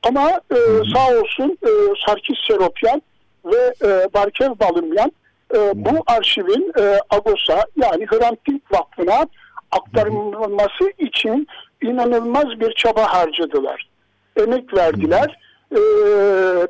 Ama 0.02 0.30
e, 0.30 0.56
sağ 0.94 1.20
olsun 1.20 1.58
e, 1.62 1.70
Sarkis 2.06 2.36
Seropyan 2.48 3.02
ve 3.44 3.74
e, 3.84 4.14
Barkev 4.14 4.50
Balımyan 4.60 5.12
e, 5.54 5.58
bu 5.74 6.02
arşivin 6.06 6.72
e, 6.78 6.98
Agos'a 7.10 7.64
yani 7.76 8.06
Hrant 8.06 8.46
Dink 8.48 8.72
Vakfı'na 8.72 9.26
aktarılması 9.70 10.90
için 10.98 11.46
inanılmaz 11.82 12.60
bir 12.60 12.72
çaba 12.74 13.14
harcadılar. 13.14 13.88
Emek 14.36 14.76
verdiler. 14.76 15.38
E, 15.72 15.78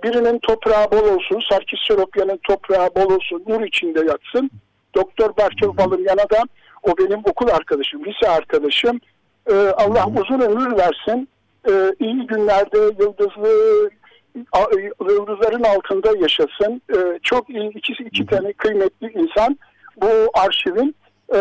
birinin 0.02 0.38
toprağı 0.38 0.90
bol 0.90 1.14
olsun, 1.16 1.42
Sarkis 1.50 1.80
Seropyan'ın 1.88 2.40
toprağı 2.48 2.88
bol 2.96 3.14
olsun, 3.14 3.44
nur 3.48 3.60
içinde 3.62 3.98
yatsın. 4.00 4.50
Doktor 4.94 5.36
Barkev 5.36 5.76
Balımyan'a 5.76 6.30
da 6.30 6.42
o 6.82 6.98
benim 6.98 7.18
okul 7.18 7.48
arkadaşım, 7.48 8.04
lise 8.04 8.28
arkadaşım. 8.28 9.00
E, 9.50 9.54
Allah 9.54 10.06
uzun 10.20 10.40
ömür 10.40 10.78
versin. 10.78 11.28
E, 11.68 11.72
iyi 12.00 12.26
günlerde 12.26 12.78
yıldızlı 12.78 13.90
a- 14.52 14.70
yıldızların 15.10 15.62
altında 15.62 16.12
yaşasın. 16.20 16.82
E, 16.96 17.18
çok 17.22 17.50
iyi 17.50 17.70
ikisi 17.78 18.02
iki 18.02 18.26
tane 18.26 18.52
kıymetli 18.52 19.12
insan 19.12 19.58
bu 20.02 20.08
arşivin 20.34 20.94
e, 21.34 21.38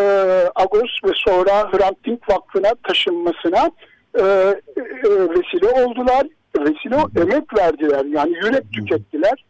Agos 0.56 0.91
ve 1.06 1.12
sonra 1.16 1.72
Hrant 1.72 2.06
Dink 2.06 2.30
Vakfı'na 2.30 2.76
taşınmasına 2.88 3.72
e, 4.20 4.22
e, 4.24 5.10
vesile 5.30 5.84
oldular. 5.84 6.28
Vesile 6.60 7.22
emek 7.22 7.58
verdiler. 7.58 8.06
Yani 8.06 8.32
yürek 8.34 8.74
tükettiler. 8.74 9.45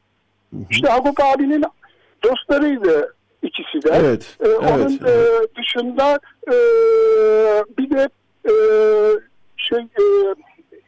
İşte 0.70 0.94
Agop 0.94 1.20
abinin 1.20 1.64
dostlarıydı 2.24 3.16
ikisi 3.42 3.82
de. 3.82 3.90
Evet, 3.94 4.38
E, 4.46 4.48
onun 4.48 4.82
evet, 4.82 5.02
e, 5.08 5.10
evet. 5.10 5.56
dışında 5.58 6.20
e, 6.48 6.54
bir 7.78 7.90
de 7.90 8.10
e, 8.46 8.54
şey 9.58 9.80
e, 9.80 10.04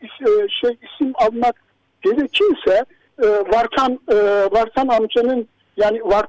is- 0.02 0.44
e, 0.46 0.48
şey 0.50 0.78
isim 0.82 1.14
almak 1.16 1.56
gerekirse 2.02 2.86
e, 3.24 3.28
Vartan 3.28 4.00
e, 4.12 4.16
Vartan 4.52 4.88
amcanın 4.88 5.48
yani 5.78 6.02
var 6.04 6.26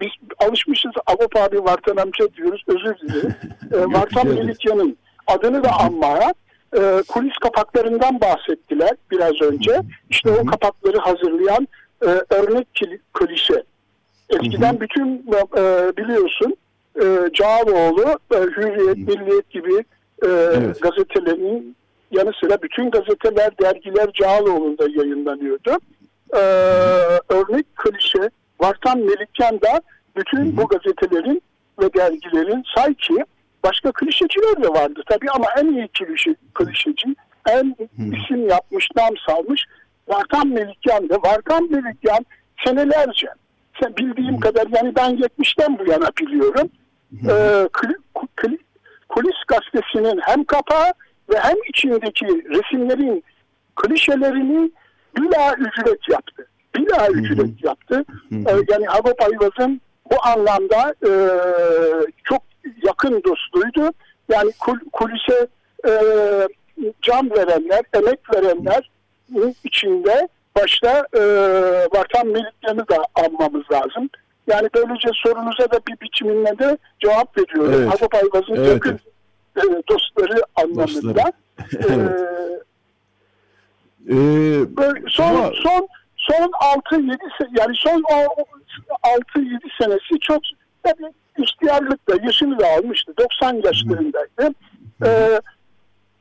biz 0.00 0.08
alışmışız 0.38 0.92
Agop 1.06 1.36
abi 1.36 1.64
Vartan 1.64 1.96
amca 1.96 2.34
diyoruz 2.34 2.64
özür 2.66 2.98
dilerim. 2.98 3.34
E, 3.74 3.78
Vartan. 3.80 4.28
Melikyan'ın 4.28 4.96
adını 5.26 5.64
da 5.64 5.70
anmaya 5.72 6.34
e, 6.78 7.02
kulis 7.08 7.34
kapaklarından 7.40 8.20
bahsettiler 8.20 8.90
biraz 9.10 9.40
önce. 9.42 9.80
İşte 10.10 10.30
o 10.30 10.46
kapakları 10.46 10.98
hazırlayan 10.98 11.68
e, 12.02 12.34
örnek 12.34 12.68
klişe. 13.12 13.62
Eskiden 14.30 14.80
bütün 14.80 15.24
e, 15.56 15.62
biliyorsun 15.96 16.56
e, 17.02 17.04
Cağaloğlu, 17.34 18.18
e, 18.34 18.36
Hürriyet, 18.36 18.96
Milliyet 18.96 19.50
gibi 19.50 19.74
e, 20.22 20.26
Evet. 20.26 20.82
gazetelerin 20.82 21.76
yanı 22.10 22.30
sıra 22.40 22.62
bütün 22.62 22.90
gazeteler, 22.90 23.50
dergiler 23.62 24.12
Cağaloğlu'nda 24.12 24.82
yayınlanıyordu. 24.82 25.70
E, 26.34 26.40
örnek 27.28 27.76
klişe 27.76 28.30
Vartan 28.60 28.98
Melikyan 28.98 29.60
da 29.60 29.80
bütün 30.16 30.56
bu 30.56 30.68
gazetelerin 30.68 31.42
ve 31.82 31.94
dergilerin 31.94 32.64
say 32.76 32.94
ki 32.94 33.24
başka 33.64 33.92
klişeciler 33.92 34.62
de 34.62 34.68
vardı 34.68 35.02
tabii 35.06 35.30
ama 35.30 35.46
en 35.58 35.66
iyi 35.66 35.88
klişe, 35.88 36.34
klişeci, 36.54 37.14
en 37.48 37.76
isim 37.98 38.48
yapmış, 38.48 38.88
nam 38.96 39.14
salmış 39.28 39.64
Vartan 40.08 40.48
Melikyan 40.48 41.08
da. 41.08 41.14
Vartan 41.22 41.70
Melikyan 41.70 42.26
senelerce 42.64 43.26
sen 43.82 43.96
bildiğim 43.96 44.40
kadar 44.40 44.66
yani 44.76 44.96
ben 44.96 45.16
70'ten 45.16 45.78
bu 45.78 45.90
yana 45.90 46.08
biliyorum. 46.20 46.68
Ee, 47.24 47.28
kli- 47.72 47.98
kli- 48.36 48.58
kulis 49.08 49.36
gazetesinin 49.48 50.20
hem 50.22 50.44
kapağı 50.44 50.92
ve 51.32 51.38
hem 51.38 51.56
içindeki 51.68 52.26
resimlerin 52.26 53.24
klişelerini 53.76 54.70
bila 55.16 55.54
ücret 55.54 56.08
yaptı. 56.08 56.46
Bila 56.76 57.08
ücret 57.08 57.64
yaptı. 57.64 58.04
Ee, 58.32 58.52
yani 58.70 58.90
Agop 58.90 59.22
Ayvaz'ın 59.22 59.80
bu 60.10 60.16
anlamda 60.26 60.94
e, 61.06 61.10
çok 62.24 62.42
yakın 62.82 63.22
dostuydu. 63.26 63.92
Yani 64.28 64.52
kul- 64.60 64.90
kulise 64.92 65.46
e, 65.88 65.92
can 67.02 67.30
verenler, 67.30 67.82
emek 67.94 68.34
verenler 68.34 68.90
içinde 69.64 70.28
başta 70.56 71.06
e, 71.16 71.20
Vatan 71.94 72.26
Melikyan'ı 72.26 72.88
da 72.88 72.96
anmamız 73.14 73.64
lazım. 73.72 74.10
Yani 74.46 74.68
böylece 74.74 75.08
sorunuza 75.14 75.70
da 75.70 75.80
bir 75.88 76.00
biçiminde 76.00 76.58
de 76.58 76.78
cevap 77.00 77.38
veriyorum. 77.38 77.74
Evet. 77.82 77.94
Agop 77.94 78.14
Ayvaz'ın 78.14 78.54
Evet, 78.64 78.68
yakın 78.68 79.00
e, 79.56 79.82
dostları 79.88 80.42
anlamında. 80.56 81.32
Dostları. 81.64 82.14
E, 82.16 82.60
Ee, 84.08 84.12
Böyle 84.76 85.00
son 85.08 85.24
Ama- 85.34 85.52
son 85.62 85.88
son 86.16 86.50
6 86.60 86.94
7 86.96 87.16
yani 87.58 87.74
son 87.76 88.04
6 89.02 89.40
7 89.40 89.58
senesi 89.80 90.20
çok 90.20 90.42
tabii 90.82 91.12
ihtiyarlıkla 91.38 92.14
yaşını 92.22 92.58
da 92.58 92.66
almıştı. 92.68 93.12
90 93.18 93.54
yaşlarındaydı. 93.54 94.54
Ee, 95.04 95.40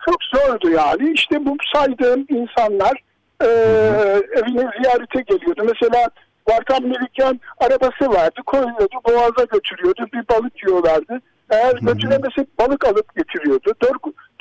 çok 0.05 0.23
zordu 0.23 0.69
yani. 0.69 1.13
İşte 1.13 1.45
bu 1.45 1.57
saydığım 1.73 2.25
insanlar 2.29 3.03
e, 3.41 3.47
evine 4.37 4.71
ziyarete 4.81 5.21
geliyordu. 5.21 5.63
Mesela 5.65 6.09
Vartan 6.49 6.83
Melikyan 6.83 7.39
arabası 7.57 8.09
vardı. 8.09 8.41
Koyuyordu, 8.45 8.95
boğaza 9.07 9.43
götürüyordu. 9.51 10.05
Bir 10.13 10.27
balık 10.29 10.63
yiyorlardı. 10.63 11.21
Eğer 11.49 11.75
götüremesek 11.75 12.59
balık 12.59 12.87
alıp 12.87 13.15
getiriyordu. 13.15 13.73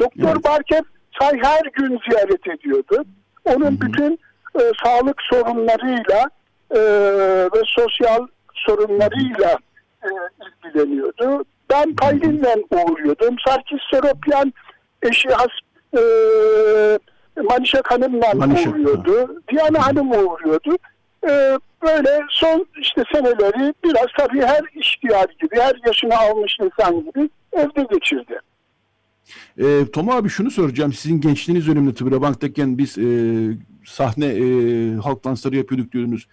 Doktor 0.00 0.32
Evet. 0.34 0.44
Barker 0.44 0.82
say 1.20 1.32
her 1.42 1.62
gün 1.72 1.98
ziyaret 2.10 2.46
ediyordu. 2.46 3.04
Onun 3.44 3.80
bütün 3.80 4.18
e, 4.60 4.72
sağlık 4.84 5.22
sorunlarıyla 5.22 6.30
e, 6.70 6.80
ve 7.54 7.62
sosyal 7.66 8.26
sorunlarıyla 8.54 9.56
e, 10.02 10.08
ilgileniyordu. 10.68 11.44
Ben 11.70 11.96
Paylin'le 11.96 12.64
uğruyordum. 12.70 13.36
Sarkis 13.46 13.78
Seropyan 13.90 14.52
eşi 15.02 15.28
has, 15.28 15.48
e, 15.96 16.02
Manişak 17.42 17.90
Hanım'la 17.90 18.34
Manişak. 18.34 18.74
Diana 19.52 19.86
Hanım 19.86 20.10
uğruyordu. 20.10 20.76
E, 21.24 21.58
böyle 21.82 22.20
son 22.30 22.66
işte 22.80 23.02
seneleri 23.12 23.74
biraz 23.84 24.06
tabii 24.18 24.40
her 24.40 24.64
ihtiyar 24.74 25.26
gibi, 25.42 25.60
her 25.60 25.80
yaşını 25.86 26.16
almış 26.18 26.58
insan 26.60 27.00
gibi 27.00 27.30
evde 27.52 27.86
geçirdi. 27.94 28.40
E, 29.58 29.90
Tom 29.92 30.10
abi 30.10 30.28
şunu 30.28 30.50
soracağım. 30.50 30.92
Sizin 30.92 31.20
gençliğiniz 31.20 31.66
döneminde 31.66 31.94
Tıbra 31.94 32.22
Bank'tayken 32.22 32.78
biz 32.78 32.98
e, 32.98 33.08
sahne 33.86 34.26
e, 34.26 34.94
halk 34.94 35.24
dansları 35.24 35.56
yapıyorduk 35.56 35.92
diyordunuz. 35.92 36.28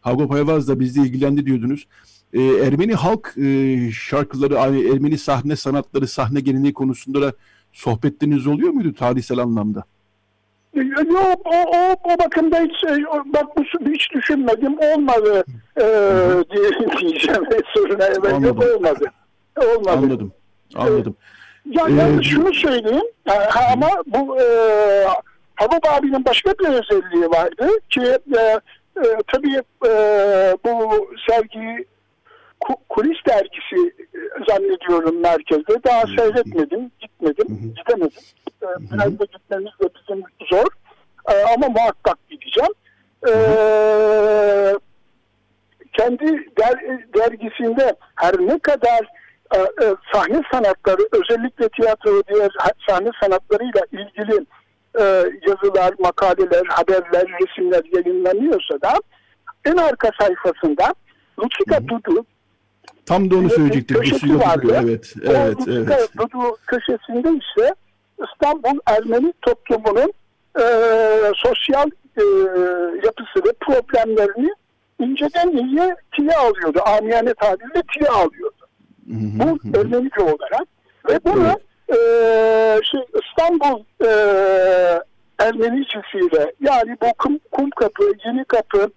Hagop 0.00 0.32
Ayvaz 0.32 0.68
da 0.68 0.80
bizle 0.80 1.02
ilgilendi 1.02 1.46
diyordunuz. 1.46 1.86
E, 2.34 2.42
Ermeni 2.42 2.94
halk 2.94 3.34
e, 3.36 3.78
şarkıları, 3.92 4.54
yani 4.54 4.92
Ermeni 4.92 5.18
sahne 5.18 5.56
sanatları, 5.56 6.08
sahne 6.08 6.40
geleneği 6.40 6.74
konusunda 6.74 7.22
da 7.22 7.32
sohbetleriniz 7.72 8.46
oluyor 8.46 8.70
muydu 8.70 8.94
tarihsel 8.94 9.38
anlamda? 9.38 9.84
Yok 10.74 11.40
o, 11.44 11.76
o, 11.76 11.94
o 12.04 12.18
bakımda 12.24 12.60
hiç 12.60 12.84
e, 12.84 13.04
bak 13.34 13.56
bu 13.56 13.90
hiç 13.92 14.10
düşünmedim 14.14 14.78
olmadı 14.78 15.44
e, 15.76 15.84
diye 16.50 16.70
diyeceğim 17.00 17.44
soruna 17.74 18.04
evet 18.04 18.16
yok 18.24 18.32
Anladım. 18.32 18.58
olmadı. 18.76 19.04
Olmadı. 19.56 19.90
Anladım. 19.90 20.32
Anladım. 20.74 21.16
Ya 21.70 21.86
Ee, 21.88 21.92
yalnız 21.92 22.24
şunu 22.24 22.54
söyleyeyim 22.54 23.04
ha, 23.28 23.60
ama 23.72 23.88
bu 24.06 24.40
e, 24.40 24.44
Habab 25.54 25.98
abinin 25.98 26.24
başka 26.24 26.50
bir 26.50 26.64
özelliği 26.64 27.30
vardı 27.30 27.68
ki 27.90 28.00
e, 28.36 28.40
e, 28.96 29.02
tabii 29.26 29.56
e, 29.86 29.90
bu 30.64 31.06
sergi 31.30 31.58
Ku- 31.58 31.84
kulis 32.88 33.18
dergisi 33.28 33.94
e, 34.14 34.20
zannediyorum 34.48 35.20
merkezde. 35.20 35.84
Daha 35.84 36.02
seyretmedim, 36.06 36.90
gitmedim, 37.00 37.74
gidemedim. 37.76 38.22
E, 38.62 38.66
biraz 38.80 39.18
da 39.18 39.24
gitmemiz 39.24 39.72
de 39.82 39.88
bizim 39.94 40.24
zor. 40.50 40.66
E, 41.30 41.34
ama 41.54 41.68
muhakkak 41.68 42.18
gideceğim. 42.28 42.72
Kendi 45.92 46.26
der, 46.58 46.74
dergisinde 47.14 47.94
her 48.14 48.34
ne 48.38 48.58
kadar 48.58 49.00
sahne 50.12 50.42
sanatları 50.52 51.02
özellikle 51.12 51.68
tiyatro 51.68 52.16
ve 52.16 52.22
diğer 52.34 52.50
sahne 52.88 53.10
sanatlarıyla 53.22 53.80
ilgili 53.92 54.46
yazılar, 55.48 55.94
makaleler, 55.98 56.66
haberler, 56.68 57.24
resimler 57.40 57.82
yayınlanıyorsa 57.92 58.80
da 58.82 58.92
en 59.64 59.76
arka 59.76 60.10
sayfasında 60.20 60.94
Luchika 61.38 61.88
Dudu 61.88 62.24
Tam 63.06 63.30
da 63.30 63.36
onu 63.36 63.50
söyleyecektim. 63.50 63.96
Bu 63.96 64.00
köşesi 64.00 64.18
suyu 64.18 64.38
vardı. 64.38 64.80
Evet. 64.84 65.14
Evet. 65.24 65.56
o 65.68 65.70
Evet. 65.70 66.10
Dudu 66.18 66.56
köşesinde 66.66 67.28
ise 67.28 67.74
İstanbul 68.32 68.78
Ermeni 68.86 69.32
toplumunun 69.42 70.12
e, 70.58 70.64
sosyal 71.34 71.90
e, 72.16 72.22
yapısı 73.04 73.48
ve 73.48 73.52
problemlerini 73.60 74.50
inceden 74.98 75.48
iyiye 75.48 75.96
tiye 76.16 76.36
alıyordu. 76.36 76.80
Amiyane 76.86 77.34
tabirle 77.34 77.82
tiye 77.92 78.10
alıyordu. 78.10 78.66
Bu 79.06 79.78
Ermenice 79.78 80.20
olarak. 80.20 80.68
Ve 81.08 81.20
bunu 81.24 81.46
evet. 81.88 81.98
e, 81.98 82.84
şey, 82.84 83.00
İstanbul 83.22 83.84
e, 84.04 84.10
Ermenicesiyle 85.38 86.52
yani 86.60 86.96
bu 87.02 87.06
kum, 87.18 87.38
kum 87.50 87.70
kapı, 87.70 88.12
yeni 88.26 88.44
kapı, 88.44 88.90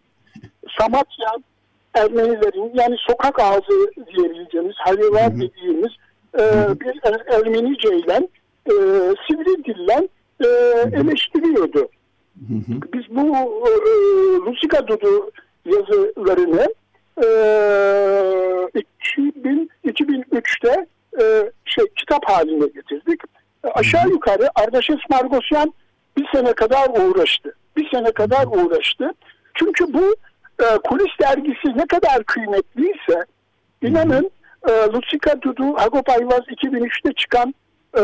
Samatya 0.79 1.29
Ermenilerin 1.93 2.71
yani 2.73 2.95
sokak 2.99 3.39
ağzı 3.39 3.91
diyebileceğimiz, 4.15 4.75
hayvan 4.77 5.41
dediğimiz 5.41 5.91
e, 6.39 6.41
bir 6.79 6.99
er, 7.03 7.35
Ermenice 7.35 7.97
ile 7.97 8.27
e, 8.65 8.73
sivri 9.27 9.63
dille 9.63 10.07
e, 10.43 10.47
eleştiriyordu. 10.99 11.89
Biz 12.93 13.03
bu 13.09 13.35
e, 13.67 13.71
Lusika 14.45 14.87
Dudu 14.87 15.31
yazılarını 15.65 16.67
e, 17.17 17.27
2000, 18.99 19.69
2003'te 19.85 20.85
e, 21.21 21.51
şey 21.65 21.85
kitap 21.95 22.29
haline 22.29 22.65
getirdik. 22.65 23.21
E, 23.63 23.67
aşağı 23.67 24.09
yukarı 24.09 24.49
Ardaşes 24.55 24.99
Margosyan 25.09 25.73
bir 26.17 26.27
sene 26.35 26.53
kadar 26.53 26.89
uğraştı. 26.89 27.55
Bir 27.77 27.89
sene 27.89 28.11
kadar 28.11 28.47
uğraştı. 28.47 29.13
Çünkü 29.53 29.93
bu 29.93 30.15
e, 30.59 30.77
kulis 30.83 31.19
dergisi 31.21 31.77
ne 31.77 31.87
kadar 31.87 32.23
kıymetliyse 32.23 33.25
inanın 33.81 34.31
e, 34.69 34.71
Lusika 34.71 35.41
Dudu 35.41 35.77
Hagop 35.77 36.09
Ayvaz 36.09 36.41
2003'te 36.41 37.13
çıkan 37.13 37.53
e, 37.97 38.03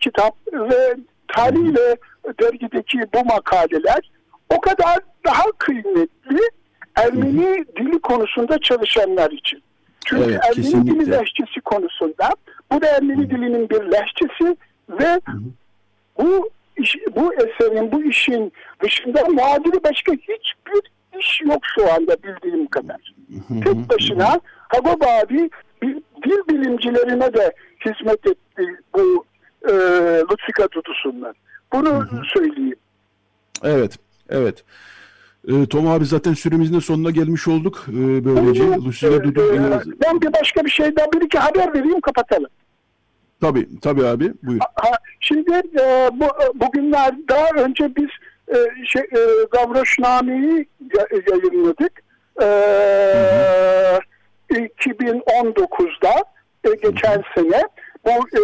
kitap 0.00 0.34
ve 0.52 0.96
tarihle 1.28 1.96
dergideki 2.40 2.98
bu 3.14 3.24
makaleler 3.24 4.10
o 4.56 4.60
kadar 4.60 4.98
daha 5.24 5.44
kıymetli 5.58 6.40
Ermeni 6.94 7.64
dili 7.76 8.00
konusunda 8.00 8.58
çalışanlar 8.58 9.30
için. 9.30 9.62
Çünkü 10.06 10.22
evet, 10.22 10.40
Ermeni 10.44 10.54
kesinlikle. 10.54 11.00
dili 11.00 11.10
lehçesi 11.10 11.60
konusunda 11.60 12.30
bu 12.72 12.82
da 12.82 12.88
Ermeni 12.88 13.30
dilinin 13.30 13.70
bir 13.70 13.80
lehçesi 13.80 14.56
ve 14.88 15.20
bu 16.18 16.50
iş, 16.76 16.96
bu 17.16 17.34
eserin, 17.34 17.92
bu 17.92 18.04
işin 18.04 18.52
dışında 18.82 19.24
muadili 19.24 19.84
başka 19.84 20.12
hiçbir 20.12 20.82
iş 21.20 21.40
yok 21.40 21.60
şu 21.74 21.92
anda 21.92 22.16
bildiğim 22.22 22.66
kadar. 22.66 23.14
Tek 23.64 23.90
başına 23.90 24.40
Habab 24.68 25.00
abi 25.00 25.50
dil 26.22 26.48
bilimcilerine 26.48 27.34
de 27.34 27.52
hizmet 27.86 28.26
etti 28.26 28.76
bu 28.94 29.24
e, 29.68 29.72
Lütfika 30.30 30.68
tutusundan. 30.68 31.34
Bunu 31.72 32.08
söyleyeyim. 32.34 32.76
Evet, 33.62 33.98
evet. 34.28 34.64
E, 35.48 35.66
Tom 35.66 35.88
abi 35.88 36.04
zaten 36.04 36.34
süremizin 36.34 36.74
de 36.74 36.80
sonuna 36.80 37.10
gelmiş 37.10 37.48
olduk. 37.48 37.86
E, 37.88 38.24
böylece 38.24 38.64
Lucila 38.64 39.24
Dudu. 39.24 39.54
E, 39.54 39.60
ben 40.04 40.20
bir 40.20 40.32
başka 40.40 40.64
bir 40.64 40.70
şeyden 40.70 41.06
bir 41.14 41.20
iki 41.20 41.38
haber 41.38 41.74
vereyim 41.74 42.00
kapatalım. 42.00 42.50
Tabii, 43.40 43.68
tabii 43.80 44.06
abi. 44.06 44.32
Buyur. 44.42 44.60
Ha, 44.60 44.90
şimdi 45.20 45.52
e, 45.80 46.10
bu, 46.12 46.26
bugünler 46.54 47.14
daha 47.28 47.64
önce 47.64 47.96
biz 47.96 48.08
e, 48.48 48.56
şey, 48.86 49.02
e, 49.02 49.20
Gavroşname'yi 49.52 50.68
yayınladık. 51.30 52.02
E, 52.42 52.46
2019'da 54.50 56.14
e, 56.64 56.74
geçen 56.74 57.22
sene. 57.34 57.62
Bu 58.04 58.10
e, 58.10 58.40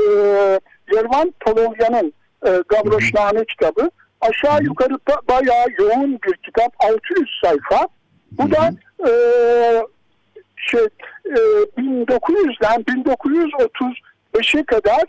Yervan 0.94 1.34
Polovyan'ın 1.40 2.12
e, 2.46 2.50
Gavroşname 2.68 3.44
kitabı. 3.44 3.90
Aşağı 4.20 4.62
yukarı 4.62 4.94
ba- 4.94 5.28
bayağı 5.28 5.66
yoğun 5.78 6.12
bir 6.12 6.36
kitap. 6.36 6.72
600 6.78 7.28
sayfa. 7.42 7.88
Bu 8.32 8.50
da 8.50 8.70
e, 9.08 9.12
şey 10.56 10.84
e, 11.24 11.38
1900'den 11.78 12.80
1935'e 12.82 14.64
kadar 14.64 15.02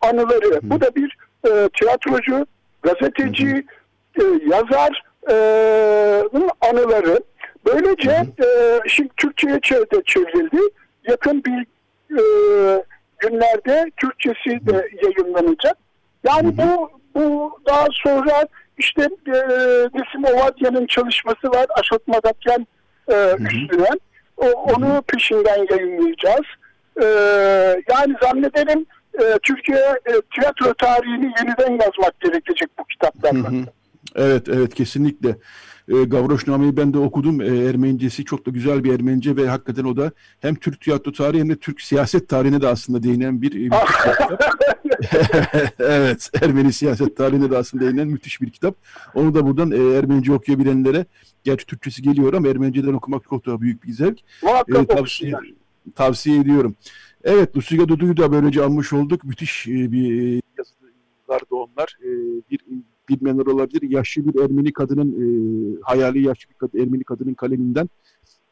anıları. 0.00 0.60
Bu 0.62 0.80
da 0.80 0.94
bir 0.94 1.16
e, 1.48 1.68
tiyatrocu, 1.68 2.46
gazeteci, 2.82 3.66
e, 4.20 4.24
yazar 4.46 5.02
e, 5.30 5.34
anıları. 6.60 7.20
Böylece 7.66 8.10
e, 8.44 8.80
şimdi 8.88 9.10
Türkçe'ye 9.16 9.60
de 9.80 10.02
çevrildi. 10.06 10.60
Yakın 11.08 11.44
bir 11.44 11.66
e, 12.10 12.22
günlerde 13.18 13.90
Türkçesi 13.96 14.66
de 14.66 14.88
yayınlanacak. 15.02 15.76
Yani 16.24 16.56
bu 16.58 16.90
bu 17.14 17.58
daha 17.66 17.86
sonra 18.04 18.46
işte 18.78 19.02
e, 19.26 19.38
Nesim 19.94 20.24
Ovadya'nın 20.24 20.86
çalışması 20.86 21.50
var 21.50 21.66
Aşot 21.78 22.08
Madakyan 22.08 22.66
e, 23.08 23.34
üstüne. 23.38 23.90
O, 24.36 24.46
onu 24.46 25.02
peşinden 25.02 25.66
yayınlayacağız. 25.70 26.46
E, 27.02 27.06
yani 27.90 28.14
zannederim 28.22 28.86
e, 29.14 29.38
Türkiye 29.42 29.78
e, 29.78 30.12
tiyatro 30.34 30.74
tarihini 30.74 31.32
yeniden 31.38 31.72
yazmak 31.72 32.20
gerekecek 32.20 32.68
bu 32.78 32.84
kitaplarla. 32.84 33.48
Evet, 34.14 34.48
evet 34.48 34.74
kesinlikle. 34.74 35.38
E, 35.88 36.04
Gavroşname'yi 36.04 36.76
ben 36.76 36.94
de 36.94 36.98
okudum. 36.98 37.40
E, 37.40 37.46
Ermenicesi 37.46 38.24
çok 38.24 38.46
da 38.46 38.50
güzel 38.50 38.84
bir 38.84 38.94
Ermenice 38.94 39.36
ve 39.36 39.48
hakikaten 39.48 39.84
o 39.84 39.96
da 39.96 40.12
hem 40.40 40.54
Türk 40.54 40.80
tiyatro 40.80 41.12
tarihi 41.12 41.40
hem 41.40 41.48
de 41.48 41.56
Türk 41.56 41.80
siyaset 41.80 42.28
tarihine 42.28 42.60
de 42.60 42.68
aslında 42.68 43.02
değinen 43.02 43.42
bir, 43.42 43.52
bir 43.52 43.70
evet, 45.78 46.30
Ermeni 46.42 46.72
siyaset 46.72 47.16
tarihine 47.16 47.50
de 47.50 47.56
aslında 47.56 47.84
değinen 47.84 48.08
müthiş 48.08 48.40
bir 48.40 48.50
kitap. 48.50 48.76
Onu 49.14 49.34
da 49.34 49.46
buradan 49.46 49.70
e, 49.70 49.96
Ermenice 49.96 50.32
okuyabilenlere, 50.32 51.06
gerçi 51.44 51.66
Türkçesi 51.66 52.02
geliyor 52.02 52.32
ama 52.32 52.48
Ermeniceden 52.48 52.92
okumak 52.92 53.24
çok 53.30 53.46
daha 53.46 53.60
büyük 53.60 53.84
bir 53.84 53.92
zevk. 53.92 54.18
Muhakkak 54.42 54.82
e, 54.82 54.86
tavsiye, 54.96 55.34
tavsiye 55.94 56.40
ediyorum. 56.40 56.76
Evet, 57.24 57.56
Lusiga 57.56 57.88
Dudu'yu 57.88 58.16
da 58.16 58.32
böylece 58.32 58.62
almış 58.62 58.92
olduk. 58.92 59.24
Müthiş 59.24 59.68
e, 59.68 59.92
bir 59.92 60.36
e, 60.36 60.40
yazılardı 60.58 61.54
onlar. 61.54 61.96
E, 62.02 62.08
bir 62.50 62.60
bilmeyenler 63.08 63.46
olabilir. 63.46 63.90
Yaşlı 63.90 64.26
bir 64.26 64.40
Ermeni 64.40 64.72
kadının 64.72 65.12
e, 65.12 65.26
hayali 65.82 66.22
yaşlı 66.22 66.50
bir 66.50 66.54
kadın, 66.54 66.78
Ermeni 66.78 67.04
kadının 67.04 67.34
kaleminden 67.34 67.88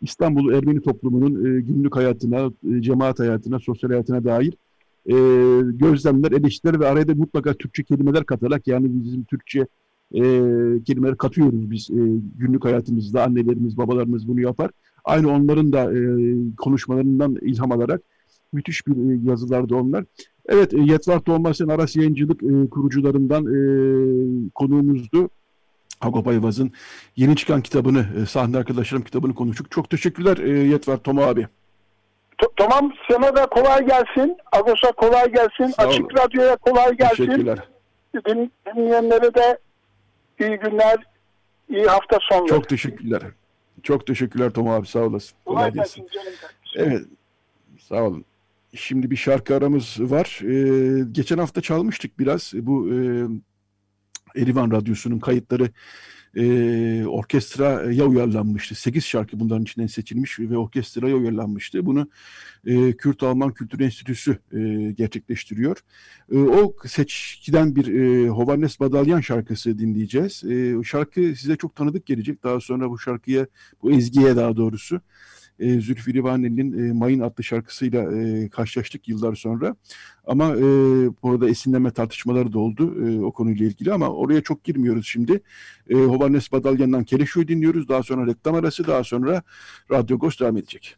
İstanbul 0.02 0.52
Ermeni 0.52 0.80
toplumunun 0.80 1.44
e, 1.44 1.60
günlük 1.60 1.96
hayatına, 1.96 2.50
e, 2.76 2.82
cemaat 2.82 3.18
hayatına, 3.18 3.58
sosyal 3.58 3.90
hayatına 3.90 4.24
dair 4.24 4.54
e, 5.06 5.16
gözlemler, 5.62 6.32
eleştiriler 6.32 6.80
ve 6.80 6.86
araya 6.86 7.08
da 7.08 7.14
mutlaka 7.14 7.54
Türkçe 7.54 7.82
kelimeler 7.82 8.24
katarak 8.24 8.66
yani 8.66 9.04
bizim 9.04 9.24
Türkçe 9.24 9.66
e, 10.14 10.20
kelimeler 10.86 11.16
katıyoruz 11.16 11.70
biz 11.70 11.90
e, 11.90 12.00
günlük 12.38 12.64
hayatımızda. 12.64 13.24
Annelerimiz, 13.24 13.76
babalarımız 13.76 14.28
bunu 14.28 14.40
yapar. 14.40 14.70
Aynı 15.04 15.30
onların 15.30 15.72
da 15.72 15.98
e, 15.98 16.00
konuşmalarından 16.56 17.36
ilham 17.42 17.72
alarak 17.72 18.02
müthiş 18.52 18.86
bir 18.86 18.92
e, 18.92 19.30
yazılardı 19.30 19.74
onlar. 19.74 20.04
Evet, 20.48 20.74
e, 20.74 20.78
Yetvar 20.78 21.20
Tomas'ın 21.20 21.68
Aras 21.68 21.96
Yayıncılık 21.96 22.42
e, 22.42 22.70
kurucularından 22.70 23.42
e, 23.44 23.56
konuğumuzdu. 24.54 25.30
Hagop 26.00 26.28
Ayvaz'ın 26.28 26.72
yeni 27.16 27.36
çıkan 27.36 27.62
kitabını, 27.62 28.06
e, 28.22 28.26
sahne 28.26 28.56
arkadaşlarım 28.56 29.04
kitabını 29.04 29.34
konuştuk. 29.34 29.70
Çok 29.70 29.90
teşekkürler 29.90 30.36
e, 30.38 30.50
Yetvar 30.50 30.96
Toma 30.96 31.22
abi. 31.22 31.48
T- 32.38 32.46
tamam, 32.56 32.92
sana 33.10 33.36
da 33.36 33.46
kolay 33.46 33.86
gelsin. 33.86 34.36
Agos'a 34.52 34.92
kolay 34.92 35.32
gelsin. 35.32 35.66
Sağ 35.66 35.82
Açık. 35.82 36.18
Radyo'ya 36.18 36.56
kolay 36.56 36.96
gelsin. 36.96 37.26
Teşekkürler. 37.26 37.68
Din, 38.28 38.52
dinleyenlere 38.66 39.34
de 39.34 39.58
iyi 40.40 40.58
günler, 40.58 40.96
iyi 41.70 41.86
hafta 41.86 42.18
sonları. 42.30 42.48
Çok 42.48 42.68
teşekkürler. 42.68 43.22
Çok 43.82 44.06
teşekkürler 44.06 44.50
Toma 44.50 44.74
abi, 44.74 44.86
sağ 44.86 45.00
olasın. 45.00 45.36
Kolay, 45.44 45.70
kolay 45.70 45.72
gelsin. 45.72 46.06
Canım 46.14 46.32
evet, 46.76 47.02
sağ 47.80 48.02
olun. 48.02 48.24
Şimdi 48.74 49.10
bir 49.10 49.16
şarkı 49.16 49.56
aramız 49.56 49.96
var. 50.00 50.40
Ee, 50.44 51.04
geçen 51.12 51.38
hafta 51.38 51.60
çalmıştık 51.60 52.18
biraz. 52.18 52.52
Bu 52.54 52.88
e, 52.92 52.96
Erivan 54.36 54.70
Radyosu'nun 54.70 55.18
kayıtları 55.18 55.70
e, 56.36 57.06
orkestraya 57.06 58.04
uyarlanmıştı. 58.04 58.74
Sekiz 58.74 59.04
şarkı 59.04 59.40
bunların 59.40 59.62
içinden 59.62 59.86
seçilmiş 59.86 60.40
ve 60.40 60.56
orkestraya 60.56 61.16
uyarlanmıştı. 61.16 61.86
Bunu 61.86 62.08
e, 62.66 62.92
Kürt-Alman 62.92 63.54
Kültür 63.54 63.80
Enstitüsü 63.80 64.38
e, 64.52 64.92
gerçekleştiriyor. 64.92 65.76
E, 66.32 66.38
o 66.38 66.74
seçkiden 66.86 67.76
bir 67.76 67.86
e, 67.94 68.28
Hovannes 68.28 68.80
Badalyan 68.80 69.20
şarkısı 69.20 69.78
dinleyeceğiz. 69.78 70.44
E, 70.44 70.84
şarkı 70.84 71.20
size 71.20 71.56
çok 71.56 71.76
tanıdık 71.76 72.06
gelecek. 72.06 72.44
Daha 72.44 72.60
sonra 72.60 72.90
bu 72.90 72.98
şarkıya, 72.98 73.46
bu 73.82 73.92
ezgiye 73.92 74.36
daha 74.36 74.56
doğrusu 74.56 75.00
e, 75.58 75.80
Zülfü 75.80 76.14
Livaneli'nin 76.14 76.88
e, 76.88 76.92
Mayın 76.92 77.20
adlı 77.20 77.44
şarkısıyla 77.44 78.12
e, 78.12 78.48
karşılaştık 78.48 79.08
yıllar 79.08 79.34
sonra. 79.34 79.76
Ama 80.26 80.56
e, 80.56 80.62
burada 81.22 81.48
esinleme 81.48 81.90
tartışmaları 81.90 82.52
da 82.52 82.58
oldu 82.58 83.08
e, 83.08 83.24
o 83.24 83.32
konuyla 83.32 83.66
ilgili 83.66 83.92
ama 83.92 84.08
oraya 84.08 84.40
çok 84.40 84.64
girmiyoruz 84.64 85.06
şimdi. 85.06 85.40
E, 85.90 85.94
Hovannes 85.94 86.52
Badalyan'dan 86.52 87.04
Keleşo'yu 87.04 87.48
dinliyoruz. 87.48 87.88
Daha 87.88 88.02
sonra 88.02 88.26
reklam 88.26 88.54
arası, 88.54 88.86
daha 88.86 89.04
sonra 89.04 89.42
Radyo 89.90 90.16
Agos 90.16 90.40
devam 90.40 90.56
edecek. 90.56 90.96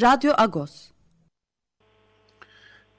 Radyo 0.00 0.32
Agos. 0.36 0.90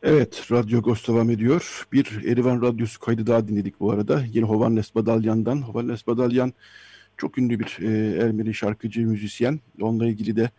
Evet, 0.04 0.52
Radyo 0.52 0.80
Agos 0.80 1.08
devam 1.08 1.30
ediyor. 1.30 1.88
Bir 1.92 2.26
Erivan 2.26 2.62
Radyosu 2.62 3.00
kaydı 3.00 3.28
daha 3.28 3.48
dinledik 3.48 3.80
bu 3.80 3.92
arada. 3.92 4.24
Yine 4.34 4.46
Hovannes 4.46 4.96
Badalyan'dan. 4.96 5.62
Hovannes 5.62 6.08
Badalyan 6.08 6.54
çok 7.18 7.38
ünlü 7.38 7.60
bir 7.60 7.78
e, 7.82 8.18
Ermeni 8.24 8.54
şarkıcı, 8.54 9.08
müzisyen. 9.08 9.60
Onunla 9.82 10.08
ilgili 10.08 10.36
de 10.36 10.50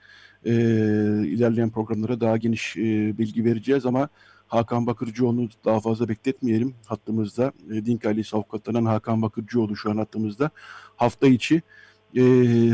e, 0.44 0.52
ilerleyen 1.26 1.70
programlara 1.70 2.20
daha 2.20 2.36
geniş 2.36 2.76
e, 2.76 3.18
bilgi 3.18 3.44
vereceğiz 3.44 3.86
ama 3.86 4.09
Hakan 4.48 4.86
Bakırcıoğlu'nu 4.86 5.48
daha 5.64 5.80
fazla 5.80 6.09
bekletmeyelim. 6.09 6.74
Hattımızda 6.86 7.52
e, 7.72 7.86
Dink 7.86 8.06
ailesi 8.06 8.36
avukatlarından 8.36 8.84
Hakan 8.84 9.22
Bakırcıoğlu 9.22 9.76
şu 9.76 9.90
an 9.90 9.96
hattımızda. 9.96 10.50
Hafta 10.96 11.26
içi 11.26 11.62
e, 12.14 12.20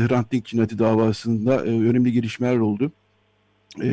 Hrant 0.07 0.31
Dink 0.31 0.45
cinayeti 0.45 0.79
davasında 0.79 1.55
e, 1.55 1.69
önemli 1.69 2.11
gelişmeler 2.11 2.57
oldu. 2.57 2.91
E, 3.83 3.87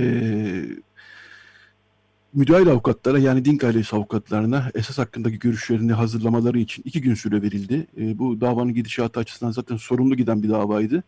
müdahil 2.35 2.69
avukatlara 2.69 3.19
yani 3.19 3.45
Dink 3.45 3.65
ailesi 3.65 3.97
avukatlarına 3.97 4.71
esas 4.75 4.99
hakkındaki 4.99 5.39
görüşlerini 5.39 5.93
hazırlamaları 5.93 6.59
için 6.59 6.83
iki 6.87 7.01
gün 7.01 7.15
süre 7.15 7.43
verildi. 7.43 7.87
E, 7.97 8.19
bu 8.19 8.41
davanın 8.41 8.75
gidişatı 8.75 9.21
açısından 9.21 9.53
zaten 9.53 9.77
sorumlu 9.77 10.17
giden 10.17 10.43
bir 10.43 10.49
davaydı. 10.49 11.03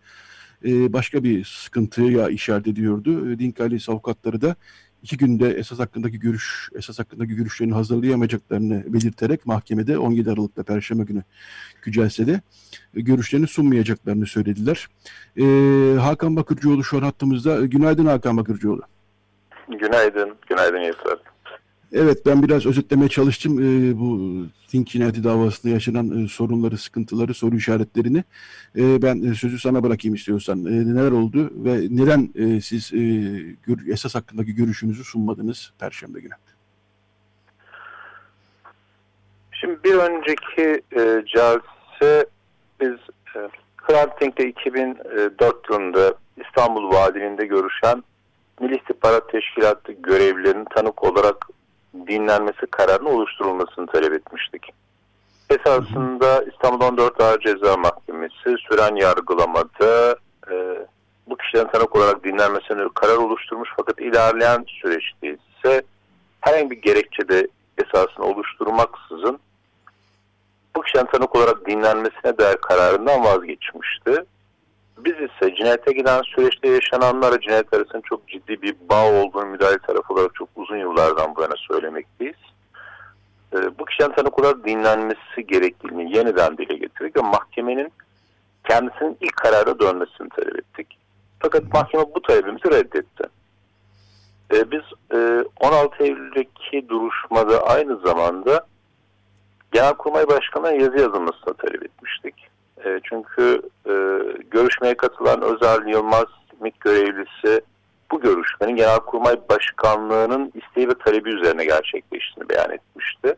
E, 0.65 0.93
başka 0.93 1.25
bir 1.25 1.45
sıkıntıya 1.45 2.29
işaret 2.29 2.67
ediyordu. 2.67 3.31
E, 3.31 3.39
Dink 3.39 3.61
ailesi 3.61 3.93
avukatları 3.93 4.41
da 4.41 4.57
iki 5.03 5.17
günde 5.17 5.51
esas 5.51 5.79
hakkındaki 5.79 6.19
görüş, 6.19 6.71
esas 6.75 6.99
hakkındaki 6.99 7.35
görüşlerini 7.35 7.75
hazırlayamayacaklarını 7.75 8.85
belirterek 8.93 9.47
mahkemede 9.47 9.99
17 9.99 10.31
Aralık'ta 10.31 10.63
Perşembe 10.63 11.03
günü 11.05 11.23
Gücelsede 11.83 12.41
e, 12.95 13.01
görüşlerini 13.01 13.47
sunmayacaklarını 13.47 14.27
söylediler. 14.27 14.89
E, 15.37 15.45
Hakan 16.01 16.37
Bakırcıoğlu 16.37 16.85
şu 16.85 16.97
an 16.99 17.03
hattımızda. 17.03 17.67
Günaydın 17.67 18.07
Hakan 18.07 18.37
Bakırcıoğlu. 18.37 18.83
Günaydın, 19.69 20.37
günaydın 20.49 20.79
Yeter. 20.79 21.19
Evet 21.93 22.27
ben 22.27 22.43
biraz 22.43 22.67
özetlemeye 22.67 23.09
çalıştım 23.09 23.59
e, 23.59 23.99
bu 23.99 24.35
Think 24.69 24.89
cinayeti 24.89 25.25
davasında 25.25 25.73
yaşanan 25.73 26.25
e, 26.25 26.29
sorunları, 26.29 26.79
sıkıntıları, 26.79 27.35
soru 27.35 27.57
işaretlerini. 27.57 28.25
E, 28.77 29.03
ben 29.03 29.33
e, 29.33 29.35
sözü 29.35 29.59
sana 29.59 29.83
bırakayım 29.83 30.15
istiyorsan. 30.15 30.59
E, 30.59 30.71
neler 30.71 31.11
oldu 31.11 31.51
ve 31.55 31.73
neden 31.91 32.31
e, 32.35 32.61
siz 32.61 32.95
e, 32.95 32.99
gör, 33.67 33.93
esas 33.93 34.15
hakkındaki 34.15 34.55
görüşünüzü 34.55 35.05
sunmadınız 35.05 35.73
Perşembe 35.79 36.21
günü? 36.21 36.35
Şimdi 39.53 39.85
bir 39.85 39.95
önceki 39.95 40.83
e, 40.97 41.25
celse 41.27 42.27
biz 42.81 42.97
e, 43.37 43.49
Hrant 43.77 44.21
Dink'le 44.21 44.41
2004 44.41 45.71
yılında 45.71 46.15
İstanbul 46.47 46.91
Valiliğinde 46.91 47.47
görüşen 47.47 48.03
Milli 48.61 48.77
İstihbarat 48.77 49.29
Teşkilatı 49.29 49.93
görevlilerinin 49.93 50.65
tanık 50.65 51.03
olarak 51.05 51.49
dinlenmesi 52.07 52.67
kararının 52.71 53.11
oluşturulmasını 53.11 53.87
talep 53.87 54.13
etmiştik. 54.13 54.71
Esasında 55.51 56.45
İstanbul 56.53 56.85
14 56.85 57.21
Ağır 57.21 57.41
Ceza 57.41 57.77
Mahkemesi 57.77 58.57
süren 58.69 58.97
yargılamada 58.97 60.17
e, 60.51 60.87
bu 61.27 61.37
kişilerin 61.37 61.69
tanık 61.69 61.97
olarak 61.97 62.25
dinlenmesine 62.25 62.89
karar 62.95 63.17
oluşturmuş 63.17 63.71
fakat 63.77 64.01
ilerleyen 64.01 64.65
süreçte 64.69 65.29
ise 65.29 65.83
herhangi 66.41 66.71
bir 66.71 66.83
gerekçede 66.83 67.49
esasını 67.79 68.25
oluşturmaksızın 68.25 69.39
bu 70.77 70.83
kişilerin 70.83 71.07
tanık 71.07 71.37
olarak 71.37 71.67
dinlenmesine 71.67 72.39
dair 72.39 72.57
kararından 72.57 73.25
vazgeçmişti. 73.25 74.25
Biz 74.99 75.13
ise 75.15 75.55
cinayete 75.55 75.93
giden 75.93 76.23
süreçte 76.23 76.69
yaşananlara 76.69 77.41
cinayet 77.41 77.75
arasında 77.75 78.03
çok 78.05 78.29
ciddi 78.29 78.63
bir 78.63 78.77
bağ 78.91 79.13
olduğunu 79.13 79.47
müdahale 79.47 79.79
tarafı 79.79 80.15
olarak 80.15 80.35
çok 80.35 80.49
uzun 80.57 80.77
yıllardan 80.77 81.37
bu 81.37 81.43
yana 81.43 81.55
söylemekteyiz. 81.57 82.37
Ee, 83.55 83.79
bu 83.79 83.85
kişinin 83.85 84.13
tanık 84.13 84.39
olarak 84.39 84.65
dinlenmesi 84.65 85.47
gerektiğini 85.47 86.17
yeniden 86.17 86.59
dile 86.59 86.75
getirdik 86.75 87.17
ve 87.17 87.21
mahkemenin 87.21 87.93
kendisinin 88.69 89.17
ilk 89.21 89.37
karara 89.37 89.79
dönmesini 89.79 90.29
talep 90.29 90.59
ettik. 90.59 90.99
Fakat 91.41 91.73
mahkeme 91.73 92.05
bu 92.15 92.23
talebimizi 92.23 92.71
reddetti. 92.71 93.25
Ee, 94.53 94.71
biz 94.71 94.83
e, 95.15 95.45
16 95.61 96.05
Eylül'deki 96.05 96.89
duruşmada 96.89 97.63
aynı 97.63 97.97
zamanda 97.97 98.67
Genelkurmay 99.73 100.29
Başkanı'na 100.29 100.73
yazı 100.73 100.99
yazılmasını 100.99 101.55
talep 101.55 101.83
etmiştik. 101.83 102.35
E, 102.85 103.01
çünkü 103.03 103.63
e, 103.87 103.93
görüşmeye 104.51 104.95
katılan 104.97 105.43
Özel 105.43 105.87
Yılmaz 105.87 106.27
MİT 106.61 106.81
görevlisi 106.81 107.61
bu 108.11 108.21
görüşmenin 108.21 108.77
Genelkurmay 108.77 109.37
Başkanlığı'nın 109.49 110.53
isteği 110.55 110.89
ve 110.89 110.95
talebi 111.05 111.31
üzerine 111.31 111.65
gerçekleştiğini 111.65 112.49
beyan 112.49 112.71
etmişti. 112.71 113.35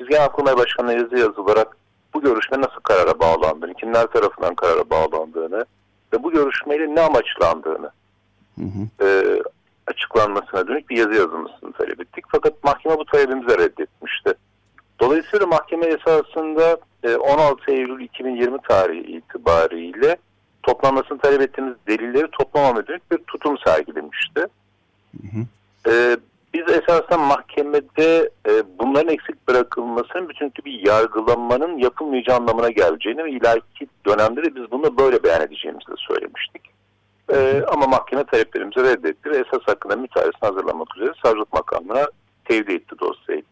Biz 0.00 0.08
Genelkurmay 0.08 0.56
Başkanı'na 0.56 0.92
yazı 0.92 1.16
yazılarak 1.18 1.76
bu 2.14 2.22
görüşme 2.22 2.60
nasıl 2.60 2.80
karara 2.82 3.20
bağlandığını, 3.20 3.74
kimler 3.74 4.06
tarafından 4.06 4.54
karara 4.54 4.90
bağlandığını 4.90 5.64
ve 6.12 6.22
bu 6.22 6.32
görüşmeyle 6.32 6.94
ne 6.94 7.00
amaçlandığını 7.00 7.90
hı 8.58 8.64
hı. 8.64 9.06
E, 9.06 9.38
açıklanmasına 9.86 10.68
dönük 10.68 10.90
bir 10.90 10.96
yazı 10.96 11.14
yazılmasını 11.14 11.72
talep 11.72 12.00
ettik. 12.00 12.24
Fakat 12.28 12.64
mahkeme 12.64 12.98
bu 12.98 13.04
talebimizi 13.04 13.58
reddetmişti. 13.58 14.34
Dolayısıyla 15.00 15.46
mahkeme 15.46 15.86
esasında 15.86 16.78
16 17.18 17.70
e, 17.70 17.74
Eylül 17.74 18.04
2020 18.04 18.58
tarihi 18.68 19.00
itibariyle 19.00 20.16
toplanmasını 20.62 21.18
talep 21.18 21.40
ettiğimiz 21.40 21.74
delilleri 21.88 22.26
toplamama 22.30 22.86
dönük 22.86 23.10
bir 23.10 23.18
tutum 23.18 23.58
sergilemişti. 23.58 24.40
Hı 25.20 25.26
hı. 25.26 25.44
Ee, 25.88 26.16
biz 26.54 26.62
esasen 26.62 27.20
mahkemede 27.20 28.30
e, 28.48 28.52
bunların 28.78 29.14
eksik 29.14 29.48
bırakılmasının 29.48 30.28
bütünkü 30.28 30.64
bir 30.64 30.86
yargılanmanın 30.86 31.78
yapılmayacağı 31.78 32.36
anlamına 32.36 32.70
geleceğini 32.70 33.24
ve 33.24 33.30
ileriki 33.30 33.86
dönemde 34.06 34.42
de 34.42 34.54
biz 34.54 34.70
bunu 34.70 34.98
böyle 34.98 35.22
beyan 35.22 35.42
edeceğimizi 35.42 35.86
de 35.86 35.94
söylemiştik. 35.96 36.62
Ee, 37.32 37.62
ama 37.68 37.86
mahkeme 37.86 38.24
taleplerimizi 38.24 38.82
reddetti 38.82 39.30
ve 39.30 39.36
esas 39.36 39.62
hakkında 39.66 39.96
mütalesini 39.96 40.40
hazırlamak 40.40 40.96
üzere 40.96 41.12
savcılık 41.22 41.52
makamına 41.52 42.06
tevdi 42.44 42.72
etti 42.72 42.94
dosyayı. 43.00 43.42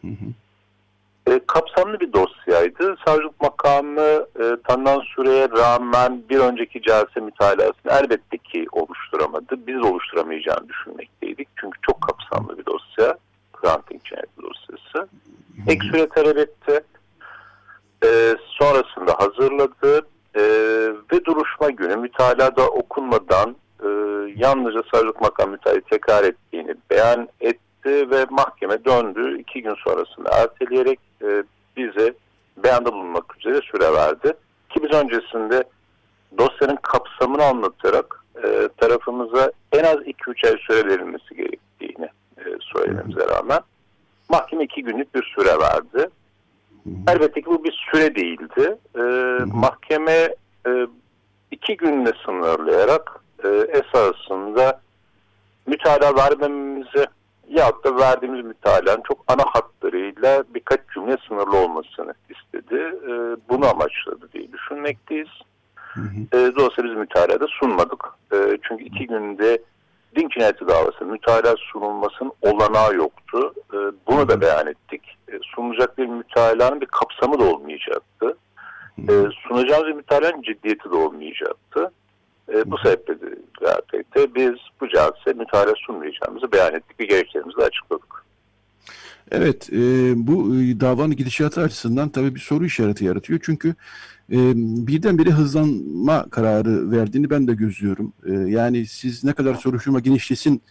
Hı 0.00 0.08
hı 0.08 0.32
e, 1.28 1.40
kapsamlı 1.46 2.00
bir 2.00 2.12
dosyaydı. 2.12 2.96
Savcılık 3.06 3.40
makamı 3.40 4.26
e, 4.40 4.56
tanınan 4.68 5.00
süreye 5.00 5.48
rağmen 5.50 6.22
bir 6.30 6.38
önceki 6.38 6.82
celse 6.82 7.20
mütalasını 7.20 7.92
elbette 7.92 8.38
ki 8.38 8.66
oluşturamadı. 8.72 9.66
Biz 9.66 9.82
oluşturamayacağını 9.82 10.68
düşünmekteydik. 10.68 11.48
Çünkü 11.60 11.78
çok 11.82 12.02
kapsamlı 12.02 12.58
bir 12.58 12.66
dosya. 12.66 13.18
Granting 13.52 14.04
cinayeti 14.04 14.42
dosyası. 14.42 15.08
Ek 15.68 15.86
süre 15.86 16.08
talep 16.08 16.38
etti. 16.38 16.84
E, 18.04 18.36
sonrasında 18.58 19.14
hazırladı. 19.18 20.06
E, 20.34 20.42
ve 21.12 21.24
duruşma 21.24 21.70
günü 21.70 21.96
mütalada 21.96 22.68
okunmadan 22.68 23.56
e, 23.82 23.88
yalnızca 24.36 24.82
savcılık 24.92 25.20
makamı 25.20 25.52
mütali 25.52 25.80
tekrar 25.80 26.24
ettiğini 26.24 26.74
beyan 26.90 27.28
etti 27.40 28.10
ve 28.10 28.26
mahkeme 28.30 28.84
döndü. 28.84 29.38
iki 29.38 29.62
gün 29.62 29.74
sonrasında 29.74 30.30
erteleyerek 30.30 31.07
e, 31.22 31.42
bize 31.76 32.14
beyanda 32.56 32.92
bulunmak 32.92 33.36
üzere 33.38 33.60
süre 33.60 33.92
verdi. 33.92 34.32
Ki 34.70 34.82
biz 34.82 34.92
öncesinde 34.92 35.64
dosyanın 36.38 36.78
kapsamını 36.82 37.44
anlatarak 37.44 38.24
e, 38.44 38.68
tarafımıza 38.76 39.52
en 39.72 39.84
az 39.84 39.96
2-3 39.96 40.48
ay 40.48 40.56
süre 40.58 40.88
verilmesi 40.88 41.36
gerektiğini 41.36 42.08
e, 42.38 42.44
söylememize 42.60 43.26
rağmen 43.28 43.60
mahkeme 44.28 44.64
iki 44.64 44.82
günlük 44.82 45.14
bir 45.14 45.34
süre 45.36 45.58
verdi. 45.58 46.10
Elbette 47.08 47.40
ki 47.40 47.46
bu 47.46 47.64
bir 47.64 47.88
süre 47.92 48.14
değildi. 48.14 48.78
E, 48.96 49.02
mahkeme 49.44 50.34
e, 50.66 50.86
iki 51.50 51.76
günle 51.76 52.12
sınırlayarak 52.24 53.20
e, 53.44 53.48
esasında 53.48 54.80
mütalaa 55.66 56.16
vermemizi 56.16 57.06
ya 57.48 57.72
da 57.84 57.96
verdiğimiz 57.96 58.44
mütalaanın 58.44 59.02
çok 59.08 59.24
ana 59.28 59.44
hatlarıyla 59.46 60.44
birkaç 60.54 60.80
cümle 60.94 61.16
sınırlı 61.28 61.56
olmasını 61.56 62.14
istedi. 62.28 62.74
E, 63.04 63.12
bunu 63.48 63.66
amaçladı 63.66 64.32
diye 64.32 64.52
düşünmekteyiz. 64.52 65.28
Hı 65.74 66.00
hı. 66.00 66.38
E, 66.38 66.56
dolayısıyla 66.56 66.90
biz 66.90 66.96
mütalada 66.96 67.46
sunmadık. 67.46 68.04
E, 68.32 68.36
çünkü 68.62 68.84
iki 68.84 69.06
günde 69.06 69.62
din 70.16 70.28
cinayeti 70.28 70.68
davası 70.68 71.04
mütalaa 71.04 71.54
sunulmasının 71.72 72.32
olanağı 72.42 72.94
yoktu. 72.94 73.52
E, 73.72 73.76
bunu 74.06 74.28
da 74.28 74.40
beyan 74.40 74.66
ettik. 74.66 75.02
E, 75.32 75.38
sunulacak 75.54 75.98
bir 75.98 76.06
mütalaanın 76.06 76.80
bir 76.80 76.86
kapsamı 76.86 77.40
da 77.40 77.44
olmayacaktı. 77.44 78.36
E, 78.98 79.12
sunacağımız 79.48 79.86
bir 79.88 79.92
mütalaanın 79.92 80.42
ciddiyeti 80.42 80.90
de 80.90 80.96
olmayacaktı. 80.96 81.92
E, 82.54 82.70
bu 82.70 82.78
sebeple 82.78 83.20
de 84.16 84.34
biz 84.34 84.54
bu 84.80 84.88
cihazse 84.88 85.32
mütalaa 85.32 85.74
sunmayacağımızı 85.86 86.52
beyan 86.52 86.74
ettik 86.74 87.00
ve 87.00 87.04
gerekçelerimizi 87.04 87.62
açıkladık. 87.62 88.24
Evet, 89.30 89.72
e, 89.72 89.76
bu 90.16 90.56
e, 90.56 90.80
davanın 90.80 91.16
gidişatı 91.16 91.60
açısından 91.60 92.08
tabii 92.08 92.34
bir 92.34 92.40
soru 92.40 92.64
işareti 92.64 93.04
yaratıyor. 93.04 93.40
Çünkü 93.42 93.68
e, 94.32 94.36
birdenbire 94.86 95.30
hızlanma 95.30 96.30
kararı 96.30 96.90
verdiğini 96.90 97.30
ben 97.30 97.48
de 97.48 97.54
gözlüyorum. 97.54 98.12
E, 98.26 98.32
yani 98.32 98.86
siz 98.86 99.24
ne 99.24 99.32
kadar 99.32 99.54
soruşturma 99.54 100.00
genişlesin 100.00 100.62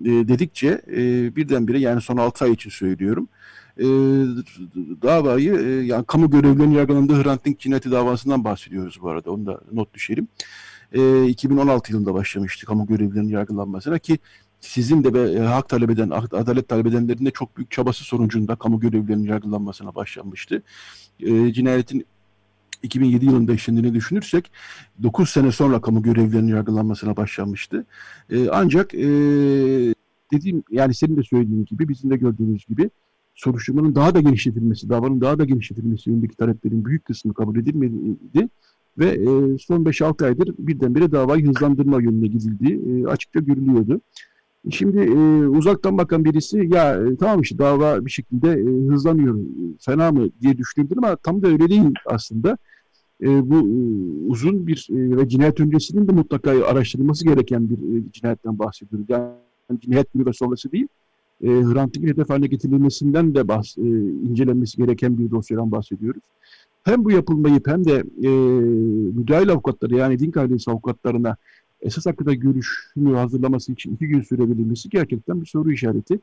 e, 0.00 0.10
dedikçe 0.10 0.82
e, 0.88 0.96
birdenbire 1.36 1.78
yani 1.78 2.00
son 2.00 2.16
6 2.16 2.44
ay 2.44 2.52
için 2.52 2.70
söylüyorum 2.70 3.28
e, 3.78 3.84
davayı 5.02 5.54
e, 5.54 5.86
yani 5.86 6.04
kamu 6.04 6.30
görevlilerinin 6.30 6.74
yargılandığı 6.74 7.22
Hrant 7.22 7.44
Dink 7.44 7.60
cinayeti 7.60 7.90
davasından 7.90 8.44
bahsediyoruz 8.44 8.98
bu 9.02 9.10
arada 9.10 9.30
onu 9.30 9.46
da 9.46 9.60
not 9.72 9.94
düşelim. 9.94 10.28
2016 10.92 11.92
yılında 11.92 12.14
başlamıştı 12.14 12.66
kamu 12.66 12.86
görevlilerinin 12.86 13.28
yargılanmasına 13.28 13.98
ki 13.98 14.18
sizin 14.60 15.04
de 15.04 15.12
ve 15.12 15.32
e, 15.32 15.38
hak 15.38 15.68
talep 15.68 15.90
eden, 15.90 16.10
adalet 16.10 16.68
talep 16.68 16.86
edenlerin 16.86 17.26
de 17.26 17.30
çok 17.30 17.56
büyük 17.56 17.70
çabası 17.70 18.04
sonucunda 18.04 18.56
kamu 18.56 18.80
görevlilerinin 18.80 19.24
yargılanmasına 19.24 19.94
başlanmıştı. 19.94 20.62
E, 21.20 21.52
cinayetin 21.52 22.06
2007 22.82 23.24
yılında 23.24 23.52
işlendiğini 23.52 23.94
düşünürsek 23.94 24.50
9 25.02 25.30
sene 25.30 25.52
sonra 25.52 25.80
kamu 25.80 26.02
görevlilerinin 26.02 26.48
yargılanmasına 26.52 27.16
başlanmıştı. 27.16 27.86
E, 28.30 28.48
ancak 28.50 28.94
e, 28.94 29.06
dediğim 30.32 30.62
yani 30.70 30.94
senin 30.94 31.16
de 31.16 31.22
söylediğin 31.22 31.64
gibi 31.64 31.88
bizim 31.88 32.10
de 32.10 32.16
gördüğümüz 32.16 32.66
gibi 32.66 32.90
soruşturmanın 33.34 33.94
daha 33.94 34.14
da 34.14 34.20
genişletilmesi, 34.20 34.88
davanın 34.88 35.20
daha 35.20 35.38
da 35.38 35.44
genişletilmesi 35.44 36.10
yönündeki 36.10 36.36
taleplerin 36.36 36.84
büyük 36.84 37.04
kısmı 37.04 37.34
kabul 37.34 37.56
edilmedi 37.56 38.48
ve 38.98 39.06
e, 39.06 39.58
son 39.58 39.84
5-6 39.84 40.24
aydır 40.24 40.54
birdenbire 40.58 41.12
davayı 41.12 41.46
hızlandırma 41.46 42.02
yönüne 42.02 42.26
gidildiği 42.26 42.80
e, 42.86 43.06
açıkça 43.06 43.40
görülüyordu. 43.40 44.00
Şimdi 44.70 44.98
e, 45.00 45.46
uzaktan 45.46 45.98
bakan 45.98 46.24
birisi 46.24 46.68
ya 46.72 46.94
e, 46.94 47.16
tamam 47.16 47.40
işte 47.40 47.58
dava 47.58 48.06
bir 48.06 48.10
şekilde 48.10 48.52
e, 48.52 48.90
hızlanıyor 48.92 49.38
fena 49.80 50.12
mı 50.12 50.28
diye 50.40 50.58
düşünebilir 50.58 50.98
ama 50.98 51.16
tam 51.16 51.42
da 51.42 51.48
öyle 51.48 51.68
değil 51.68 51.94
aslında. 52.06 52.58
E, 53.22 53.50
bu 53.50 53.54
e, 53.54 53.78
uzun 54.30 54.66
bir 54.66 54.88
e, 54.90 55.16
ve 55.16 55.28
cinayet 55.28 55.60
öncesinin 55.60 56.08
de 56.08 56.12
mutlaka 56.12 56.50
araştırılması 56.66 57.24
gereken 57.24 57.70
bir 57.70 57.78
e, 57.78 58.12
cinayetten 58.12 58.58
bahsediyoruz. 58.58 59.06
Yani 59.08 59.34
cinayet 59.80 60.12
günü 60.12 60.26
ve 60.26 60.32
sonrası 60.32 60.72
değil. 60.72 60.88
E, 61.42 61.48
Hrant 61.48 61.96
hedef 61.96 62.30
haline 62.30 62.46
getirilmesinden 62.46 63.34
de 63.34 63.48
bahs, 63.48 63.78
e, 63.78 63.82
incelenmesi 64.30 64.76
gereken 64.76 65.18
bir 65.18 65.30
dosyadan 65.30 65.72
bahsediyoruz. 65.72 66.22
Hem 66.86 67.04
bu 67.04 67.10
yapılmayıp 67.10 67.68
hem 67.68 67.84
de 67.84 67.94
e, 68.22 68.28
müdahil 69.18 69.50
avukatları 69.50 69.94
yani 69.94 70.18
Dink 70.18 70.36
ailesi 70.36 70.70
avukatlarına 70.70 71.36
esas 71.80 72.06
hakkında 72.06 72.34
görüşünü 72.34 73.16
hazırlaması 73.16 73.72
için 73.72 73.94
iki 73.94 74.08
gün 74.08 74.20
sürebilmesi 74.20 74.88
gerçekten 74.88 75.40
bir 75.40 75.46
soru 75.46 75.72
işareti. 75.72 76.20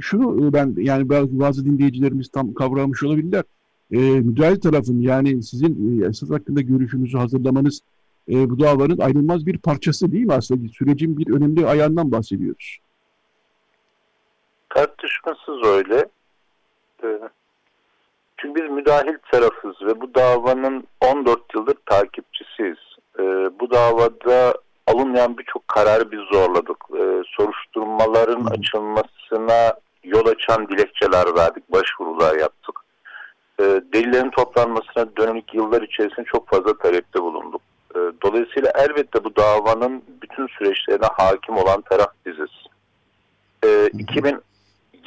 Şunu 0.00 0.48
e, 0.48 0.52
ben 0.52 0.74
yani 0.78 1.08
bazı, 1.08 1.40
bazı 1.40 1.64
dinleyicilerimiz 1.64 2.28
tam 2.28 2.54
kavramış 2.54 3.02
olabilirler. 3.02 3.44
E, 3.90 3.98
müdahil 3.98 4.60
tarafın 4.60 5.00
yani 5.00 5.42
sizin 5.42 6.02
e, 6.02 6.06
esas 6.06 6.30
hakkında 6.30 6.60
görüşünüzü 6.60 7.18
hazırlamanız 7.18 7.80
e, 8.28 8.50
bu 8.50 8.58
davanın 8.58 8.98
ayrılmaz 8.98 9.46
bir 9.46 9.58
parçası 9.58 10.12
değil 10.12 10.26
mi 10.26 10.32
aslında? 10.32 10.68
Sürecin 10.68 11.18
bir 11.18 11.32
önemli 11.32 11.66
ayağından 11.66 12.12
bahsediyoruz. 12.12 12.78
Tartışmasız 14.68 15.64
öyle. 15.64 16.08
Ee, 17.04 17.20
çünkü 18.38 18.62
biz 18.62 18.70
müdahil 18.70 19.18
tarafız 19.32 19.82
ve 19.82 20.00
bu 20.00 20.14
davanın 20.14 20.84
14 21.00 21.40
yıldır 21.54 21.76
takipçisiyiz. 21.86 22.78
Ee, 23.18 23.22
bu 23.60 23.70
davada 23.70 24.54
alınmayan 24.86 25.38
birçok 25.38 25.68
kararı 25.68 26.12
biz 26.12 26.20
zorladık. 26.32 26.76
Ee, 26.94 27.22
soruşturmaların 27.36 28.46
açılmasına 28.46 29.74
yol 30.04 30.26
açan 30.26 30.68
dilekçeler 30.68 31.36
verdik, 31.38 31.72
başvurular 31.72 32.36
yaptık. 32.36 32.74
delillerin 33.60 34.30
toplanmasına 34.30 35.16
dönük 35.16 35.54
yıllar 35.54 35.82
içerisinde 35.82 36.24
çok 36.24 36.48
fazla 36.48 36.78
talepte 36.78 37.22
bulunduk. 37.22 37.60
dolayısıyla 38.22 38.72
elbette 38.74 39.24
bu 39.24 39.36
davanın 39.36 40.02
bütün 40.22 40.46
süreçlerine 40.46 41.06
hakim 41.16 41.56
olan 41.56 41.80
taraf 41.80 42.12
biziz. 42.26 42.50
2000 43.92 44.40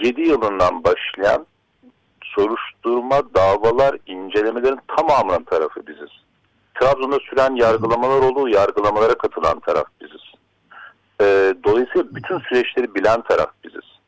2007 0.02 0.22
yılından 0.22 0.84
başlayan 0.84 1.46
soruşturma, 2.36 3.22
davalar, 3.36 3.98
incelemelerin 4.06 4.80
tamamının 4.98 5.44
tarafı 5.44 5.88
biziz. 5.88 6.10
Trabzon'da 6.80 7.20
süren 7.20 7.56
yargılamalar 7.56 8.22
oldu, 8.22 8.50
yargılamalara 8.50 9.14
katılan 9.14 9.60
taraf 9.60 9.86
biziz. 10.02 10.22
E, 11.22 11.56
dolayısıyla 11.64 12.16
bütün 12.16 12.40
süreçleri 12.40 12.96
bilen 12.96 13.22
taraf 13.22 13.50
biziz. 13.64 14.00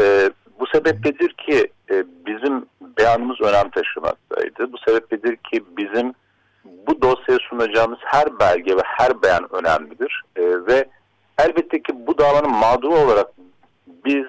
E, 0.00 0.30
bu 0.60 0.66
sebepledir 0.66 1.28
ki 1.32 1.72
e, 1.90 2.04
bizim 2.26 2.66
beyanımız 2.98 3.40
önem 3.40 3.70
taşımaktaydı. 3.70 4.72
Bu 4.72 4.78
sebepledir 4.78 5.36
ki 5.36 5.64
bizim 5.76 6.14
bu 6.64 7.02
dosyaya 7.02 7.38
sunacağımız 7.50 7.98
her 8.02 8.38
belge 8.38 8.76
ve 8.76 8.82
her 8.84 9.22
beyan 9.22 9.54
önemlidir. 9.54 10.22
E, 10.36 10.42
ve 10.42 10.88
elbette 11.38 11.82
ki 11.82 12.06
bu 12.06 12.18
davanın 12.18 12.50
mağduru 12.50 12.94
olarak 12.94 13.26
biz 13.86 14.26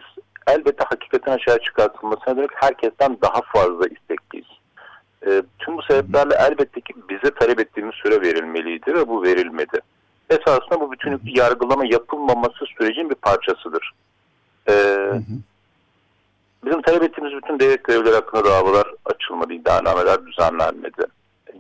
elbette 0.48 0.84
hakikatin 0.84 1.32
aşağı 1.32 1.60
çıkartılmasına 1.60 2.38
dönük 2.38 2.52
herkesten 2.56 3.18
daha 3.22 3.41
fazla 3.41 3.88
istekliyiz. 3.88 4.48
E, 5.28 5.44
tüm 5.60 5.78
bu 5.78 5.82
sebeplerle 5.82 6.36
elbette 6.39 6.82
ki 6.82 6.94
bize 7.10 7.34
talep 7.34 7.60
ettiğimiz 7.60 7.96
süre 7.96 8.22
verilmeliydi 8.22 8.94
ve 8.94 9.08
bu 9.08 9.24
verilmedi. 9.24 9.80
Esasında 10.30 10.80
bu 10.80 10.91
bütünlüklü 10.91 11.39
yargılama 11.39 11.86
yapılmaması 11.86 12.66
sürecin 12.78 13.10
bir 13.10 13.16
parçasıdır. 13.16 13.91
E, 14.70 14.74
bizim 16.66 16.82
talep 16.82 17.04
ettiğimiz 17.04 17.34
bütün 17.34 17.60
devlet 17.60 17.84
görevleri 17.84 18.16
hakkında 18.16 18.46
davalar 18.46 18.88
açılmadı, 19.06 19.54
iddianameler 19.54 20.26
düzenlenmedi. 20.26 21.04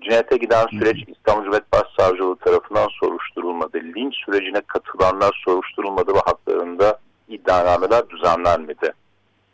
Cinayete 0.01 0.37
giden 0.37 0.67
süreç 0.67 0.97
İstanbul 1.07 1.43
Cumhuriyet 1.43 1.71
Başsavcılığı 1.71 2.35
tarafından 2.35 2.87
soruşturulmadı. 2.99 3.77
Linç 3.77 4.15
sürecine 4.25 4.61
katılanlar 4.61 5.41
soruşturulmadı 5.45 6.13
ve 6.13 6.19
haklarında 6.25 6.99
iddianameler 7.27 8.09
düzenlenmedi. 8.09 8.93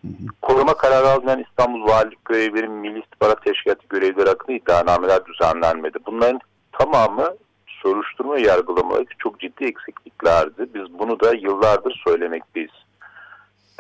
Hı 0.01 0.07
hı. 0.07 0.11
Koruma 0.41 0.73
kararı 0.73 1.07
alınan 1.07 1.43
İstanbul 1.49 1.87
Valilik 1.87 2.25
görevlileri 2.25 2.67
Milli 2.67 2.99
İstihbarat 2.99 3.43
Teşkilatı 3.43 3.87
görevlileri 3.89 4.29
hakkında 4.29 4.57
iddianameler 4.57 5.25
düzenlenmedi. 5.25 5.97
Bunların 6.05 6.39
tamamı 6.71 7.35
soruşturma 7.67 8.39
yargılamaları 8.39 9.05
çok 9.17 9.39
ciddi 9.39 9.65
eksikliklerdi. 9.65 10.73
Biz 10.73 10.99
bunu 10.99 11.19
da 11.19 11.33
yıllardır 11.33 12.01
söylemekteyiz. 12.07 12.71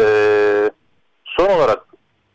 Ee, 0.01 0.71
son 1.25 1.49
olarak 1.49 1.89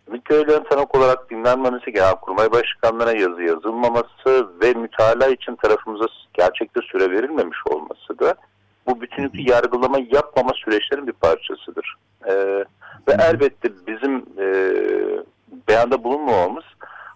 Mülköylerin 0.07 0.64
tanık 0.64 0.96
olarak 0.96 1.30
dinlenmemesi, 1.30 1.92
Genelkurmay 1.92 2.52
Başkanlığı'na 2.52 3.12
yazı 3.12 3.42
yazılmaması 3.42 4.48
ve 4.62 4.74
mütalaa 4.74 5.28
için 5.28 5.57
tarafımıza 5.57 6.05
gerçekte 6.34 6.80
süre 6.80 7.11
verilmemiş 7.11 7.59
olması 7.66 8.18
da 8.18 8.34
bütünlüklü 9.15 9.51
yargılama 9.51 9.99
yapmama 10.12 10.53
süreçlerin 10.55 11.07
bir 11.07 11.12
parçasıdır. 11.12 11.97
E, 12.27 12.35
ve 13.09 13.17
elbette 13.21 13.69
bizim 13.87 14.17
e, 14.17 14.47
beyanda 15.69 16.05
bulunmamamız 16.05 16.65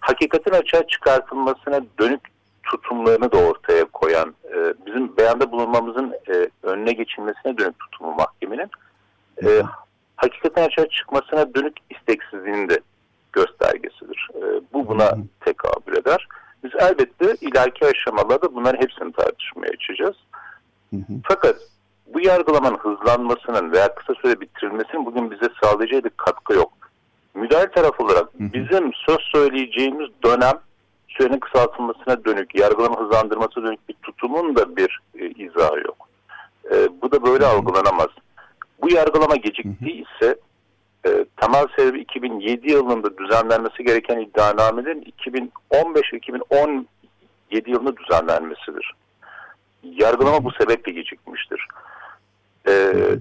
hakikatin 0.01 0.51
açığa 0.51 0.87
çıkartılmasına 0.87 1.81
dönük 2.01 2.21
tutumlarını 2.63 3.33
da 3.33 3.37
ortaya 3.37 3.85
koyan, 3.85 4.35
e, 4.55 4.75
bizim 4.87 5.17
beyanda 5.17 5.53
bulunmamızın 5.53 6.15
e, 6.29 6.49
önüne 6.63 6.93
geçilmesine 6.93 7.59
dönük 7.59 7.79
tutumu 7.79 8.15
mahkemenin 8.15 8.71
e, 9.45 9.63
hakikatin 10.17 10.63
açığa 10.63 10.89
çıkmasına 10.89 11.55
dönük 11.55 11.77
isteksizliğinin 11.91 12.69
de 12.69 12.81
göstergesidir. 13.33 14.29
E, 14.35 14.41
bu 14.73 14.89
buna 14.89 15.17
tekabül 15.41 15.97
eder. 15.97 16.29
Biz 16.65 16.71
elbette 16.81 17.35
ileriki 17.41 17.87
aşamalarda 17.87 18.55
bunların 18.55 18.83
hepsini 18.83 19.13
tartışmaya 19.13 19.71
açacağız. 19.71 20.17
Fakat 21.25 21.57
bu 22.15 22.21
yargılamanın 22.21 22.79
hızlanmasının 22.79 23.73
veya 23.73 23.95
kısa 23.95 24.15
süre 24.15 24.41
bitirilmesinin 24.41 25.07
bugün 25.07 25.31
bize 25.31 25.49
sağlayacağı 25.63 26.05
bir 26.05 26.11
katkı 26.11 26.55
yok. 26.55 26.73
Müdahil 27.35 27.69
taraf 27.69 28.01
olarak 28.01 28.41
bizim 28.41 28.93
söz 29.07 29.19
söyleyeceğimiz 29.21 30.09
dönem 30.25 30.55
sürenin 31.09 31.41
kısaltılmasına 31.41 32.25
dönük, 32.25 32.55
yargılama 32.55 33.01
hızlandırması 33.01 33.63
dönük 33.63 33.89
bir 33.89 33.95
tutumun 34.03 34.57
da 34.57 34.77
bir 34.77 35.01
e, 35.19 35.29
izahı 35.29 35.79
yok. 35.79 36.09
E, 36.71 37.03
bu 37.03 37.13
da 37.13 37.23
böyle 37.25 37.47
algılanamaz. 37.47 38.09
Bu 38.83 38.95
yargılama 38.95 39.37
geciktiyse 39.37 40.39
e, 41.07 41.25
temel 41.37 41.67
sebebi 41.77 42.01
2007 42.01 42.71
yılında 42.71 43.19
düzenlenmesi 43.19 43.85
gereken 43.85 44.19
iddianamelerin 44.19 45.01
2015 45.01 46.13
2017 46.13 46.87
yılında 47.67 47.97
düzenlenmesidir 47.97 48.95
yargılama 49.83 50.45
bu 50.45 50.51
sebeple 50.51 50.93
gecikmiştir. 50.93 51.67
Ee, 52.69 53.19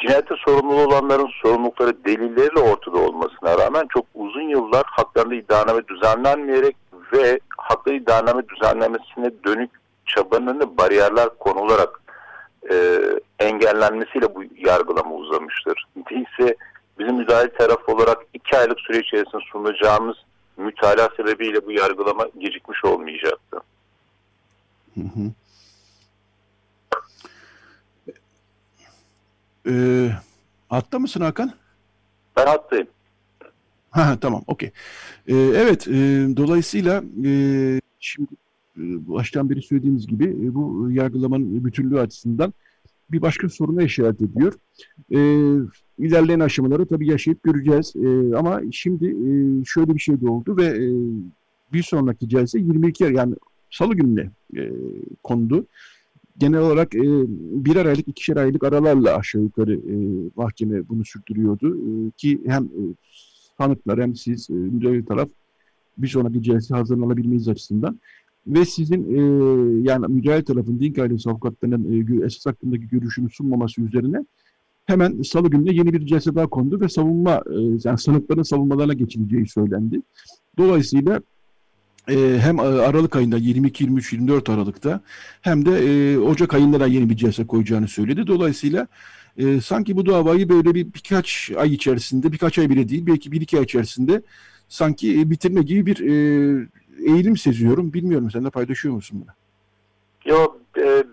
cinayete 0.00 0.34
sorumlu 0.38 0.74
olanların 0.74 1.28
sorumlulukları 1.42 2.04
delilleriyle 2.04 2.60
ortada 2.60 2.98
olmasına 2.98 3.58
rağmen 3.58 3.86
çok 3.92 4.06
uzun 4.14 4.48
yıllar 4.48 4.82
haklarında 4.86 5.34
iddianame 5.34 5.88
düzenlenmeyerek 5.88 6.76
ve 7.12 7.40
hakları 7.56 7.96
iddianame 7.96 8.42
düzenlemesine 8.48 9.30
dönük 9.44 9.70
çabanın 10.06 10.76
bariyerler 10.78 11.28
konularak 11.38 12.00
e, 12.70 13.00
engellenmesiyle 13.38 14.34
bu 14.34 14.42
yargılama 14.56 15.14
uzamıştır. 15.14 15.86
Değilse 16.10 16.56
bizim 16.98 17.14
müdahil 17.14 17.48
taraf 17.48 17.88
olarak 17.88 18.18
iki 18.34 18.58
aylık 18.58 18.80
süre 18.80 18.98
içerisinde 18.98 19.42
sunacağımız 19.52 20.16
mütalaa 20.56 21.08
sebebiyle 21.16 21.66
bu 21.66 21.72
yargılama 21.72 22.26
gecikmiş 22.38 22.84
olmayacaktı. 22.84 23.60
Hı 24.94 25.00
hı. 25.00 25.30
Ee, 29.66 30.10
hatta 30.68 30.98
mısın 30.98 31.20
Hakan? 31.20 31.52
Ben 32.36 32.46
hattayım. 32.46 32.86
Ha, 33.90 34.18
tamam, 34.20 34.42
okey. 34.46 34.70
Ee, 35.26 35.34
evet, 35.36 35.88
e, 35.88 35.92
dolayısıyla 36.36 37.04
e, 37.24 37.32
şimdi 38.00 38.28
e, 38.76 38.82
baştan 39.08 39.50
beri 39.50 39.62
söylediğimiz 39.62 40.06
gibi 40.06 40.24
e, 40.24 40.54
bu 40.54 40.90
yargılamanın 40.90 41.64
bütünlüğü 41.64 42.00
açısından 42.00 42.52
bir 43.12 43.22
başka 43.22 43.48
soruna 43.48 43.82
işaret 43.82 44.20
ediyor. 44.20 44.54
E, 45.12 45.18
ilerleyen 45.98 46.40
aşamaları 46.40 46.86
tabii 46.86 47.08
yaşayıp 47.08 47.42
göreceğiz. 47.42 47.96
E, 47.96 48.36
ama 48.36 48.60
şimdi 48.72 49.06
e, 49.06 49.64
şöyle 49.64 49.94
bir 49.94 50.00
şey 50.00 50.20
de 50.20 50.28
oldu 50.28 50.56
ve 50.56 50.66
e, 50.66 50.90
bir 51.72 51.82
sonraki 51.82 52.28
celse 52.28 52.58
22 52.58 53.04
yani 53.04 53.34
salı 53.70 53.94
gününe 53.94 54.30
e, 54.56 54.72
kondu. 55.22 55.66
Genel 56.40 56.60
olarak 56.60 56.94
e, 56.94 57.02
birer 57.64 57.86
aylık, 57.86 58.08
ikişer 58.08 58.36
aylık 58.36 58.64
aralarla 58.64 59.16
aşağı 59.16 59.42
yukarı 59.42 59.74
e, 59.74 59.94
mahkeme 60.36 60.88
bunu 60.88 61.04
sürdürüyordu. 61.04 61.76
E, 61.76 62.10
ki 62.10 62.40
hem 62.46 62.64
e, 62.64 62.82
tanıklar 63.58 64.00
hem 64.00 64.16
siz, 64.16 64.50
e, 64.50 64.52
müdahale 64.52 65.04
taraf 65.04 65.28
bir 65.98 66.08
sonraki 66.08 66.42
celse 66.42 66.74
hazırlanabilmeyiz 66.74 67.48
açısından. 67.48 68.00
Ve 68.46 68.64
sizin 68.64 69.02
e, 69.14 69.20
yani 69.88 70.06
müdahale 70.08 70.44
tarafın 70.44 70.80
Dink 70.80 70.98
ailesi 70.98 71.30
avukatlarının 71.30 72.22
e, 72.22 72.26
esas 72.26 72.46
hakkındaki 72.46 72.88
görüşünü 72.88 73.30
sunmaması 73.30 73.82
üzerine 73.82 74.24
hemen 74.86 75.22
salı 75.22 75.50
gününe 75.50 75.74
yeni 75.74 75.92
bir 75.92 76.06
celse 76.06 76.34
daha 76.34 76.46
kondu 76.46 76.80
ve 76.80 76.88
savunma 76.88 77.42
e, 77.50 77.58
yani 77.84 77.98
sanıkların 77.98 78.42
savunmalarına 78.42 78.92
geçileceği 78.94 79.48
söylendi. 79.48 80.02
Dolayısıyla 80.58 81.20
e, 82.10 82.38
hem 82.38 82.60
Aralık 82.60 83.16
ayında 83.16 83.36
22, 83.36 83.84
23, 83.84 84.12
24 84.12 84.48
Aralık'ta 84.48 85.00
hem 85.42 85.66
de 85.66 85.70
e, 85.70 86.18
Ocak 86.18 86.54
ayında 86.54 86.80
da 86.80 86.86
yeni 86.86 87.10
bir 87.10 87.16
celse 87.16 87.46
koyacağını 87.46 87.88
söyledi. 87.88 88.26
Dolayısıyla 88.26 88.86
e, 89.38 89.60
sanki 89.60 89.96
bu 89.96 90.06
davayı 90.06 90.48
böyle 90.48 90.74
bir 90.74 90.94
birkaç 90.94 91.50
ay 91.56 91.74
içerisinde, 91.74 92.32
birkaç 92.32 92.58
ay 92.58 92.70
bile 92.70 92.88
değil, 92.88 93.06
belki 93.06 93.32
bir 93.32 93.40
iki 93.40 93.58
ay 93.58 93.64
içerisinde 93.64 94.22
sanki 94.68 95.20
e, 95.20 95.30
bitirme 95.30 95.62
gibi 95.62 95.86
bir 95.86 96.00
e, 96.00 96.12
eğilim 97.06 97.36
seziyorum. 97.36 97.92
Bilmiyorum 97.92 98.30
sen 98.30 98.44
de 98.44 98.50
paylaşıyor 98.50 98.94
musun 98.94 99.24
bunu? 99.24 99.34
Yok, 100.34 100.56
e, 100.78 101.04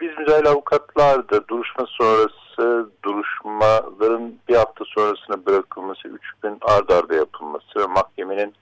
biz 0.00 0.18
müdahale 0.18 0.48
avukatlar 0.48 1.30
da 1.30 1.48
duruşma 1.48 1.86
sonrası 1.88 2.90
duruşmaların 3.04 4.32
bir 4.48 4.54
hafta 4.54 4.84
sonrasına 4.84 5.46
bırakılması, 5.46 6.08
üç 6.08 6.32
gün 6.42 6.58
ard 6.60 6.88
arda 6.88 7.14
yapılması 7.14 7.80
ve 7.80 7.86
mahkemenin 7.86 8.54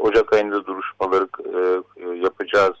Ocak 0.00 0.32
ayında 0.32 0.66
duruşmaları 0.66 1.28
e, 1.44 1.58
e, 2.04 2.16
yapacağız 2.16 2.76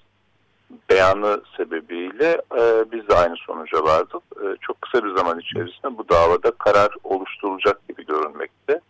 beyanı 0.90 1.40
sebebiyle 1.56 2.42
e, 2.58 2.92
biz 2.92 3.08
de 3.08 3.14
aynı 3.14 3.36
sonuca 3.36 3.84
vardık. 3.84 4.22
E, 4.42 4.56
çok 4.60 4.82
kısa 4.82 5.04
bir 5.04 5.16
zaman 5.16 5.38
içerisinde 5.38 5.98
bu 5.98 6.08
davada 6.08 6.50
karar 6.50 6.90
oluşturulacak 7.04 7.88
gibi 7.88 8.06
görünmekte. 8.06 8.80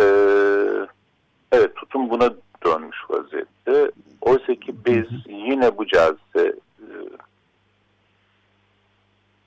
E, 0.00 0.04
evet 1.52 1.76
tutum 1.76 2.10
buna 2.10 2.30
dönmüş 2.64 2.98
vaziyette. 3.10 3.90
Oysa 4.20 4.54
ki 4.54 4.74
biz 4.86 5.06
yine 5.26 5.78
bu 5.78 5.86
celse 5.86 6.54
e, 6.78 6.88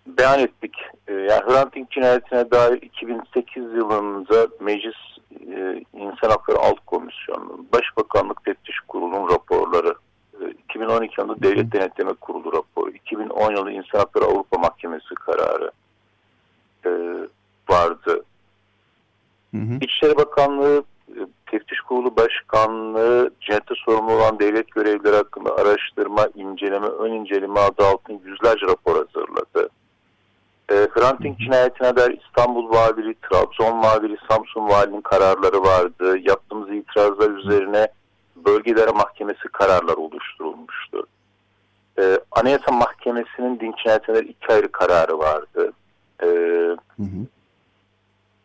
beyan 0.07 0.39
ettik. 0.39 0.75
E, 1.07 1.13
yani 1.13 1.41
Hrant 1.47 1.75
Dink 1.75 1.91
cinayetine 1.91 2.51
dair 2.51 2.81
2008 2.81 3.63
yılında 3.63 4.47
Meclis 4.59 4.95
e, 5.31 5.83
İnsan 5.93 6.29
Hakları 6.29 6.57
Alt 6.57 6.79
Komisyonu, 6.85 7.65
Başbakanlık 7.73 8.45
Teftiş 8.45 8.79
Kurulu'nun 8.87 9.29
raporları 9.29 9.93
2012 10.69 11.21
yılında 11.21 11.41
Devlet 11.43 11.71
Denetleme 11.71 12.13
Kurulu 12.13 12.53
raporu, 12.53 12.89
2010 12.91 13.51
yılında 13.51 13.71
İnsan 13.71 13.99
Hakları 13.99 14.25
Avrupa 14.25 14.57
Mahkemesi 14.57 15.15
kararı 15.15 15.71
e, 16.85 16.91
vardı. 17.69 18.23
Hı 19.51 19.57
hı. 19.57 19.77
İçişleri 19.81 20.17
Bakanlığı 20.17 20.83
e, 21.09 21.19
Teftiş 21.51 21.81
Kurulu 21.81 22.15
Başkanlığı 22.15 23.31
cinayette 23.41 23.73
sorumlu 23.75 24.11
olan 24.13 24.39
devlet 24.39 24.71
görevlileri 24.71 25.15
hakkında 25.15 25.55
araştırma, 25.55 26.27
inceleme, 26.35 26.87
ön 26.87 27.11
inceleme 27.11 27.59
adı 27.59 27.85
altında 27.85 28.19
yüzlerce 28.25 28.65
rapor 28.67 28.95
hazırladı. 28.95 29.69
E, 30.71 30.75
Hrant 30.75 31.23
Dink 31.23 31.39
cinayetine 31.39 31.95
dair 31.95 32.19
İstanbul 32.25 32.69
Valiliği, 32.69 33.15
Trabzon 33.29 33.81
Valiliği, 33.83 34.17
Samsun 34.29 34.69
Valiliğinin 34.69 35.01
kararları 35.01 35.61
vardı. 35.63 36.17
Yaptığımız 36.17 36.69
itirazlar 36.69 37.31
üzerine 37.31 37.87
bölgelere 38.35 38.91
mahkemesi 38.91 39.47
kararlar 39.53 39.97
oluşturulmuştu. 39.97 41.07
Ee, 41.99 42.19
Anayasa 42.31 42.71
Mahkemesi'nin 42.71 43.59
din 43.59 43.73
cinayetine 43.83 44.19
iki 44.19 44.53
ayrı 44.53 44.71
kararı 44.71 45.19
vardı. 45.19 45.71
Ee, 46.23 46.27
hı 46.27 47.03
hı. 47.03 47.27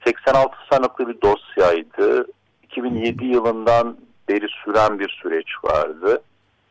86 0.05 0.57
sanıklı 0.71 1.09
bir 1.09 1.21
dosyaydı. 1.23 2.27
2007 2.63 3.25
yılından 3.25 3.97
beri 4.29 4.47
süren 4.65 4.99
bir 4.99 5.09
süreç 5.23 5.47
vardı. 5.65 6.23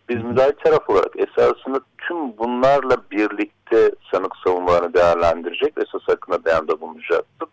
Biz 0.10 0.24
müdahale 0.24 0.56
taraf 0.56 0.90
olarak 0.90 1.12
esasında 1.16 1.80
tüm 1.98 2.38
bunlarla 2.38 2.98
birlikte 3.12 3.92
sanık 4.12 4.36
savunmalarını 4.44 4.94
değerlendirecek 4.94 5.78
ve 5.78 5.82
esas 5.82 6.08
hakkında 6.08 6.46
beyanda 6.46 6.82
bulunacaktık. 6.82 7.50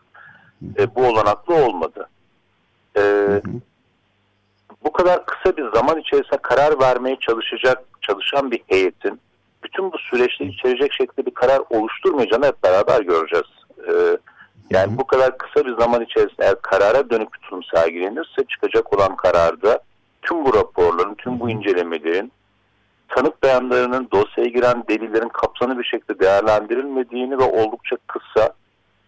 E, 0.79 0.95
bu 0.95 1.07
olanaklı 1.07 1.55
olmadı. 1.55 2.09
E, 2.97 3.03
bu 4.85 4.93
kadar 4.93 5.27
kısa 5.27 5.57
bir 5.57 5.73
zaman 5.75 5.99
içerisinde 5.99 6.39
karar 6.43 6.81
vermeye 6.81 7.17
çalışacak 7.21 7.85
çalışan 8.03 8.51
bir 8.51 8.61
heyetin 8.67 9.21
bütün 9.65 9.93
bu 9.93 9.99
süreçte 9.99 10.45
içerecek 10.45 10.93
şekilde 10.93 11.27
bir 11.27 11.35
karar 11.35 11.63
oluşturmayacağını 11.71 12.47
hep 12.47 12.63
beraber 12.63 13.01
göreceğiz. 13.01 13.47
Ee, 13.89 14.19
yani 14.71 14.99
bu 14.99 15.07
kadar 15.07 15.39
kısa 15.39 15.67
bir 15.67 15.77
zaman 15.77 16.03
içerisinde 16.03 16.45
eğer 16.45 16.63
karara 16.63 17.11
dönük 17.11 17.35
bir 17.35 17.39
tutum 17.39 17.63
sergilenirse 17.75 18.45
çıkacak 18.49 18.97
olan 18.97 19.17
kararda 19.17 19.81
tüm 20.23 20.45
bu 20.45 20.55
raporların, 20.55 21.15
tüm 21.15 21.41
bu 21.41 21.51
incelemelerin 21.51 22.33
tanık 23.09 23.43
beyanlarının 23.43 24.09
dosyaya 24.13 24.51
giren 24.51 24.85
delillerin 24.89 25.29
kapsamlı 25.29 25.79
bir 25.79 25.85
şekilde 25.85 26.21
değerlendirilmediğini 26.21 27.39
ve 27.39 27.43
oldukça 27.43 27.97
kısa 28.07 28.55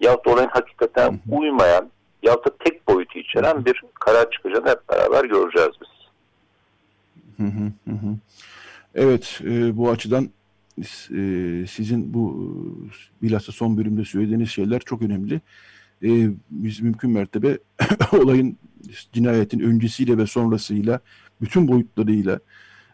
yahut 0.01 0.27
olayın 0.27 0.49
hakikaten 0.49 1.21
uymayan 1.31 1.91
yahut 2.23 2.47
da 2.47 2.51
tek 2.65 2.89
boyutu 2.89 3.19
içeren 3.19 3.65
bir 3.65 3.83
karar 4.01 4.31
çıkacağını 4.31 4.69
hep 4.69 4.89
beraber 4.89 5.25
göreceğiz 5.25 5.71
biz. 5.81 5.89
Evet, 8.95 9.41
e, 9.45 9.77
bu 9.77 9.91
açıdan 9.91 10.31
e, 11.11 11.67
sizin 11.67 12.15
bu 12.15 12.51
bilhassa 13.23 13.53
son 13.53 13.77
bölümde 13.77 14.05
söylediğiniz 14.05 14.51
şeyler 14.51 14.81
çok 14.81 15.03
önemli. 15.03 15.35
E, 16.03 16.11
biz 16.51 16.81
mümkün 16.81 17.11
mertebe 17.11 17.59
olayın 18.13 18.57
cinayetin 19.13 19.61
öncesiyle 19.61 20.19
ve 20.19 20.27
sonrasıyla 20.27 21.01
bütün 21.41 21.69
boyutlarıyla 21.69 22.41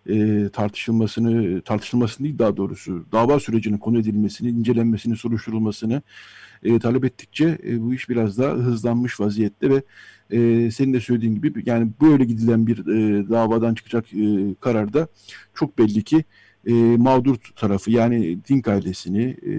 e, 0.09 0.49
tartışılmasını, 0.49 1.63
tartışılmasını 1.63 2.25
değil 2.25 2.39
daha 2.39 2.57
doğrusu 2.57 3.07
dava 3.13 3.41
sürecinin 3.41 3.79
konu 3.79 3.99
edilmesini, 3.99 4.49
incelenmesini, 4.49 5.17
soruşturulmasını 5.17 6.03
e, 6.63 6.79
talep 6.79 7.05
ettikçe 7.05 7.59
e, 7.67 7.83
bu 7.83 7.95
iş 7.95 8.09
biraz 8.09 8.39
daha 8.39 8.53
hızlanmış 8.53 9.21
vaziyette 9.21 9.71
ve 9.71 9.83
e, 10.31 10.71
senin 10.71 10.93
de 10.93 11.01
söylediğin 11.01 11.35
gibi 11.35 11.63
yani 11.67 11.91
böyle 12.03 12.25
gidilen 12.25 12.67
bir 12.67 12.79
e, 12.79 13.29
davadan 13.29 13.75
çıkacak 13.75 14.15
e, 14.15 14.55
kararda 14.61 15.09
çok 15.55 15.79
belli 15.79 16.03
ki 16.03 16.25
e, 16.67 16.73
mağdur 16.75 17.37
tarafı 17.57 17.91
yani 17.91 18.39
Dink 18.49 18.69
ailesini, 18.69 19.23
e, 19.23 19.55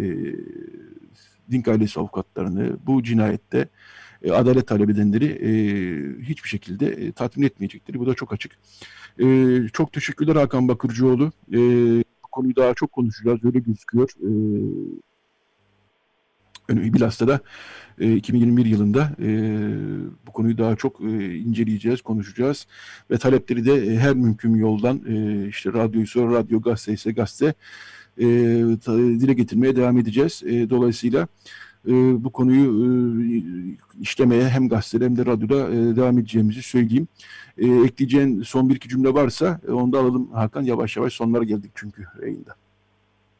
Dink 1.51 1.67
ailesi 1.67 1.99
avukatlarını 1.99 2.77
bu 2.87 3.03
cinayette 3.03 3.69
e, 4.23 4.31
adalet 4.31 4.67
talep 4.67 4.89
edenleri 4.89 5.25
e, 5.25 5.49
hiçbir 6.23 6.49
şekilde 6.49 6.87
e, 6.87 7.11
tatmin 7.11 7.45
etmeyecektir. 7.45 7.99
Bu 7.99 8.05
da 8.05 8.13
çok 8.13 8.33
açık. 8.33 8.51
E, 9.19 9.57
çok 9.73 9.93
teşekkürler 9.93 10.35
Hakan 10.35 10.67
Bakırcıoğlu. 10.67 11.31
E, 11.51 11.57
bu 12.23 12.27
konuyu 12.31 12.55
daha 12.55 12.73
çok 12.73 12.91
konuşacağız. 12.91 13.39
Öyle 13.43 13.59
gözüküyor. 13.59 14.09
E, 16.69 16.93
bilhassa 16.93 17.27
da 17.27 17.39
e, 17.99 18.15
2021 18.15 18.65
yılında 18.65 19.11
e, 19.21 19.29
bu 20.27 20.31
konuyu 20.31 20.57
daha 20.57 20.75
çok 20.75 21.01
e, 21.01 21.35
inceleyeceğiz, 21.35 22.01
konuşacağız 22.01 22.67
ve 23.11 23.17
talepleri 23.17 23.65
de 23.65 23.73
e, 23.73 23.97
her 23.97 24.13
mümkün 24.13 24.55
yoldan 24.55 25.01
e, 25.07 25.47
işte 25.47 25.73
radyoysa 25.73 26.21
radyo, 26.21 26.61
gazete 26.61 26.93
ise 26.93 27.11
gazete 27.11 27.53
e, 28.17 28.25
dile 28.95 29.33
getirmeye 29.33 29.75
devam 29.75 29.97
edeceğiz. 29.97 30.43
E, 30.45 30.69
dolayısıyla 30.69 31.21
e, 31.21 31.27
bu 32.23 32.29
konuyu 32.29 32.65
e, 32.83 33.37
işlemeye 34.01 34.49
hem 34.49 34.69
gazetede 34.69 35.05
hem 35.05 35.17
de 35.17 35.25
radyoda 35.25 35.69
e, 35.69 35.95
devam 35.95 36.17
edeceğimizi 36.17 36.61
söyleyeyim. 36.61 37.07
E, 37.57 37.67
ekleyeceğin 37.67 38.41
son 38.41 38.69
bir 38.69 38.75
iki 38.75 38.89
cümle 38.89 39.13
varsa 39.13 39.59
e, 39.67 39.71
onu 39.71 39.93
da 39.93 39.99
alalım 39.99 40.31
Hakan. 40.31 40.63
Yavaş 40.63 40.97
yavaş 40.97 41.13
sonlara 41.13 41.43
geldik 41.43 41.71
çünkü 41.75 42.03
yayında. 42.21 42.55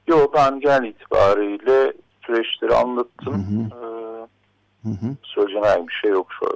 Yok 0.07 0.33
ben 0.33 0.59
genel 0.59 0.83
itibariyle 0.83 1.93
süreçleri 2.25 2.75
anlattım. 2.75 3.33
Hı 3.33 3.37
hı. 3.37 3.61
Ee, 3.61 4.89
hı 4.89 4.89
hı. 4.89 5.15
Söyleyeceğim 5.23 5.87
bir 5.87 5.93
şey 5.93 6.11
yok 6.11 6.27
şu 6.39 6.47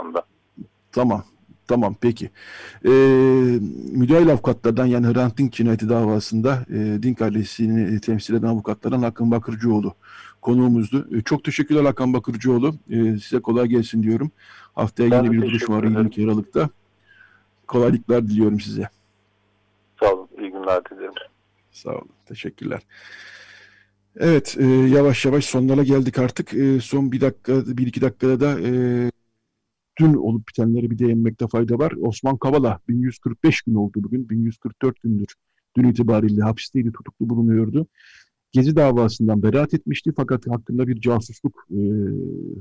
anda. 0.00 0.22
Tamam. 0.92 1.24
Tamam 1.68 1.96
peki. 2.00 2.30
Ee, 2.84 2.88
müdahil 3.92 4.30
avukatlardan 4.30 4.86
yani 4.86 5.06
Hrant 5.06 5.38
Dink 5.38 5.52
cinayeti 5.52 5.88
davasında 5.88 6.64
e, 6.70 7.02
Dink 7.02 7.22
ailesini 7.22 8.00
temsil 8.00 8.34
eden 8.34 8.46
avukatlardan 8.46 9.02
Hakkın 9.02 9.30
Bakırcıoğlu 9.30 9.94
konuğumuzdu. 10.40 11.08
E, 11.16 11.20
çok 11.22 11.44
teşekkürler 11.44 11.84
Hakan 11.84 12.12
Bakırcıoğlu. 12.12 12.74
E, 12.90 12.96
size 13.18 13.40
kolay 13.40 13.66
gelsin 13.66 14.02
diyorum. 14.02 14.30
Haftaya 14.74 15.10
Ben 15.10 15.24
yine 15.24 15.32
bir 15.32 15.42
duruş 15.42 15.70
var 15.70 15.78
ederim. 15.78 15.94
22 15.94 16.24
Aralık'ta. 16.24 16.70
Kolaylıklar 17.66 18.28
diliyorum 18.28 18.60
size. 18.60 18.88
Sağ 20.00 20.12
olun. 20.14 20.28
İyi 20.38 20.50
günler 20.50 20.82
dilerim. 20.90 21.12
Sağ 21.72 21.90
olun. 21.90 22.08
Teşekkürler. 22.26 22.82
Evet, 24.16 24.56
e, 24.58 24.64
yavaş 24.66 25.24
yavaş 25.24 25.44
sonlara 25.44 25.82
geldik 25.82 26.18
artık. 26.18 26.54
E, 26.54 26.80
son 26.80 27.12
bir 27.12 27.20
dakika, 27.20 27.52
bir 27.66 27.86
iki 27.86 28.00
dakikada 28.00 28.40
da 28.40 28.60
e, 28.60 28.70
dün 29.98 30.14
olup 30.14 30.48
bitenlere 30.48 30.90
bir 30.90 30.98
değinmekte 30.98 31.48
fayda 31.48 31.78
var. 31.78 31.92
Osman 32.00 32.36
Kavala 32.36 32.80
1145 32.88 33.62
gün 33.62 33.74
oldu 33.74 33.92
bugün. 33.96 34.28
1144 34.28 35.02
gündür 35.02 35.34
dün 35.76 35.88
itibariyle 35.88 36.42
hapisteydi, 36.42 36.92
tutuklu 36.92 37.28
bulunuyordu. 37.28 37.86
Gezi 38.52 38.76
davasından 38.76 39.42
beraat 39.42 39.74
etmişti 39.74 40.12
fakat 40.16 40.46
hakkında 40.46 40.88
bir 40.88 41.00
casusluk 41.00 41.66
e, 41.70 41.80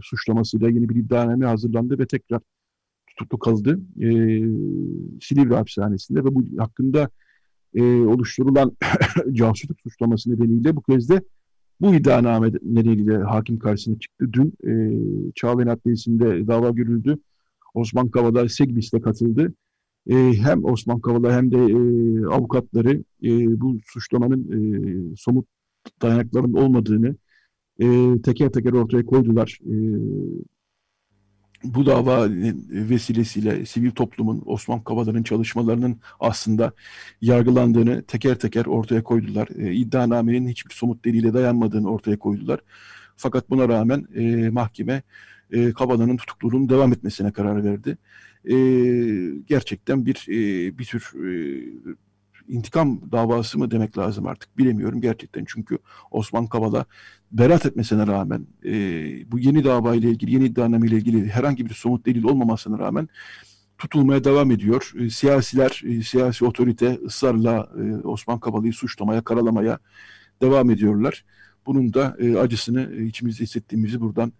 suçlamasıyla 0.02 0.70
yeni 0.70 0.90
bir 0.90 0.96
iddianame 0.96 1.46
hazırlandı 1.46 2.00
ve 2.00 2.08
tekrar 2.08 2.42
tutuklu 3.08 3.40
kaldı. 3.40 3.80
E, 4.00 4.08
Silivri 5.22 5.56
hapishanesinde 5.56 6.20
ve 6.24 6.36
bu 6.36 6.44
hakkında 6.58 7.10
e, 7.74 7.84
oluşturulan 7.84 8.78
casusluk 9.32 9.82
suçlaması 9.82 10.32
nedeniyle 10.32 10.76
bu 10.76 10.82
kez 10.82 11.10
de 11.10 11.22
bu 11.82 11.96
iddianame 11.96 12.52
nedeniyle 12.62 13.18
hakim 13.18 13.60
karşısına 13.60 14.00
çıktı. 14.00 14.34
Dün 14.34 14.54
e, 14.68 14.72
Çağlayan 15.36 15.68
Adliyesi'nde 15.68 16.48
dava 16.48 16.70
görüldü. 16.70 17.18
Osman 17.74 18.10
Kavala 18.10 18.50
Segbis'te 18.50 19.02
katıldı. 19.02 19.54
E, 20.10 20.16
hem 20.34 20.66
Osman 20.66 21.00
Kavala 21.00 21.36
hem 21.36 21.52
de 21.52 21.58
e, 21.58 22.26
avukatları 22.26 23.04
e, 23.24 23.62
bu 23.62 23.78
suçlamanın 23.86 24.52
e, 24.52 25.16
somut 25.16 25.48
dayanakların 26.02 26.54
olmadığını 26.54 27.16
e, 27.80 27.88
teker 28.22 28.50
teker 28.52 28.74
ortaya 28.74 29.06
koydular. 29.06 29.60
E, 29.66 29.74
bu 31.64 31.86
dava 31.86 32.30
vesilesiyle 32.70 33.66
sivil 33.66 33.92
toplumun 33.92 34.44
Osman 34.46 34.84
Kavala'nın 34.84 35.24
çalışmalarının 35.24 36.00
aslında 36.20 36.72
yargılandığını 37.22 38.04
teker 38.04 38.40
teker 38.40 38.66
ortaya 38.66 39.04
koydular. 39.04 39.48
E, 39.58 39.74
iddianamenin 39.74 40.48
hiçbir 40.48 40.74
somut 40.74 41.06
delile 41.06 41.34
dayanmadığını 41.34 41.92
ortaya 41.92 42.20
koydular. 42.20 42.60
Fakat 43.16 43.50
buna 43.50 43.70
rağmen 43.70 44.08
e, 44.16 44.50
mahkeme 44.50 45.04
e, 45.52 45.74
Kavala'nın 45.74 46.18
tutukluluğunun 46.18 46.70
devam 46.70 46.94
etmesine 46.94 47.32
karar 47.32 47.64
verdi. 47.64 47.98
E, 48.46 48.56
gerçekten 49.48 50.06
bir 50.06 50.26
e, 50.30 50.78
bir 50.78 50.86
tür 50.86 51.12
e, 51.16 51.30
intikam 52.48 53.12
davası 53.12 53.60
mı 53.60 53.72
demek 53.72 53.98
lazım 53.98 54.28
artık 54.28 54.58
bilemiyorum 54.58 55.02
gerçekten 55.02 55.46
çünkü 55.48 55.78
Osman 56.12 56.48
Kavala 56.48 56.86
beraat 57.32 57.66
etmesine 57.66 58.08
rağmen 58.08 58.48
e, 58.66 58.72
bu 59.32 59.40
yeni 59.40 59.64
dava 59.64 59.96
ile 59.96 60.10
ilgili 60.10 60.34
yeni 60.34 60.46
iddianame 60.46 60.88
ile 60.88 60.96
ilgili 60.96 61.30
herhangi 61.30 61.66
bir 61.66 61.74
somut 61.74 62.06
delil 62.06 62.24
olmamasına 62.24 62.80
rağmen 62.80 63.10
tutulmaya 63.78 64.24
devam 64.24 64.52
ediyor. 64.52 64.94
E, 65.00 65.10
siyasiler, 65.10 65.82
e, 65.86 66.04
siyasi 66.04 66.46
otorite 66.46 67.00
ısrarla 67.06 67.70
e, 67.78 68.08
Osman 68.08 68.40
Kavala'yı 68.40 68.74
suçlamaya, 68.74 69.22
karalamaya 69.22 69.80
devam 70.42 70.70
ediyorlar. 70.70 71.26
Bunun 71.66 71.94
da 71.94 72.16
e, 72.20 72.38
acısını 72.38 72.94
e, 72.98 73.06
içimizde 73.06 73.44
hissettiğimizi 73.44 74.02
buradan 74.02 74.34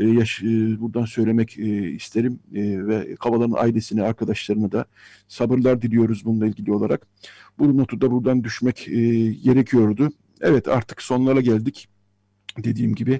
e, 0.00 0.06
yaş, 0.06 0.42
e, 0.42 0.80
buradan 0.80 1.04
söylemek 1.04 1.58
e, 1.58 1.90
isterim 1.90 2.40
e, 2.54 2.86
ve 2.86 3.14
Kavala'nın 3.14 3.54
ailesine, 3.58 4.02
arkadaşlarına 4.02 4.72
da 4.72 4.84
sabırlar 5.28 5.82
diliyoruz 5.82 6.24
bununla 6.24 6.46
ilgili 6.46 6.72
olarak. 6.72 7.06
Bu 7.58 7.76
notu 7.76 8.00
da 8.00 8.10
buradan 8.10 8.44
düşmek 8.44 8.88
e, 8.88 8.92
gerekiyordu. 9.32 10.10
Evet 10.40 10.68
artık 10.68 11.02
sonlara 11.02 11.40
geldik. 11.40 11.88
Dediğim 12.58 12.94
gibi 12.94 13.12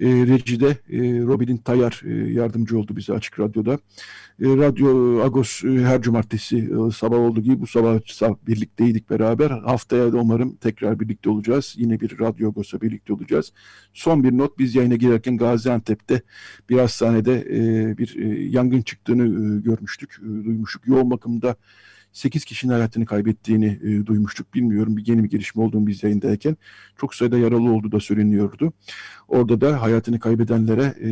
e, 0.00 0.06
Reci'de 0.06 0.68
e, 0.68 0.98
Robin 1.22 1.56
Tayar 1.56 2.02
e, 2.04 2.32
yardımcı 2.32 2.78
oldu 2.78 2.96
bize 2.96 3.12
Açık 3.12 3.40
Radyo'da. 3.40 3.72
E, 4.42 4.46
Radyo 4.46 5.20
Agos 5.22 5.64
e, 5.64 5.68
her 5.68 6.02
cumartesi 6.02 6.56
e, 6.58 6.90
sabah 6.90 7.18
olduğu 7.18 7.40
gibi 7.40 7.60
bu 7.60 7.66
sabah, 7.66 8.00
sabah 8.06 8.36
birlikteydik 8.46 9.10
beraber. 9.10 9.50
Haftaya 9.50 10.12
da 10.12 10.16
umarım 10.16 10.56
tekrar 10.56 11.00
birlikte 11.00 11.30
olacağız. 11.30 11.74
Yine 11.76 12.00
bir 12.00 12.18
Radyo 12.18 12.48
Agos'a 12.48 12.80
birlikte 12.80 13.12
olacağız. 13.12 13.52
Son 13.92 14.24
bir 14.24 14.38
not 14.38 14.58
biz 14.58 14.74
yayına 14.74 14.94
girerken 14.94 15.36
Gaziantep'te 15.36 16.22
bir 16.70 16.78
hastanede 16.78 17.40
e, 17.50 17.98
bir 17.98 18.16
e, 18.16 18.44
yangın 18.44 18.82
çıktığını 18.82 19.22
e, 19.22 19.60
görmüştük, 19.60 20.18
e, 20.22 20.44
duymuştuk. 20.44 20.86
Yoğun 20.86 21.10
bakımda 21.10 21.56
8 22.12 22.44
kişinin 22.44 22.72
hayatını 22.72 23.06
kaybettiğini 23.06 23.78
e, 23.82 24.06
duymuştuk. 24.06 24.54
Bilmiyorum 24.54 24.96
bir 24.96 25.06
yeni 25.06 25.24
bir 25.24 25.30
gelişme 25.30 25.62
olduğunu 25.62 25.86
biz 25.86 26.02
yayındayken. 26.02 26.56
Çok 26.96 27.14
sayıda 27.14 27.38
yaralı 27.38 27.72
olduğu 27.72 27.92
da 27.92 28.00
söyleniyordu. 28.00 28.72
Orada 29.28 29.60
da 29.60 29.82
hayatını 29.82 30.20
kaybedenlere 30.20 30.82
e, 30.82 31.10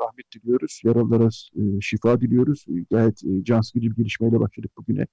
rahmet 0.00 0.32
diliyoruz. 0.34 0.80
Yaralılara 0.84 1.28
e, 1.56 1.80
şifa 1.80 2.20
diliyoruz. 2.20 2.64
E, 2.68 2.72
gayet 2.90 3.24
e, 3.24 3.44
can 3.44 3.60
sıkıcı 3.60 3.90
bir 3.90 3.96
gelişmeyle 3.96 4.40
başladık 4.40 4.70
bugüne. 4.78 5.06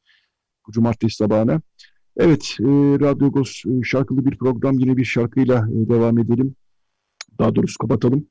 Bu 0.67 0.71
cumartesi 0.71 1.15
sabahına. 1.15 1.61
Evet, 2.17 2.55
e, 2.59 2.65
Radyo 2.99 3.31
Gos 3.31 3.63
e, 3.65 3.83
şarkılı 3.83 4.25
bir 4.25 4.37
program. 4.37 4.79
Yine 4.79 4.97
bir 4.97 5.05
şarkıyla 5.05 5.67
e, 5.69 5.89
devam 5.89 6.17
edelim. 6.19 6.55
Daha 7.39 7.55
doğrusu 7.55 7.77
kapatalım. 7.77 8.27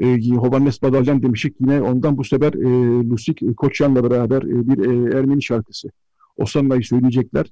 E, 0.00 0.28
Hovannes 0.28 0.82
Badalyan 0.82 1.22
demiştik. 1.22 1.56
Yine 1.60 1.82
ondan 1.82 2.18
bu 2.18 2.24
sefer 2.24 2.52
e, 2.54 2.68
Lusik 3.08 3.56
Koçyan'la 3.56 4.10
beraber 4.10 4.42
e, 4.42 4.68
bir 4.68 4.78
e, 4.86 5.18
Ermeni 5.18 5.42
şarkısı. 5.42 5.88
Osan'layı 6.36 6.82
söyleyecekler. 6.82 7.46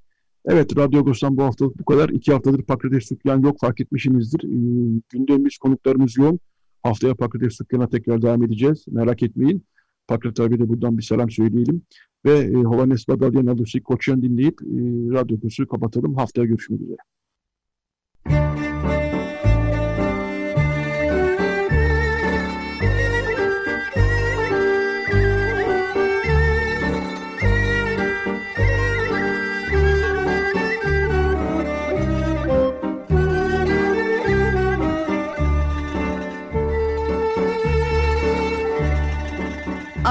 Evet, 0.47 0.76
Radyo 0.76 1.05
Gos'tan 1.05 1.37
bu 1.37 1.43
haftalık 1.43 1.78
bu 1.78 1.85
kadar. 1.85 2.09
İki 2.09 2.32
haftadır 2.32 2.62
Pakrates 2.62 3.05
Sükyan 3.05 3.43
yok, 3.43 3.61
fark 3.61 3.80
etmişsinizdir. 3.80 4.45
E, 4.45 5.01
gündemimiz, 5.12 5.59
konuklarımız 5.59 6.16
yoğun. 6.16 6.41
Haftaya 6.82 7.14
Pakrates 7.14 7.55
Sükyan'a 7.57 7.89
tekrar 7.89 8.22
devam 8.22 8.43
edeceğiz. 8.43 8.85
Merak 8.89 9.22
etmeyin. 9.22 9.64
Pakrat 10.09 10.41
abi 10.41 10.59
de 10.59 10.68
buradan 10.68 10.99
bir 10.99 11.03
selam 11.03 11.30
söyleyelim. 11.30 11.82
Ve 12.24 12.39
e, 12.39 12.53
Hovannes 12.55 13.09
Badalyan 13.09 13.47
Alusi 13.47 13.80
Koçyan 13.80 14.22
dinleyip 14.22 14.62
e, 14.62 14.76
Radyo 15.12 15.39
Gos'u 15.39 15.68
kapatalım. 15.68 16.14
Haftaya 16.14 16.47
görüşmek 16.47 16.80
üzere. 16.80 16.97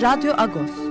Radyo 0.00 0.32
Agos. 0.38 0.87